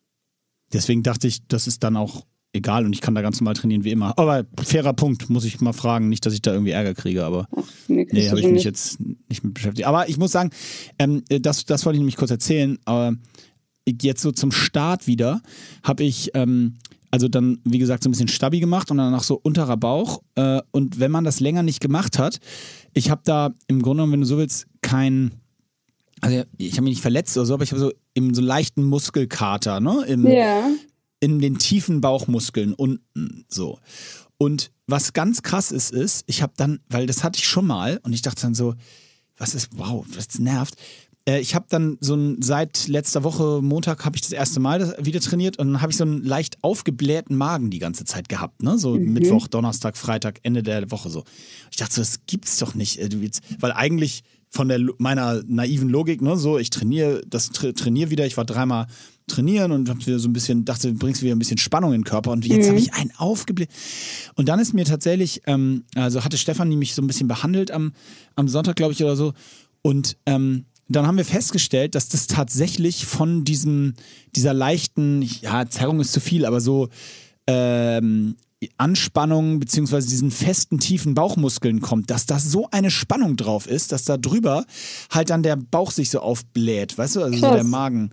Deswegen 0.72 1.02
dachte 1.02 1.28
ich, 1.28 1.46
das 1.48 1.66
ist 1.66 1.82
dann 1.82 1.96
auch 1.96 2.24
egal 2.54 2.84
und 2.84 2.92
ich 2.92 3.00
kann 3.00 3.14
da 3.14 3.22
ganz 3.22 3.40
normal 3.40 3.54
trainieren 3.54 3.84
wie 3.84 3.90
immer. 3.90 4.18
Aber 4.18 4.44
fairer 4.62 4.92
Punkt, 4.92 5.30
muss 5.30 5.44
ich 5.44 5.60
mal 5.60 5.72
fragen. 5.72 6.08
Nicht, 6.08 6.24
dass 6.26 6.34
ich 6.34 6.42
da 6.42 6.52
irgendwie 6.52 6.72
Ärger 6.72 6.94
kriege, 6.94 7.24
aber 7.24 7.46
Ach, 7.56 7.62
nee, 7.88 8.06
nee, 8.10 8.28
habe 8.28 8.38
ich 8.40 8.46
nicht. 8.46 8.54
mich 8.54 8.64
jetzt 8.64 8.98
nicht 9.28 9.42
mit 9.44 9.54
beschäftigt. 9.54 9.86
Aber 9.86 10.08
ich 10.08 10.18
muss 10.18 10.32
sagen, 10.32 10.50
ähm, 10.98 11.22
das, 11.28 11.64
das 11.64 11.84
wollte 11.84 11.96
ich 11.96 12.00
nämlich 12.00 12.16
kurz 12.16 12.30
erzählen. 12.30 12.78
Aber 12.84 13.16
jetzt 13.86 14.22
so 14.22 14.32
zum 14.32 14.52
Start 14.52 15.06
wieder 15.06 15.40
habe 15.82 16.04
ich 16.04 16.30
ähm, 16.34 16.74
also 17.12 17.28
dann, 17.28 17.58
wie 17.64 17.78
gesagt, 17.78 18.02
so 18.02 18.08
ein 18.08 18.12
bisschen 18.12 18.28
Stabi 18.28 18.58
gemacht 18.58 18.90
und 18.90 18.96
dann 18.96 19.14
auch 19.14 19.22
so 19.22 19.38
unterer 19.42 19.76
Bauch. 19.76 20.22
Äh, 20.34 20.62
und 20.70 20.98
wenn 20.98 21.10
man 21.10 21.24
das 21.24 21.40
länger 21.40 21.62
nicht 21.62 21.80
gemacht 21.80 22.18
hat, 22.18 22.38
ich 22.94 23.10
habe 23.10 23.20
da 23.24 23.52
im 23.66 23.82
Grunde 23.82 23.98
genommen, 24.00 24.14
wenn 24.14 24.20
du 24.22 24.26
so 24.26 24.38
willst, 24.38 24.66
kein, 24.80 25.30
also 26.22 26.42
ich 26.56 26.72
habe 26.72 26.82
mich 26.84 26.92
nicht 26.92 27.02
verletzt 27.02 27.36
oder 27.36 27.44
so, 27.44 27.54
aber 27.54 27.64
ich 27.64 27.72
habe 27.72 27.80
so 27.80 27.92
im 28.14 28.32
so 28.32 28.40
leichten 28.40 28.84
Muskelkater, 28.84 29.80
ne? 29.80 30.04
Im, 30.08 30.26
Ja. 30.26 30.70
in 31.20 31.38
den 31.38 31.58
tiefen 31.58 32.00
Bauchmuskeln 32.00 32.72
unten 32.72 33.44
so. 33.48 33.78
Und 34.38 34.72
was 34.86 35.12
ganz 35.12 35.42
krass 35.42 35.70
ist, 35.70 35.92
ist, 35.92 36.24
ich 36.26 36.40
habe 36.42 36.54
dann, 36.56 36.80
weil 36.88 37.06
das 37.06 37.22
hatte 37.22 37.38
ich 37.38 37.46
schon 37.46 37.66
mal 37.66 38.00
und 38.04 38.14
ich 38.14 38.22
dachte 38.22 38.40
dann 38.40 38.54
so, 38.54 38.74
was 39.36 39.54
ist, 39.54 39.68
wow, 39.76 40.06
das 40.14 40.38
nervt. 40.38 40.76
Äh, 41.28 41.40
ich 41.40 41.54
habe 41.54 41.66
dann 41.68 41.98
so 42.00 42.14
ein, 42.14 42.42
seit 42.42 42.88
letzter 42.88 43.24
Woche 43.24 43.60
Montag 43.62 44.04
habe 44.04 44.16
ich 44.16 44.22
das 44.22 44.32
erste 44.32 44.60
Mal 44.60 44.78
das, 44.78 44.94
wieder 45.04 45.20
trainiert 45.20 45.58
und 45.58 45.72
dann 45.72 45.82
habe 45.82 45.92
ich 45.92 45.98
so 45.98 46.04
einen 46.04 46.22
leicht 46.24 46.58
aufgeblähten 46.62 47.36
Magen 47.36 47.70
die 47.70 47.78
ganze 47.78 48.04
Zeit 48.04 48.28
gehabt, 48.28 48.62
ne? 48.62 48.78
So 48.78 48.94
Mittwoch, 48.94 49.48
Donnerstag, 49.48 49.96
Freitag, 49.96 50.40
Ende 50.42 50.62
der 50.62 50.90
Woche 50.90 51.10
so. 51.10 51.24
Ich 51.70 51.76
dachte 51.76 51.94
so, 51.94 52.00
das 52.00 52.20
gibt's 52.26 52.58
doch 52.58 52.74
nicht, 52.74 52.98
äh, 52.98 53.08
jetzt, 53.20 53.42
weil 53.60 53.72
eigentlich 53.72 54.22
von 54.50 54.68
der 54.68 54.80
meiner 54.98 55.42
naiven 55.46 55.88
Logik, 55.88 56.20
ne, 56.20 56.36
so 56.36 56.58
ich 56.58 56.68
trainiere, 56.68 57.22
das 57.26 57.50
tra 57.50 57.72
trainiere 57.72 58.10
wieder, 58.10 58.26
ich 58.26 58.36
war 58.36 58.44
dreimal 58.44 58.86
trainieren 59.26 59.72
und 59.72 59.88
habe 59.88 60.04
wieder 60.04 60.18
so 60.18 60.28
ein 60.28 60.34
bisschen 60.34 60.66
dachte, 60.66 60.92
du 60.92 60.98
bringst 60.98 61.22
wieder 61.22 61.34
ein 61.34 61.38
bisschen 61.38 61.56
Spannung 61.56 61.94
in 61.94 62.00
den 62.00 62.04
Körper 62.04 62.32
und 62.32 62.44
jetzt 62.44 62.68
habe 62.68 62.78
ich 62.78 62.92
einen 62.92 63.12
aufgebläht. 63.16 63.70
Und 64.34 64.48
dann 64.48 64.58
ist 64.58 64.74
mir 64.74 64.84
tatsächlich, 64.84 65.40
ähm, 65.46 65.84
also 65.94 66.22
hatte 66.22 66.36
Stefanie 66.36 66.76
mich 66.76 66.94
so 66.94 67.00
ein 67.00 67.06
bisschen 67.06 67.28
behandelt 67.28 67.70
am, 67.70 67.92
am 68.34 68.48
Sonntag, 68.48 68.76
glaube 68.76 68.92
ich, 68.92 69.02
oder 69.02 69.16
so. 69.16 69.32
Und 69.80 70.18
ähm, 70.26 70.66
dann 70.88 71.06
haben 71.06 71.16
wir 71.16 71.24
festgestellt, 71.24 71.94
dass 71.94 72.08
das 72.08 72.26
tatsächlich 72.26 73.06
von 73.06 73.44
diesem, 73.44 73.94
dieser 74.34 74.52
leichten, 74.54 75.22
ja, 75.22 75.68
Zerrung 75.68 76.00
ist 76.00 76.12
zu 76.12 76.20
viel, 76.20 76.44
aber 76.44 76.60
so 76.60 76.88
ähm, 77.46 78.36
Anspannung 78.76 79.58
beziehungsweise 79.58 80.08
diesen 80.08 80.30
festen, 80.30 80.78
tiefen 80.78 81.14
Bauchmuskeln 81.14 81.80
kommt, 81.80 82.10
dass 82.10 82.26
da 82.26 82.38
so 82.38 82.68
eine 82.70 82.90
Spannung 82.90 83.36
drauf 83.36 83.66
ist, 83.66 83.92
dass 83.92 84.04
da 84.04 84.16
drüber 84.16 84.64
halt 85.10 85.30
dann 85.30 85.42
der 85.42 85.56
Bauch 85.56 85.90
sich 85.90 86.10
so 86.10 86.20
aufbläht, 86.20 86.96
weißt 86.96 87.16
du, 87.16 87.22
also 87.22 87.38
so 87.38 87.52
der 87.52 87.64
Magen. 87.64 88.10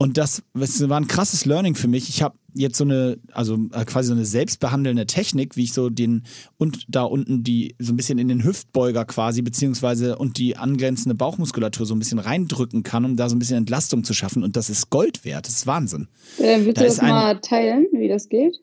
Und 0.00 0.16
das, 0.16 0.44
das 0.54 0.88
war 0.88 1.00
ein 1.00 1.08
krasses 1.08 1.44
Learning 1.44 1.74
für 1.74 1.88
mich. 1.88 2.08
Ich 2.08 2.22
habe 2.22 2.38
jetzt 2.54 2.78
so 2.78 2.84
eine, 2.84 3.18
also 3.32 3.58
äh, 3.72 3.84
quasi 3.84 4.06
so 4.08 4.14
eine 4.14 4.24
selbstbehandelnde 4.24 5.06
Technik, 5.06 5.56
wie 5.56 5.64
ich 5.64 5.72
so 5.72 5.90
den 5.90 6.22
und 6.56 6.84
da 6.88 7.02
unten 7.02 7.42
die 7.42 7.74
so 7.80 7.92
ein 7.92 7.96
bisschen 7.96 8.18
in 8.20 8.28
den 8.28 8.44
Hüftbeuger 8.44 9.04
quasi, 9.06 9.42
beziehungsweise 9.42 10.16
und 10.16 10.38
die 10.38 10.56
angrenzende 10.56 11.16
Bauchmuskulatur 11.16 11.84
so 11.84 11.96
ein 11.96 11.98
bisschen 11.98 12.20
reindrücken 12.20 12.84
kann, 12.84 13.04
um 13.04 13.16
da 13.16 13.28
so 13.28 13.34
ein 13.34 13.40
bisschen 13.40 13.56
Entlastung 13.58 14.04
zu 14.04 14.14
schaffen. 14.14 14.44
Und 14.44 14.54
das 14.56 14.70
ist 14.70 14.88
Gold 14.90 15.24
wert. 15.24 15.46
Das 15.48 15.54
ist 15.54 15.66
Wahnsinn. 15.66 16.06
Äh, 16.38 16.64
willst 16.64 16.76
Da 16.78 16.82
du 16.82 16.86
das 16.86 17.00
ein- 17.00 17.08
mal 17.10 17.40
teilen, 17.40 17.86
wie 17.92 18.06
das 18.08 18.28
geht? 18.28 18.54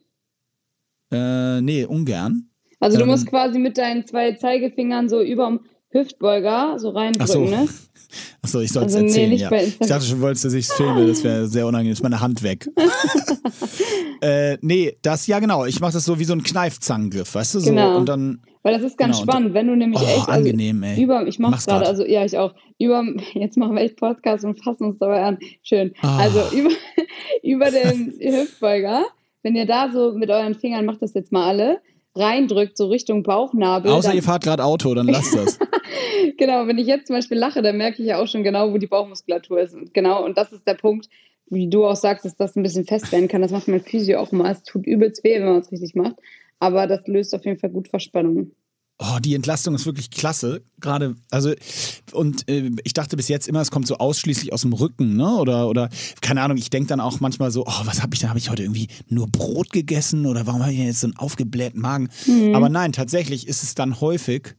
Äh, 1.11 1.59
nee, 1.61 1.83
ungern. 1.83 2.49
Also 2.79 2.97
du 2.97 3.03
Ähm, 3.03 3.09
musst 3.09 3.27
quasi 3.27 3.59
mit 3.59 3.77
deinen 3.77 4.05
zwei 4.05 4.33
Zeigefingern 4.33 5.09
so 5.09 5.21
überm 5.21 5.61
Hüftbeuger 5.89 6.77
so 6.77 6.89
reindrücken, 6.89 7.27
so. 7.27 7.45
ne? 7.45 7.67
Achso, 8.41 8.59
ich 8.59 8.71
soll 8.71 8.83
es 8.85 8.93
Also 8.95 9.05
nee, 9.05 9.07
erzählen, 9.07 9.29
nicht 9.29 9.41
ja. 9.41 9.51
Ich 9.51 9.77
dachte 9.79 10.05
schon, 10.05 10.21
wolltest 10.21 10.45
du 10.45 10.49
sich 10.49 10.67
filmen, 10.67 11.07
das 11.07 11.23
wäre 11.23 11.47
sehr 11.47 11.65
unangenehm, 11.67 11.93
ist 11.93 12.03
meine 12.03 12.21
Hand 12.21 12.43
weg. 12.43 12.67
äh, 14.21 14.57
nee, 14.61 14.97
das, 15.01 15.27
ja 15.27 15.39
genau, 15.39 15.65
ich 15.65 15.79
mache 15.79 15.93
das 15.93 16.05
so 16.05 16.19
wie 16.19 16.23
so 16.23 16.33
ein 16.33 16.43
Kneifzangengriff, 16.43 17.33
weißt 17.35 17.55
du, 17.55 17.59
so 17.59 17.69
Genau. 17.69 17.97
und 17.97 18.07
dann, 18.07 18.41
Weil 18.63 18.73
das 18.73 18.83
ist 18.83 18.97
ganz 18.97 19.19
Genau, 19.19 19.31
spannend, 19.31 19.53
wenn 19.53 19.67
du 19.67 19.75
nämlich 19.75 19.99
oh, 19.99 20.05
echt, 20.05 20.29
also 20.29 20.31
angenehm, 20.31 20.83
ey. 20.83 21.01
über, 21.01 21.27
ich 21.27 21.39
mach's 21.39 21.51
Mach's 21.51 21.65
gerade, 21.65 21.87
also 21.87 22.05
ja, 22.05 22.23
ich 22.23 22.37
auch, 22.37 22.53
über, 22.79 23.03
jetzt 23.33 23.57
machen 23.57 23.75
wir 23.75 23.81
echt 23.83 23.97
Podcast 23.97 24.45
und 24.45 24.63
fassen 24.63 24.85
uns 24.85 24.99
dabei 24.99 25.23
an, 25.23 25.37
schön. 25.63 25.93
Ah. 26.01 26.17
Also 26.19 26.41
über, 26.55 26.69
über 27.43 27.71
den 27.71 28.13
Hüftbeuger, 28.19 29.05
wenn 29.43 29.55
ihr 29.55 29.65
da 29.65 29.89
so 29.91 30.13
mit 30.13 30.29
euren 30.29 30.55
Fingern, 30.55 30.85
macht 30.85 31.01
das 31.01 31.13
jetzt 31.13 31.31
mal 31.31 31.47
alle, 31.47 31.79
reindrückt, 32.15 32.77
so 32.77 32.87
Richtung 32.87 33.23
Bauchnabel. 33.23 33.91
außer 33.91 34.09
dann, 34.09 34.17
ihr 34.17 34.23
fahrt 34.23 34.43
gerade 34.43 34.63
Auto, 34.63 34.93
dann 34.93 35.07
lasst 35.07 35.35
das. 35.35 35.59
genau, 36.37 36.67
wenn 36.67 36.77
ich 36.77 36.87
jetzt 36.87 37.07
zum 37.07 37.15
Beispiel 37.15 37.37
lache, 37.37 37.61
dann 37.61 37.77
merke 37.77 38.01
ich 38.01 38.07
ja 38.07 38.21
auch 38.21 38.27
schon 38.27 38.43
genau, 38.43 38.71
wo 38.71 38.77
die 38.77 38.87
Bauchmuskulatur 38.87 39.59
ist. 39.59 39.73
Und 39.73 39.93
genau, 39.93 40.23
und 40.23 40.37
das 40.37 40.51
ist 40.51 40.67
der 40.67 40.75
Punkt, 40.75 41.09
wie 41.47 41.69
du 41.69 41.85
auch 41.85 41.95
sagst, 41.95 42.25
dass 42.25 42.35
das 42.35 42.55
ein 42.55 42.63
bisschen 42.63 42.85
fest 42.85 43.11
werden 43.11 43.27
kann. 43.27 43.41
Das 43.41 43.51
macht 43.51 43.67
mein 43.67 43.81
Physio 43.81 44.19
auch 44.19 44.31
immer. 44.31 44.49
Es 44.49 44.63
tut 44.63 44.85
übelst 44.87 45.23
weh, 45.23 45.35
wenn 45.35 45.45
man 45.45 45.59
es 45.59 45.71
richtig 45.71 45.95
macht. 45.95 46.15
Aber 46.59 46.87
das 46.87 47.05
löst 47.07 47.35
auf 47.35 47.45
jeden 47.45 47.59
Fall 47.59 47.69
gut 47.69 47.87
Verspannungen. 47.87 48.51
Oh, 48.97 49.19
die 49.19 49.35
Entlastung 49.35 49.75
ist 49.75 49.85
wirklich 49.85 50.09
klasse. 50.09 50.63
Gerade, 50.79 51.15
also, 51.29 51.51
und 52.13 52.49
äh, 52.49 52.71
ich 52.85 52.93
dachte 52.93 53.17
bis 53.17 53.27
jetzt 53.27 53.49
immer, 53.49 53.59
es 53.59 53.69
kommt 53.69 53.87
so 53.87 53.97
ausschließlich 53.97 54.53
aus 54.53 54.61
dem 54.61 54.71
Rücken, 54.71 55.17
ne? 55.17 55.35
Oder, 55.35 55.67
oder 55.67 55.89
keine 56.21 56.41
Ahnung, 56.41 56.55
ich 56.55 56.69
denke 56.69 56.87
dann 56.87 57.01
auch 57.01 57.19
manchmal 57.19 57.51
so, 57.51 57.65
oh, 57.67 57.81
was 57.83 58.01
habe 58.01 58.15
ich 58.15 58.21
denn? 58.21 58.29
Habe 58.29 58.39
ich 58.39 58.49
heute 58.49 58.63
irgendwie 58.63 58.87
nur 59.09 59.27
Brot 59.27 59.71
gegessen 59.71 60.25
oder 60.25 60.47
warum 60.47 60.61
habe 60.61 60.71
ich 60.71 60.77
denn 60.77 60.87
jetzt 60.87 61.01
so 61.01 61.07
einen 61.07 61.17
aufgeblähten 61.17 61.81
Magen? 61.81 62.07
Aber 62.53 62.69
nein, 62.69 62.93
tatsächlich 62.93 63.47
ist 63.49 63.63
es 63.63 63.75
dann 63.75 63.99
häufig 63.99 64.55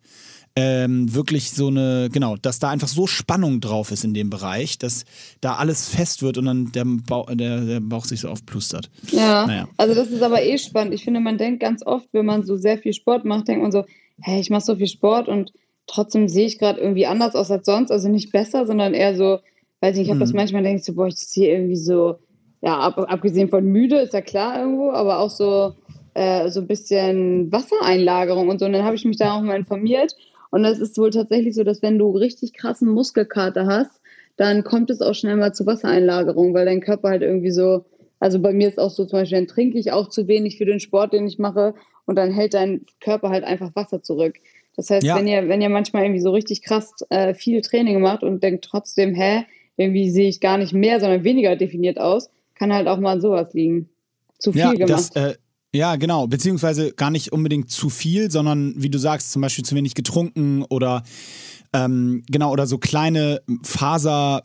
ähm, 0.58 1.14
wirklich 1.14 1.50
so 1.50 1.68
eine, 1.68 2.08
genau, 2.10 2.36
dass 2.36 2.58
da 2.58 2.70
einfach 2.70 2.88
so 2.88 3.06
Spannung 3.06 3.60
drauf 3.60 3.90
ist 3.90 4.04
in 4.04 4.14
dem 4.14 4.30
Bereich, 4.30 4.78
dass 4.78 5.04
da 5.42 5.56
alles 5.56 5.88
fest 5.88 6.22
wird 6.22 6.38
und 6.38 6.46
dann 6.46 6.72
der, 6.72 6.84
Bauch, 6.86 7.26
der, 7.32 7.60
der 7.60 7.80
Bauch 7.80 8.06
sich 8.06 8.20
so 8.20 8.28
aufplustert. 8.28 8.90
Ja, 9.10 9.46
Naja. 9.46 9.68
also 9.76 9.94
das 9.94 10.08
ist 10.10 10.22
aber 10.22 10.42
eh 10.42 10.56
spannend. 10.56 10.94
Ich 10.94 11.04
finde, 11.04 11.20
man 11.20 11.36
denkt 11.36 11.60
ganz 11.60 11.84
oft, 11.84 12.08
wenn 12.12 12.24
man 12.24 12.42
so 12.44 12.56
sehr 12.56 12.78
viel 12.78 12.94
Sport 12.94 13.26
macht, 13.26 13.48
denkt 13.48 13.62
man 13.62 13.72
so, 13.72 13.84
hey, 14.22 14.40
ich 14.40 14.48
mache 14.48 14.64
so 14.64 14.76
viel 14.76 14.86
Sport 14.88 15.28
und 15.28 15.52
trotzdem 15.86 16.26
sehe 16.26 16.46
ich 16.46 16.58
gerade 16.58 16.80
irgendwie 16.80 17.06
anders 17.06 17.34
aus 17.34 17.50
als 17.50 17.66
sonst. 17.66 17.90
Also 17.92 18.08
nicht 18.08 18.32
besser, 18.32 18.66
sondern 18.66 18.94
eher 18.94 19.14
so, 19.14 19.40
weiß 19.82 19.94
nicht, 19.94 20.04
ich 20.06 20.10
habe 20.10 20.20
das 20.20 20.30
Mhm. 20.32 20.36
manchmal, 20.36 20.62
denke 20.62 20.78
ich 20.78 20.84
so, 20.84 20.94
boah, 20.94 21.06
ich 21.06 21.16
sehe 21.16 21.52
irgendwie 21.54 21.76
so, 21.76 22.16
ja, 22.62 22.78
ab, 22.80 22.98
abgesehen 22.98 23.50
von 23.50 23.62
müde, 23.66 23.98
ist 23.98 24.14
ja 24.14 24.22
klar 24.22 24.58
irgendwo, 24.58 24.90
aber 24.90 25.18
auch 25.18 25.28
so, 25.30 25.74
äh, 26.14 26.48
so 26.48 26.60
ein 26.60 26.66
bisschen 26.66 27.52
Wassereinlagerung 27.52 28.48
und 28.48 28.58
so. 28.58 28.64
Und 28.64 28.72
dann 28.72 28.84
habe 28.84 28.96
ich 28.96 29.04
mich 29.04 29.18
da 29.18 29.34
auch 29.34 29.42
mal 29.42 29.56
informiert. 29.58 30.16
Und 30.50 30.64
es 30.64 30.78
ist 30.78 30.98
wohl 30.98 31.10
tatsächlich 31.10 31.54
so, 31.54 31.64
dass 31.64 31.82
wenn 31.82 31.98
du 31.98 32.10
richtig 32.10 32.52
krassen 32.52 32.88
Muskelkater 32.88 33.66
hast, 33.66 34.00
dann 34.36 34.64
kommt 34.64 34.90
es 34.90 35.00
auch 35.00 35.14
schnell 35.14 35.36
mal 35.36 35.52
zu 35.52 35.66
Wassereinlagerung, 35.66 36.54
weil 36.54 36.66
dein 36.66 36.80
Körper 36.80 37.08
halt 37.08 37.22
irgendwie 37.22 37.50
so, 37.50 37.84
also 38.20 38.38
bei 38.40 38.52
mir 38.52 38.68
ist 38.68 38.78
auch 38.78 38.90
so 38.90 39.04
zum 39.06 39.20
Beispiel, 39.20 39.38
dann 39.38 39.46
trinke 39.48 39.78
ich 39.78 39.92
auch 39.92 40.08
zu 40.08 40.28
wenig 40.28 40.58
für 40.58 40.66
den 40.66 40.80
Sport, 40.80 41.12
den 41.12 41.26
ich 41.26 41.38
mache 41.38 41.74
und 42.04 42.16
dann 42.16 42.30
hält 42.32 42.54
dein 42.54 42.84
Körper 43.00 43.30
halt 43.30 43.44
einfach 43.44 43.74
Wasser 43.74 44.02
zurück. 44.02 44.36
Das 44.76 44.90
heißt, 44.90 45.06
Ja. 45.06 45.16
wenn 45.16 45.26
ihr, 45.26 45.48
wenn 45.48 45.62
ihr 45.62 45.70
manchmal 45.70 46.04
irgendwie 46.04 46.20
so 46.20 46.30
richtig 46.32 46.62
krass 46.62 46.92
äh, 47.08 47.32
viel 47.32 47.62
Training 47.62 48.00
macht 48.00 48.22
und 48.22 48.42
denkt 48.42 48.64
trotzdem, 48.64 49.14
hä, 49.14 49.44
irgendwie 49.78 50.10
sehe 50.10 50.28
ich 50.28 50.40
gar 50.40 50.58
nicht 50.58 50.72
mehr, 50.74 51.00
sondern 51.00 51.24
weniger 51.24 51.56
definiert 51.56 51.98
aus, 51.98 52.30
kann 52.54 52.72
halt 52.72 52.88
auch 52.88 52.98
mal 52.98 53.12
an 53.12 53.20
sowas 53.20 53.52
liegen. 53.54 53.88
Zu 54.38 54.52
viel 54.52 54.60
Ja, 54.60 54.72
gemacht. 54.74 55.10
das, 55.14 55.30
äh, 55.32 55.34
ja, 55.76 55.96
genau. 55.96 56.26
Beziehungsweise 56.26 56.92
gar 56.92 57.10
nicht 57.10 57.32
unbedingt 57.32 57.70
zu 57.70 57.90
viel, 57.90 58.30
sondern 58.30 58.74
wie 58.76 58.90
du 58.90 58.98
sagst, 58.98 59.32
zum 59.32 59.42
Beispiel 59.42 59.64
zu 59.64 59.74
wenig 59.74 59.94
getrunken 59.94 60.62
oder 60.64 61.02
ähm, 61.72 62.22
genau, 62.28 62.52
oder 62.52 62.66
so 62.66 62.78
kleine 62.78 63.40
Faser. 63.62 64.42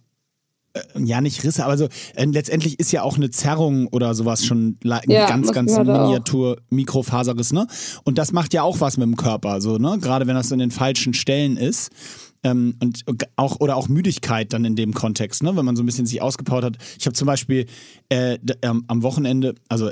äh, 0.73 0.81
Ja, 0.97 1.21
nicht 1.21 1.43
Risse, 1.43 1.63
aber 1.65 1.77
so 1.77 1.87
äh, 2.15 2.25
letztendlich 2.25 2.79
ist 2.79 2.91
ja 2.91 3.03
auch 3.03 3.15
eine 3.15 3.29
Zerrung 3.29 3.87
oder 3.87 4.13
sowas 4.15 4.45
schon 4.45 4.77
Ja, 4.83 5.27
ganz, 5.27 5.51
ganz 5.51 5.71
gehört 5.71 5.89
auch. 5.89 6.03
Miniatur 6.05 6.57
Mikrofaserriss, 6.69 7.53
ne? 7.53 7.67
Und 8.03 8.17
das 8.17 8.31
macht 8.31 8.53
ja 8.53 8.63
auch 8.63 8.79
was 8.81 8.97
mit 8.97 9.05
dem 9.05 9.15
Körper, 9.15 9.61
so, 9.61 9.77
ne? 9.77 9.97
Gerade 10.01 10.27
wenn 10.27 10.35
das 10.35 10.51
an 10.51 10.59
den 10.59 10.71
falschen 10.71 11.13
Stellen 11.13 11.57
ist. 11.57 11.89
Ähm, 12.43 12.75
und 12.81 13.03
auch 13.35 13.59
oder 13.59 13.75
auch 13.75 13.87
Müdigkeit 13.87 14.51
dann 14.51 14.65
in 14.65 14.75
dem 14.75 14.95
Kontext, 14.95 15.43
ne? 15.43 15.55
Wenn 15.55 15.63
man 15.63 15.75
so 15.75 15.83
ein 15.83 15.85
bisschen 15.85 16.07
sich 16.07 16.23
ausgepowert 16.23 16.63
hat. 16.65 16.77
Ich 16.97 17.05
habe 17.05 17.13
zum 17.13 17.27
Beispiel 17.27 17.67
äh, 18.09 18.39
am 18.63 19.03
Wochenende, 19.03 19.53
also 19.69 19.91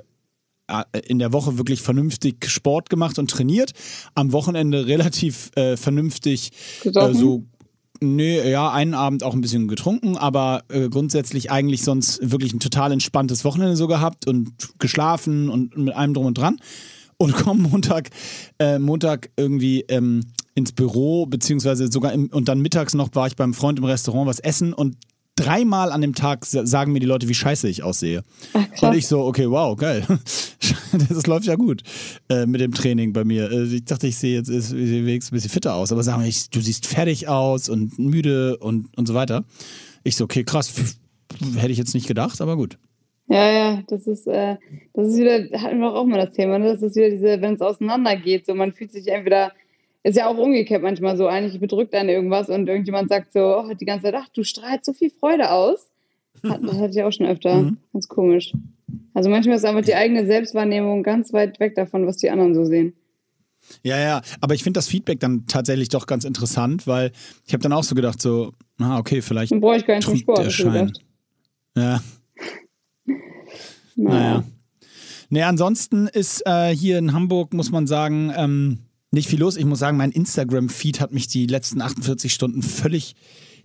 in 1.05 1.19
der 1.19 1.34
Woche 1.34 1.58
wirklich 1.58 1.82
vernünftig 1.82 2.45
Sport 2.49 2.89
gemacht 2.89 3.19
und 3.19 3.29
trainiert. 3.29 3.73
Am 4.15 4.32
Wochenende 4.32 4.88
relativ 4.88 5.51
äh, 5.55 5.77
vernünftig 5.77 6.51
äh, 6.84 7.13
so. 7.13 7.43
Nee, 8.01 8.49
ja, 8.49 8.71
einen 8.71 8.93
Abend 8.93 9.23
auch 9.23 9.34
ein 9.34 9.41
bisschen 9.41 9.67
getrunken, 9.67 10.15
aber 10.15 10.63
äh, 10.69 10.88
grundsätzlich 10.88 11.51
eigentlich 11.51 11.84
sonst 11.84 12.32
wirklich 12.32 12.53
ein 12.53 12.62
total 12.62 12.93
entspanntes 12.93 13.43
Wochenende 13.43 13.75
so 13.75 13.88
gehabt 13.88 14.25
und 14.25 14.53
geschlafen 14.79 15.49
und 15.49 15.77
mit 15.77 15.93
allem 15.93 16.13
drum 16.13 16.25
und 16.25 16.38
dran. 16.38 16.60
Und 17.17 17.34
komme 17.34 17.63
Montag, 17.67 18.10
äh, 18.60 18.79
Montag 18.79 19.32
irgendwie 19.36 19.82
ähm, 19.89 20.22
ins 20.55 20.72
Büro, 20.72 21.26
beziehungsweise 21.26 21.91
sogar 21.91 22.13
im, 22.13 22.28
und 22.28 22.47
dann 22.47 22.61
mittags 22.61 22.93
noch 22.93 23.09
war 23.13 23.28
ich 23.28 23.36
beim 23.36 23.53
Freund 23.53 23.80
im 23.80 23.86
Restaurant 23.86 24.28
was 24.28 24.39
essen 24.39 24.72
und 24.72 24.95
dreimal 25.39 25.91
an 25.91 26.01
dem 26.01 26.13
Tag 26.15 26.45
sa- 26.45 26.65
sagen 26.65 26.91
mir 26.91 26.99
die 26.99 27.05
Leute, 27.05 27.27
wie 27.29 27.33
scheiße 27.33 27.67
ich 27.69 27.83
aussehe. 27.83 28.23
Ach. 28.53 28.83
Und 28.83 28.95
ich 28.95 29.07
so, 29.07 29.21
okay, 29.25 29.49
wow, 29.49 29.75
geil. 29.77 30.05
Das 31.09 31.27
läuft 31.27 31.45
ja 31.45 31.55
gut 31.55 31.83
äh, 32.29 32.45
mit 32.47 32.61
dem 32.61 32.73
Training 32.73 33.13
bei 33.13 33.23
mir. 33.23 33.51
Äh, 33.51 33.63
ich 33.65 33.85
dachte, 33.85 34.07
ich 34.07 34.17
sehe 34.17 34.37
jetzt 34.37 34.47
sehe 34.47 35.05
wenigstens 35.05 35.31
ein 35.31 35.35
bisschen 35.35 35.51
fitter 35.51 35.75
aus, 35.75 35.91
aber 35.91 36.01
sagen 36.03 36.21
wir, 36.21 36.27
ich, 36.27 36.49
du 36.49 36.59
siehst 36.61 36.87
fertig 36.87 37.27
aus 37.27 37.69
und 37.69 37.97
müde 37.99 38.57
und, 38.57 38.87
und 38.97 39.07
so 39.07 39.13
weiter. 39.13 39.43
Ich 40.03 40.15
so, 40.15 40.23
okay, 40.23 40.43
krass, 40.43 40.73
hätte 41.57 41.71
ich 41.71 41.77
jetzt 41.77 41.93
nicht 41.93 42.07
gedacht, 42.07 42.41
aber 42.41 42.55
gut. 42.57 42.77
Ja, 43.27 43.51
ja, 43.51 43.83
das 43.87 44.07
ist, 44.07 44.25
äh, 44.25 44.57
das 44.93 45.09
ist 45.09 45.17
wieder, 45.19 45.59
hatten 45.61 45.79
wir 45.79 45.93
auch 45.93 46.05
mal 46.05 46.25
das 46.25 46.35
Thema, 46.35 46.57
ne? 46.57 46.73
Das 46.73 46.81
ist 46.81 46.95
wieder 46.95 47.11
diese, 47.11 47.39
wenn 47.41 47.53
es 47.53 47.61
auseinandergeht, 47.61 48.47
so 48.47 48.55
man 48.55 48.73
fühlt 48.73 48.91
sich 48.91 49.07
entweder, 49.07 49.51
ist 50.04 50.18
ja 50.18 50.28
auch 50.28 50.38
umgekehrt 50.38 50.82
manchmal 50.82 51.18
so, 51.18 51.28
eigentlich 51.28 51.60
bedrückt 51.60 51.93
einen 51.93 52.10
irgendwas 52.10 52.50
und 52.50 52.68
irgendjemand 52.68 53.10
sagt 53.10 53.34
so, 53.34 53.60
oh, 53.60 53.74
die 53.74 53.86
ganze 53.86 54.06
Zeit, 54.06 54.16
ach, 54.16 54.30
du 54.30 54.43
strahlst 54.43 54.86
so 54.86 54.93
viel 54.93 55.10
Freude 55.10 55.52
aus. 55.52 55.89
Hat, 56.47 56.62
das 56.64 56.78
hatte 56.78 56.91
ich 56.91 57.04
auch 57.04 57.12
schon 57.12 57.26
öfter. 57.26 57.64
Mhm. 57.64 57.78
Ganz 57.91 58.08
komisch. 58.08 58.54
Also 59.14 59.30
manchmal 59.30 59.58
ist 59.58 59.66
einfach 59.66 59.84
die 59.84 59.95
eigene 59.95 60.26
Selbstwahrnehmung 60.26 61.04
ganz 61.04 61.34
weit 61.34 61.60
weg 61.60 61.76
davon, 61.76 62.08
was 62.08 62.18
die 62.18 62.30
anderen 62.30 62.56
so 62.56 62.64
sehen. 62.64 62.93
Ja, 63.84 64.00
ja, 64.00 64.22
aber 64.39 64.54
ich 64.54 64.64
finde 64.64 64.78
das 64.78 64.88
Feedback 64.88 65.20
dann 65.20 65.45
tatsächlich 65.45 65.89
doch 65.89 66.08
ganz 66.08 66.24
interessant, 66.24 66.88
weil 66.88 67.12
ich 67.45 67.54
habe 67.54 67.62
dann 67.62 67.74
auch 67.74 67.84
so 67.84 67.93
gedacht, 67.93 68.22
so, 68.22 68.54
na, 68.78 68.97
okay, 68.97 69.22
vielleicht. 69.22 69.52
Dann 69.52 69.60
brauche 69.60 69.76
ich 69.76 69.86
gar 69.86 69.95
nicht 69.95 70.08
zum 70.08 70.16
Sport, 70.16 70.45
der 70.45 70.50
Schein. 70.50 70.93
Ja, 71.76 72.02
naja. 73.95 74.43
Nee, 75.30 75.43
ansonsten 75.43 76.08
ist 76.08 76.41
äh, 76.45 76.74
hier 76.74 76.97
in 76.97 77.14
Hamburg, 77.14 77.54
muss 77.54 77.70
man 77.70 77.86
sagen, 77.86 78.34
ähm, 78.36 78.80
nicht 79.12 79.30
viel 79.30 79.39
los. 79.39 79.57
Ich 79.57 79.66
muss 79.66 79.80
sagen, 79.80 79.97
mein 79.97 80.12
Instagram-Feed 80.12 80.99
hat 80.99 81.12
mich 81.12 81.28
die 81.28 81.47
letzten 81.47 81.82
48 81.82 82.34
Stunden 82.34 82.62
völlig 82.62 83.16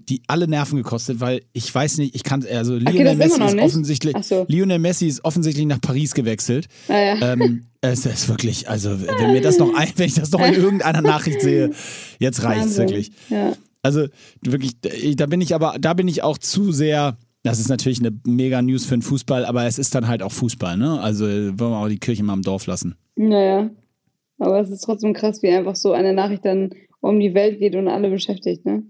die 0.08 0.22
alle 0.26 0.48
Nerven 0.48 0.76
gekostet, 0.76 1.20
weil 1.20 1.42
ich 1.52 1.74
weiß 1.74 1.98
nicht, 1.98 2.14
ich 2.14 2.24
kann, 2.24 2.44
also 2.52 2.78
geht 2.78 2.92
Lionel 2.92 3.16
Messi 3.16 3.42
ist 3.42 3.58
offensichtlich, 3.58 4.16
so. 4.22 4.44
Lionel 4.48 4.78
Messi 4.78 5.06
ist 5.06 5.24
offensichtlich 5.24 5.66
nach 5.66 5.80
Paris 5.80 6.14
gewechselt. 6.14 6.66
Naja. 6.88 7.32
Ähm, 7.32 7.66
es 7.80 8.06
ist 8.06 8.28
wirklich, 8.28 8.68
also 8.68 9.00
wenn 9.00 9.32
mir 9.32 9.40
das 9.40 9.58
noch 9.58 9.74
ein, 9.74 9.88
wenn 9.96 10.06
ich 10.06 10.14
das 10.14 10.30
noch 10.30 10.40
in 10.40 10.54
irgendeiner 10.54 11.02
Nachricht 11.02 11.40
sehe, 11.40 11.70
jetzt 12.18 12.42
reicht's 12.42 12.64
Wahnsinn. 12.64 12.88
wirklich. 12.88 13.12
Ja. 13.28 13.52
Also 13.82 14.06
wirklich, 14.42 14.76
da 15.16 15.26
bin 15.26 15.40
ich 15.40 15.54
aber, 15.54 15.76
da 15.78 15.94
bin 15.94 16.08
ich 16.08 16.22
auch 16.22 16.38
zu 16.38 16.72
sehr. 16.72 17.18
Das 17.42 17.60
ist 17.60 17.68
natürlich 17.68 17.98
eine 17.98 18.10
mega 18.24 18.62
News 18.62 18.86
für 18.86 18.96
den 18.96 19.02
Fußball, 19.02 19.44
aber 19.44 19.66
es 19.66 19.78
ist 19.78 19.94
dann 19.94 20.08
halt 20.08 20.22
auch 20.22 20.32
Fußball, 20.32 20.78
ne? 20.78 20.98
Also 20.98 21.26
wollen 21.26 21.58
wir 21.58 21.76
auch 21.76 21.88
die 21.88 21.98
Kirche 21.98 22.22
mal 22.22 22.32
im 22.32 22.40
Dorf 22.40 22.66
lassen. 22.66 22.94
Naja. 23.16 23.68
Aber 24.44 24.60
es 24.60 24.70
ist 24.70 24.82
trotzdem 24.82 25.14
krass, 25.14 25.42
wie 25.42 25.48
einfach 25.50 25.76
so 25.76 25.92
eine 25.92 26.12
Nachricht 26.12 26.44
dann 26.44 26.70
um 27.00 27.18
die 27.20 27.34
Welt 27.34 27.58
geht 27.58 27.74
und 27.74 27.88
alle 27.88 28.10
beschäftigt, 28.10 28.64
ne? 28.64 28.82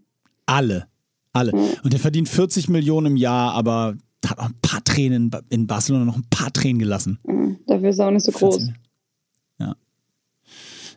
Alle. 0.46 0.86
Alle. 1.32 1.52
Und 1.82 1.92
der 1.92 2.00
verdient 2.00 2.28
40 2.28 2.68
Millionen 2.68 3.06
im 3.08 3.16
Jahr, 3.16 3.54
aber 3.54 3.96
hat 4.24 4.38
auch 4.38 4.46
ein 4.46 4.60
paar 4.62 4.82
Tränen 4.84 5.30
in 5.50 5.66
Barcelona 5.66 6.04
noch 6.04 6.16
ein 6.16 6.26
paar 6.30 6.52
Tränen 6.52 6.78
gelassen. 6.78 7.18
Ja, 7.26 7.34
dafür 7.66 7.88
ist 7.90 7.98
er 7.98 8.06
auch 8.06 8.10
nicht 8.10 8.24
so 8.24 8.32
groß. 8.32 8.56
14. 8.56 8.74
Ja. 9.58 9.76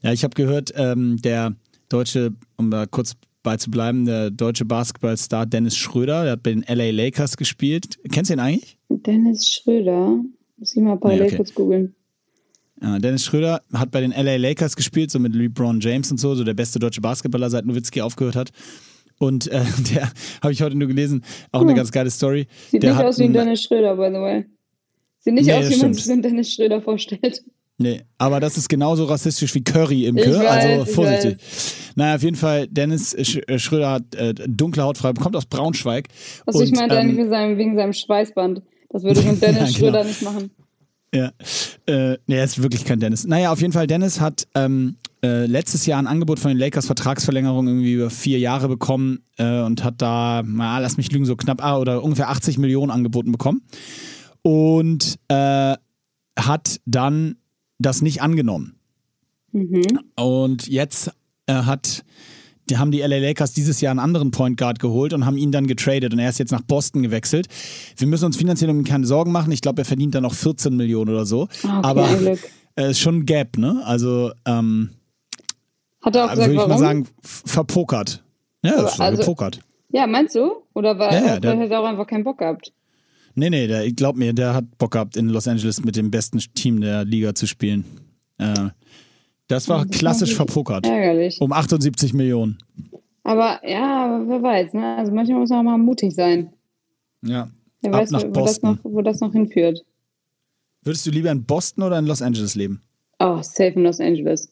Ja, 0.03 0.13
ich 0.13 0.23
habe 0.23 0.35
gehört, 0.35 0.73
ähm, 0.75 1.17
der 1.17 1.55
deutsche, 1.89 2.33
um 2.55 2.69
da 2.71 2.85
kurz 2.85 3.15
beizubleiben, 3.43 4.05
der 4.05 4.29
deutsche 4.29 4.65
Basketballstar 4.65 5.45
Dennis 5.45 5.75
Schröder, 5.75 6.23
der 6.23 6.33
hat 6.33 6.43
bei 6.43 6.51
den 6.51 6.63
LA 6.67 6.91
Lakers 6.91 7.37
gespielt. 7.37 7.97
Kennst 8.11 8.29
du 8.29 8.33
ihn 8.35 8.39
eigentlich? 8.39 8.77
Dennis 8.89 9.47
Schröder. 9.47 10.19
Muss 10.57 10.75
ich 10.75 10.81
mal 10.81 10.97
parallel 10.97 11.21
Nee, 11.21 11.27
okay. 11.27 11.35
kurz 11.37 11.53
googeln. 11.53 11.95
Ja, 12.81 12.99
Dennis 12.99 13.25
Schröder 13.25 13.61
hat 13.73 13.91
bei 13.91 14.01
den 14.01 14.11
LA 14.11 14.35
Lakers 14.37 14.75
gespielt, 14.75 15.09
so 15.11 15.19
mit 15.19 15.33
LeBron 15.33 15.79
James 15.79 16.11
und 16.11 16.19
so, 16.19 16.35
so 16.35 16.43
der 16.43 16.53
beste 16.53 16.79
deutsche 16.79 17.01
Basketballer, 17.01 17.49
seit 17.49 17.65
Nowitzki 17.65 18.01
aufgehört 18.01 18.35
hat. 18.35 18.51
Und 19.19 19.47
äh, 19.47 19.63
der, 19.93 20.11
habe 20.43 20.53
ich 20.53 20.61
heute 20.61 20.75
nur 20.75 20.87
gelesen, 20.87 21.23
auch 21.51 21.61
eine 21.61 21.71
Hm. 21.71 21.77
ganz 21.77 21.91
geile 21.91 22.11
Story. 22.11 22.47
Sieht 22.69 22.83
der 22.83 22.93
nicht 22.93 23.03
aus 23.03 23.17
wie 23.19 23.23
ein 23.23 23.33
Dennis 23.33 23.63
Schröder, 23.63 23.95
by 23.95 24.09
the 24.09 24.21
way. 24.21 24.45
Sieht 25.19 25.33
nicht 25.33 25.47
Nee, 25.47 25.53
aus, 25.53 25.69
wie 25.69 25.77
man 25.81 25.93
sich 25.93 26.11
einen 26.11 26.21
Dennis 26.21 26.53
Schröder 26.53 26.81
vorstellt. 26.81 27.43
Nee, 27.79 28.01
aber 28.17 28.39
das 28.39 28.57
ist 28.57 28.69
genauso 28.69 29.05
rassistisch 29.05 29.53
wie 29.53 29.63
Curry 29.63 30.05
im 30.05 30.15
weiß, 30.15 30.35
also 30.37 30.83
ich 30.83 30.95
vorsichtig. 30.95 31.37
Naja, 31.95 32.15
auf 32.15 32.23
jeden 32.23 32.35
Fall, 32.35 32.67
Dennis 32.67 33.15
Sch 33.21 33.37
äh, 33.47 33.59
Schröder 33.59 33.91
hat 33.91 34.15
äh, 34.15 34.33
dunkle 34.33 34.81
Hautfarbe, 34.81 35.21
kommt 35.21 35.35
aus 35.35 35.45
Braunschweig. 35.45 36.07
Was 36.45 36.55
und, 36.55 36.63
ich 36.63 36.71
meinte 36.71 36.95
ähm, 36.95 37.01
eigentlich 37.01 37.57
wegen 37.57 37.75
seinem 37.75 37.93
Schweißband. 37.93 38.63
Das 38.89 39.03
würde 39.03 39.19
so 39.19 39.31
Dennis 39.33 39.41
Ja, 39.41 39.51
genau. 39.51 39.67
Schröder 39.77 40.03
nicht 40.05 40.21
machen. 40.23 40.51
Ja, 41.13 41.31
äh, 41.87 42.17
nee, 42.27 42.35
er 42.35 42.43
ist 42.43 42.61
wirklich 42.61 42.85
kein 42.85 42.99
Dennis. 42.99 43.25
Naja, 43.25 43.51
auf 43.51 43.61
jeden 43.61 43.73
Fall, 43.73 43.87
Dennis 43.87 44.19
hat 44.19 44.47
ähm, 44.55 44.97
äh, 45.23 45.45
letztes 45.45 45.85
Jahr 45.85 45.99
ein 45.99 46.07
Angebot 46.07 46.39
von 46.39 46.49
den 46.49 46.57
Lakers 46.57 46.85
Vertragsverlängerung 46.85 47.67
irgendwie 47.67 47.93
über 47.93 48.09
vier 48.09 48.39
Jahre 48.39 48.67
bekommen 48.67 49.23
äh, 49.37 49.61
und 49.61 49.83
hat 49.83 49.95
da, 50.01 50.43
na, 50.45 50.79
lass 50.79 50.97
mich 50.97 51.11
lügen, 51.11 51.25
so 51.25 51.35
knapp 51.35 51.63
ah, 51.63 51.77
oder 51.77 52.03
ungefähr 52.03 52.29
80 52.29 52.57
Millionen 52.57 52.91
angeboten 52.91 53.31
bekommen. 53.31 53.61
Und 54.41 55.17
äh, 55.29 55.75
hat 56.37 56.79
dann 56.85 57.37
das 57.79 58.01
nicht 58.01 58.21
angenommen. 58.21 58.75
Mhm. 59.51 59.83
Und 60.15 60.67
jetzt 60.67 61.11
äh, 61.47 61.53
hat, 61.53 62.03
die 62.69 62.77
haben 62.77 62.91
die 62.91 62.99
LA 62.99 63.17
Lakers 63.19 63.53
dieses 63.53 63.81
Jahr 63.81 63.91
einen 63.91 63.99
anderen 63.99 64.31
Point 64.31 64.57
Guard 64.57 64.79
geholt 64.79 65.13
und 65.13 65.25
haben 65.25 65.37
ihn 65.37 65.51
dann 65.51 65.67
getradet 65.67 66.13
und 66.13 66.19
er 66.19 66.29
ist 66.29 66.39
jetzt 66.39 66.51
nach 66.51 66.61
Boston 66.61 67.01
gewechselt. 67.03 67.47
Wir 67.97 68.07
müssen 68.07 68.25
uns 68.25 68.37
finanziell 68.37 68.69
um 68.69 68.77
ihn 68.79 68.83
keine 68.85 69.05
Sorgen 69.05 69.31
machen. 69.31 69.51
Ich 69.51 69.61
glaube, 69.61 69.81
er 69.81 69.85
verdient 69.85 70.15
da 70.15 70.21
noch 70.21 70.33
14 70.33 70.75
Millionen 70.75 71.09
oder 71.11 71.25
so. 71.25 71.43
Okay, 71.43 71.67
Aber 71.83 72.07
Glück. 72.15 72.39
äh, 72.75 72.91
ist 72.91 72.99
schon 72.99 73.17
ein 73.19 73.25
Gap, 73.25 73.57
ne? 73.57 73.81
Also, 73.85 74.31
ähm, 74.45 74.89
Hat 76.01 76.15
er 76.15 76.25
auch 76.25 76.29
würde 76.35 76.35
gesagt, 76.35 76.51
ich 76.51 76.57
warum? 76.57 76.69
mal 76.71 76.77
sagen, 76.79 77.07
verpokert. 77.23 78.23
Ja, 78.63 78.73
Aber 78.73 78.81
das 78.83 78.93
ist 78.93 78.99
also- 79.01 79.19
gepokert. 79.19 79.59
ja, 79.91 80.07
meinst 80.07 80.35
du? 80.35 80.51
Oder 80.73 80.97
war 80.99 81.11
Ja, 81.13 81.19
ja, 81.25 81.31
hat 81.35 81.45
er 81.45 81.79
auch 81.79 81.85
einfach 81.85 82.07
keinen 82.07 82.23
Bock 82.23 82.37
gehabt? 82.39 82.71
Nee, 83.35 83.49
nee, 83.51 83.67
der, 83.67 83.85
ich 83.85 83.95
glaub 83.95 84.15
mir, 84.15 84.33
der 84.33 84.53
hat 84.55 84.77
Bock 84.77 84.91
gehabt, 84.91 85.15
in 85.15 85.29
Los 85.29 85.47
Angeles 85.47 85.83
mit 85.83 85.95
dem 85.95 86.09
besten 86.09 86.39
Team 86.55 86.81
der 86.81 87.05
Liga 87.05 87.35
zu 87.35 87.45
spielen. 87.45 87.85
Äh, 88.39 88.69
das 89.47 89.69
war 89.69 89.85
klassisch 89.85 90.35
verpokert. 90.35 90.85
Ärgerlich. 90.85 91.39
Um 91.41 91.51
78 91.51 92.13
Millionen. 92.13 92.57
Aber 93.23 93.59
ja, 93.67 94.21
wer 94.25 94.41
weiß, 94.41 94.73
ne? 94.73 94.97
Also 94.97 95.11
manchmal 95.11 95.39
muss 95.39 95.49
man 95.49 95.59
auch 95.59 95.63
mal 95.71 95.77
mutig 95.77 96.13
sein. 96.13 96.53
Ja. 97.21 97.49
Wer 97.81 97.93
Ab 97.93 98.01
weiß, 98.01 98.11
nach 98.11 98.23
wo, 98.23 98.27
wo, 98.27 98.31
das 98.31 98.43
Boston. 98.43 98.79
noch, 98.83 98.91
wo 98.91 99.01
das 99.01 99.19
noch 99.19 99.31
hinführt. 99.33 99.83
Würdest 100.83 101.05
du 101.05 101.11
lieber 101.11 101.31
in 101.31 101.43
Boston 101.43 101.83
oder 101.83 101.99
in 101.99 102.05
Los 102.05 102.21
Angeles 102.21 102.55
leben? 102.55 102.81
Oh, 103.19 103.41
safe 103.41 103.73
in 103.75 103.83
Los 103.83 103.99
Angeles. 103.99 104.49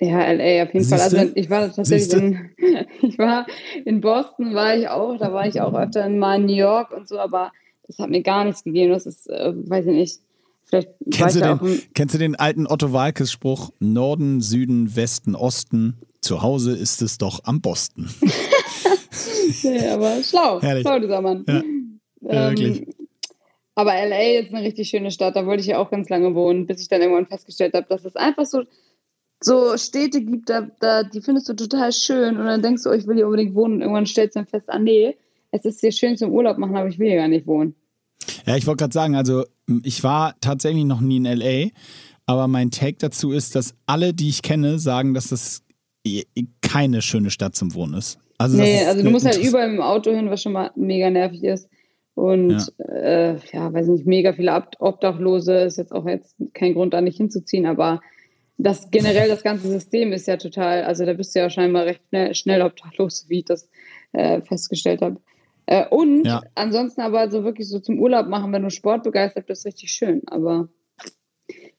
Ja, 0.00 0.30
LA 0.30 0.64
auf 0.64 0.74
jeden 0.74 0.84
Fall. 0.84 0.98
Siehste? 0.98 1.18
Also 1.18 1.32
ich 1.34 1.48
war 1.48 1.72
tatsächlich 1.72 2.12
in, 2.12 2.50
ich 3.02 3.18
war 3.18 3.46
in 3.84 4.00
Boston, 4.00 4.54
war 4.54 4.76
ich 4.76 4.88
auch, 4.88 5.16
da 5.16 5.32
war 5.32 5.46
ich 5.46 5.60
auch 5.60 5.72
öfter 5.72 6.04
in 6.06 6.18
mal 6.18 6.38
in 6.38 6.46
New 6.46 6.54
York 6.54 6.92
und 6.92 7.08
so, 7.08 7.18
aber 7.18 7.52
das 7.86 7.98
hat 7.98 8.10
mir 8.10 8.22
gar 8.22 8.44
nichts 8.44 8.62
gegeben. 8.62 8.92
Das 8.92 9.06
ist, 9.06 9.28
äh, 9.28 9.52
weiß 9.54 9.86
ich 9.86 9.92
nicht. 9.92 10.20
Vielleicht 10.66 10.88
Kennst 11.12 11.36
du, 11.36 11.40
den, 11.40 11.82
kennst 11.94 12.14
du 12.14 12.18
den 12.18 12.34
alten 12.34 12.66
Otto 12.66 12.92
Walkes 12.92 13.30
Spruch? 13.30 13.70
Norden, 13.78 14.40
Süden, 14.40 14.96
Westen, 14.96 15.36
Osten. 15.36 15.98
Zu 16.20 16.42
Hause 16.42 16.76
ist 16.76 17.02
es 17.02 17.18
doch 17.18 17.40
am 17.44 17.60
Boston. 17.60 18.10
nee, 19.62 19.88
aber 19.88 20.22
schlau, 20.24 20.60
Herrlich. 20.60 20.82
schlau 20.82 20.98
dieser 20.98 21.20
Mann. 21.20 21.44
Ja. 21.46 21.62
Ja. 22.22 22.50
Ähm, 22.50 22.86
aber 23.76 23.92
LA 23.92 24.40
ist 24.40 24.52
eine 24.52 24.64
richtig 24.64 24.88
schöne 24.88 25.10
Stadt, 25.10 25.36
da 25.36 25.46
wollte 25.46 25.60
ich 25.60 25.66
ja 25.68 25.78
auch 25.78 25.90
ganz 25.90 26.08
lange 26.08 26.34
wohnen, 26.34 26.66
bis 26.66 26.80
ich 26.80 26.88
dann 26.88 27.02
irgendwann 27.02 27.26
festgestellt 27.26 27.74
habe, 27.74 27.86
dass 27.88 28.04
es 28.04 28.16
einfach 28.16 28.46
so, 28.46 28.62
so 29.40 29.76
Städte 29.76 30.22
gibt, 30.22 30.48
da, 30.48 30.70
da, 30.80 31.02
die 31.02 31.20
findest 31.20 31.48
du 31.48 31.54
total 31.54 31.92
schön 31.92 32.38
und 32.38 32.46
dann 32.46 32.62
denkst 32.62 32.82
du, 32.82 32.90
oh, 32.90 32.94
ich 32.94 33.06
will 33.06 33.16
hier 33.16 33.26
unbedingt 33.26 33.54
wohnen 33.54 33.74
und 33.74 33.80
irgendwann 33.82 34.06
stellst 34.06 34.34
du 34.34 34.40
dann 34.40 34.46
fest, 34.46 34.68
ah 34.68 34.78
nee, 34.78 35.16
es 35.50 35.66
ist 35.66 35.80
hier 35.80 35.92
schön 35.92 36.16
zum 36.16 36.32
Urlaub 36.32 36.56
machen, 36.58 36.74
aber 36.74 36.88
ich 36.88 36.98
will 36.98 37.08
hier 37.08 37.18
gar 37.18 37.28
nicht 37.28 37.46
wohnen. 37.46 37.76
Ja, 38.46 38.56
ich 38.56 38.66
wollte 38.66 38.82
gerade 38.82 38.92
sagen, 38.92 39.16
also 39.16 39.44
ich 39.82 40.02
war 40.04 40.34
tatsächlich 40.40 40.84
noch 40.84 41.00
nie 41.00 41.16
in 41.16 41.26
LA, 41.26 41.68
aber 42.26 42.48
mein 42.48 42.70
Take 42.70 42.96
dazu 42.98 43.32
ist, 43.32 43.54
dass 43.54 43.74
alle, 43.86 44.14
die 44.14 44.28
ich 44.28 44.42
kenne, 44.42 44.78
sagen, 44.78 45.14
dass 45.14 45.28
das 45.28 45.62
keine 46.62 47.02
schöne 47.02 47.30
Stadt 47.30 47.56
zum 47.56 47.74
Wohnen 47.74 47.94
ist. 47.94 48.18
Also, 48.38 48.58
nee, 48.58 48.76
ist 48.76 48.86
also 48.86 48.98
du 48.98 49.00
eine 49.00 49.10
musst 49.10 49.26
halt 49.26 49.38
überall 49.38 49.70
dem 49.70 49.80
Auto 49.80 50.12
hin, 50.12 50.30
was 50.30 50.42
schon 50.42 50.52
mal 50.52 50.70
mega 50.76 51.10
nervig 51.10 51.42
ist. 51.42 51.68
Und 52.14 52.72
ja, 52.78 52.84
äh, 52.84 53.38
ja 53.52 53.72
weiß 53.72 53.88
nicht, 53.88 54.06
mega 54.06 54.32
viele 54.32 54.54
Ob- 54.54 54.76
Obdachlose 54.78 55.54
ist 55.64 55.76
jetzt 55.76 55.92
auch 55.92 56.06
jetzt 56.06 56.36
kein 56.54 56.74
Grund, 56.74 56.94
da 56.94 57.00
nicht 57.00 57.16
hinzuziehen, 57.16 57.66
aber 57.66 58.00
das 58.58 58.90
generell 58.90 59.28
das 59.28 59.42
ganze 59.42 59.68
System 59.68 60.12
ist 60.12 60.26
ja 60.26 60.38
total, 60.38 60.84
also 60.84 61.04
da 61.04 61.12
bist 61.12 61.34
du 61.34 61.40
ja 61.40 61.50
scheinbar 61.50 61.84
recht 61.84 62.00
schnell, 62.08 62.34
schnell 62.34 62.62
obdachlos, 62.62 63.26
wie 63.28 63.40
ich 63.40 63.44
das 63.44 63.68
äh, 64.12 64.40
festgestellt 64.40 65.02
habe. 65.02 65.20
Äh, 65.66 65.86
und 65.88 66.24
Ja. 66.24 66.42
ansonsten 66.54 67.00
aber 67.00 67.30
so 67.30 67.44
wirklich 67.44 67.68
so 67.68 67.80
zum 67.80 67.98
Urlaub 67.98 68.28
machen, 68.28 68.52
wenn 68.52 68.62
du 68.62 68.70
Sport 68.70 69.02
begeistert 69.02 69.46
bist, 69.46 69.66
richtig 69.66 69.92
schön. 69.92 70.22
Aber 70.26 70.68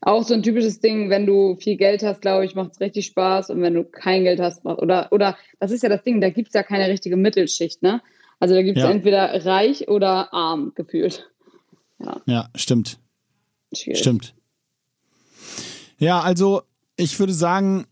auch 0.02 0.24
so 0.24 0.34
ein 0.34 0.44
typisches 0.44 0.80
Ding, 0.80 1.10
wenn 1.10 1.26
du 1.26 1.56
viel 1.56 1.78
Geld 1.78 2.04
hast, 2.04 2.22
glaube 2.22 2.46
ich, 2.46 2.54
macht 2.56 2.74
es 2.74 2.80
richtig 2.80 3.06
Spaß. 3.08 3.50
Und 3.50 3.62
wenn 3.62 3.74
du 3.74 3.84
kein 3.84 4.24
Geld 4.24 4.40
hast, 4.40 4.64
macht, 4.64 4.80
oder, 4.82 5.12
oder 5.12 5.38
das 5.60 5.72
ist 5.72 5.84
ja 5.84 5.90
das 5.90 6.04
Ding, 6.04 6.22
da 6.22 6.30
gibt 6.30 6.50
es 6.50 6.54
ja 6.54 6.64
keine 6.64 6.88
richtige 6.90 7.18
Mittelschicht, 7.18 7.82
ne? 7.82 8.02
Also 8.40 8.54
da 8.54 8.62
gibt 8.62 8.78
es 8.78 8.84
Ja. 8.84 8.92
entweder 8.92 9.46
reich 9.46 9.88
oder 9.88 10.32
arm 10.34 10.74
gefühlt. 10.76 11.32
Ja, 12.28 12.50
stimmt. 12.56 13.00
Schwierig. 13.74 14.00
Stimmt. 14.00 14.36
Ja, 15.98 16.22
also 16.22 16.62
ich 16.96 17.20
würde 17.20 17.34
sagen, 17.34 17.88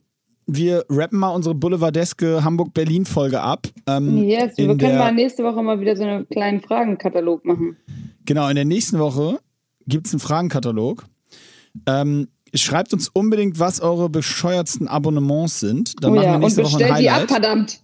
wir 0.47 0.85
rappen 0.89 1.19
mal 1.19 1.29
unsere 1.29 1.55
boulevardeske 1.55 2.43
Hamburg-Berlin-Folge 2.43 3.41
ab. 3.41 3.67
Ähm, 3.87 4.17
Yes, 4.23 4.57
wir 4.57 4.67
können 4.67 4.77
der- 4.79 4.97
mal 4.99 5.13
nächste 5.13 5.43
Woche 5.43 5.61
mal 5.63 5.79
wieder 5.79 5.95
so 5.95 6.03
einen 6.03 6.27
kleinen 6.29 6.61
Fragenkatalog 6.61 7.45
machen. 7.45 7.77
Genau, 8.25 8.47
in 8.49 8.55
der 8.55 8.65
nächsten 8.65 8.99
Woche 8.99 9.39
gibt 9.87 10.07
es 10.07 10.13
einen 10.13 10.19
Fragenkatalog. 10.19 11.05
Ähm, 11.87 12.27
schreibt 12.53 12.93
uns 12.93 13.09
unbedingt, 13.09 13.59
was 13.59 13.81
eure 13.81 14.09
bescheuertsten 14.09 14.87
Abonnements 14.87 15.59
sind. 15.59 15.93
Dann 16.03 16.11
oh 16.11 16.15
machen 16.15 16.25
ja, 16.25 16.31
wir 16.31 16.35
und 16.35 16.41
nächste 16.41 16.63
Woche 16.63 16.75
ein 16.75 16.79
bestellt 16.79 16.99
die 17.01 17.09
ab, 17.09 17.15
Highlight. 17.15 17.31
verdammt. 17.31 17.79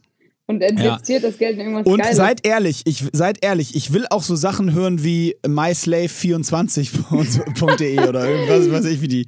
Und 0.55 0.61
investiert 0.61 1.23
das 1.23 1.37
Geld 1.37 1.53
in 1.53 1.59
irgendwas 1.67 1.85
Und 1.85 1.99
Geiles. 2.01 2.17
seid 2.17 2.45
ehrlich, 2.45 2.81
ich 2.85 3.05
seid 3.13 3.37
ehrlich, 3.43 3.75
ich 3.75 3.93
will 3.93 4.05
auch 4.09 4.23
so 4.23 4.35
Sachen 4.35 4.73
hören 4.73 5.03
wie 5.03 5.35
myslave24.de 5.45 7.99
oder 8.09 8.27
irgendwas, 8.29 8.71
weiß 8.71 8.85
ich 8.85 9.01
wie 9.01 9.07
die. 9.07 9.25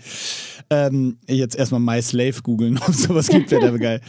Ähm, 0.69 1.17
jetzt 1.28 1.55
erstmal 1.55 1.82
myslave 1.82 2.41
googeln, 2.41 2.78
ob 2.82 2.89
es 2.89 3.03
sowas 3.03 3.28
gibt, 3.28 3.51
wäre 3.51 3.69
der 3.71 3.80
geil. 3.80 4.01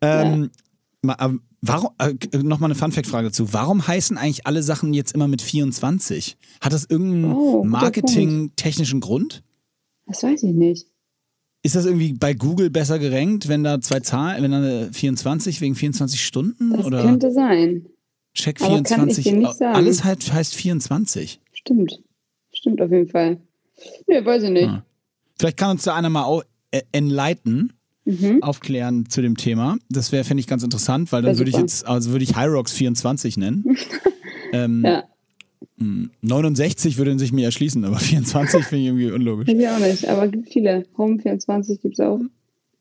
Ähm, 0.00 0.50
ma- 1.02 1.16
ähm, 1.20 1.42
Warum, 1.60 1.90
äh, 1.98 2.14
nochmal 2.38 2.68
eine 2.70 2.76
Funfact-Frage 2.76 3.26
dazu. 3.28 3.52
Warum 3.52 3.84
heißen 3.84 4.16
eigentlich 4.16 4.46
alle 4.46 4.62
Sachen 4.62 4.94
jetzt 4.94 5.10
immer 5.12 5.26
mit 5.26 5.42
24? 5.42 6.36
Hat 6.60 6.72
das 6.72 6.84
irgendeinen 6.88 7.32
Oh, 7.34 7.64
marketingtechnischen 7.64 9.00
Grund? 9.00 9.42
das 10.06 10.22
weiß 10.22 10.44
ich 10.44 10.54
nicht. 10.54 10.86
Ist 11.62 11.74
das 11.74 11.86
irgendwie 11.86 12.12
bei 12.12 12.34
Google 12.34 12.70
besser 12.70 12.98
gerankt, 12.98 13.48
wenn 13.48 13.64
da 13.64 13.80
zwei 13.80 14.00
Zahlen, 14.00 14.42
wenn 14.42 14.50
da 14.52 14.58
eine 14.58 14.92
24 14.92 15.60
wegen 15.60 15.74
24 15.74 16.24
Stunden? 16.24 16.70
Das 16.70 16.84
oder 16.86 17.02
könnte 17.02 17.32
sein. 17.32 17.86
Check 18.34 18.60
aber 18.60 18.82
kann 18.82 19.08
ich 19.08 19.16
24? 19.16 19.24
dir 19.24 19.36
nicht 19.36 19.54
sagen. 19.54 19.74
Alles 19.74 20.04
halt 20.04 20.32
heißt 20.32 20.54
24. 20.54 21.40
Stimmt. 21.52 22.00
Stimmt 22.52 22.80
auf 22.80 22.90
jeden 22.90 23.08
Fall. 23.08 23.38
Nee, 24.06 24.24
weiß 24.24 24.44
ich 24.44 24.50
nicht. 24.50 24.68
Ah. 24.68 24.84
Vielleicht 25.38 25.56
kann 25.56 25.70
uns 25.72 25.82
da 25.84 25.94
einer 25.94 26.10
mal 26.10 26.42
äh, 26.70 26.82
enlighten, 26.92 27.72
Mhm. 28.04 28.42
aufklären 28.42 29.04
zu 29.10 29.20
dem 29.20 29.36
Thema. 29.36 29.76
Das 29.90 30.12
wäre, 30.12 30.24
fände 30.24 30.40
ich 30.40 30.46
ganz 30.46 30.62
interessant, 30.62 31.12
weil 31.12 31.20
dann 31.20 31.36
würde 31.36 31.50
ich 31.50 31.56
jetzt, 31.58 31.86
also 31.86 32.10
würde 32.10 32.24
ich 32.24 32.36
Hyrox 32.38 32.72
24 32.72 33.36
nennen. 33.36 33.76
ähm, 34.54 34.82
Ja, 34.82 35.04
69 36.22 36.98
würde 36.98 37.18
sich 37.18 37.32
mir 37.32 37.44
erschließen, 37.46 37.84
aber 37.84 37.96
24 37.98 38.64
finde 38.64 38.82
ich 38.82 38.86
irgendwie 38.88 39.10
unlogisch. 39.10 39.48
ich 39.48 39.68
auch 39.68 39.78
nicht. 39.78 40.08
Aber 40.08 40.28
gibt 40.28 40.48
viele. 40.52 40.84
Home 40.96 41.18
24 41.20 41.80
gibt 41.80 41.94
es 41.94 42.00
auch. 42.00 42.20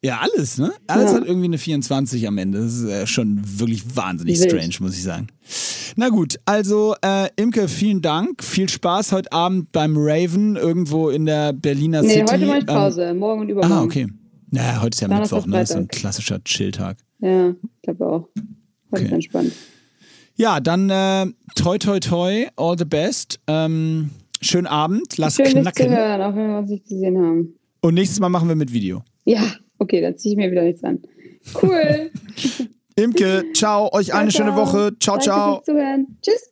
Ja, 0.03 0.19
alles, 0.21 0.59
ne? 0.59 0.71
Alles 0.85 1.11
Ja. 1.11 1.17
hat 1.17 1.25
irgendwie 1.25 1.45
eine 1.47 1.57
24 1.57 2.27
am 2.27 2.37
Ende. 2.37 2.59
Das 2.59 2.73
ist 2.75 2.83
äh, 2.87 3.07
schon 3.07 3.41
wirklich 3.59 3.95
wahnsinnig 3.95 4.39
Wild. 4.39 4.51
strange, 4.51 4.73
muss 4.79 4.95
ich 4.95 5.01
sagen. 5.03 5.27
Na 5.95 6.09
gut, 6.09 6.39
also 6.45 6.93
äh, 7.03 7.29
Imke, 7.35 7.67
vielen 7.67 8.03
Dank. 8.03 8.43
Viel 8.43 8.69
Spaß 8.69 9.11
heute 9.11 9.31
Abend 9.31 9.71
beim 9.71 9.95
Raven 9.97 10.55
irgendwo 10.55 11.09
in 11.09 11.25
der 11.25 11.51
Berliner 11.53 12.03
Nee, 12.03 12.09
City. 12.19 12.25
heute 12.31 12.45
mache 12.45 12.57
ich 12.59 12.63
Ähm, 12.63 12.67
Pause. 12.67 13.13
Morgen 13.15 13.41
und 13.41 13.49
übermorgen. 13.49 13.73
ah, 13.73 13.83
okay. 13.83 14.07
Naja, 14.51 14.81
heute 14.81 14.95
ist 14.95 15.01
ja 15.01 15.07
Mittwoch, 15.07 15.45
ne? 15.47 15.53
Das 15.53 15.69
ist 15.69 15.73
so 15.73 15.79
ein 15.79 15.87
klassischer 15.87 16.43
Chill-Tag. 16.43 16.97
Ja, 17.19 17.49
ich 17.49 17.81
glaube 17.81 18.05
auch. 18.07 18.29
Heute 18.35 18.45
Okay. 18.91 19.05
ist 19.05 19.11
entspannt. 19.13 19.51
Ja, 20.37 20.59
dann 20.59 20.89
äh, 20.89 21.25
toi 21.55 21.77
toi 21.79 21.99
toi, 21.99 22.47
all 22.55 22.77
the 22.77 22.85
best. 22.85 23.39
Ähm, 23.47 24.11
schönen 24.39 24.67
Abend, 24.67 25.17
lass 25.17 25.35
Schön, 25.35 25.45
dich 25.45 25.55
zu 25.55 25.61
knacken. 25.61 25.89
hören, 25.89 26.21
auch 26.21 26.35
wenn 26.35 26.47
wir 26.49 26.57
uns 26.59 26.69
nicht 26.69 26.87
gesehen 26.87 27.17
haben. 27.17 27.55
Und 27.81 27.95
nächstes 27.95 28.19
Mal 28.19 28.29
machen 28.29 28.47
wir 28.47 28.55
mit 28.55 28.71
Video. 28.71 29.03
Ja, 29.25 29.41
okay, 29.79 29.99
dann 29.99 30.15
ziehe 30.17 30.33
ich 30.33 30.37
mir 30.37 30.51
wieder 30.51 30.61
nichts 30.63 30.83
an. 30.83 31.01
Cool. 31.61 32.11
Imke, 32.95 33.45
ciao, 33.53 33.91
euch 33.93 34.13
eine 34.13 34.31
schöne 34.31 34.55
Woche. 34.55 34.91
Ciao, 34.99 35.15
Danke 35.17 35.23
ciao. 35.23 35.55
fürs 35.55 35.65
Zuhören. 35.65 36.17
Tschüss. 36.21 36.51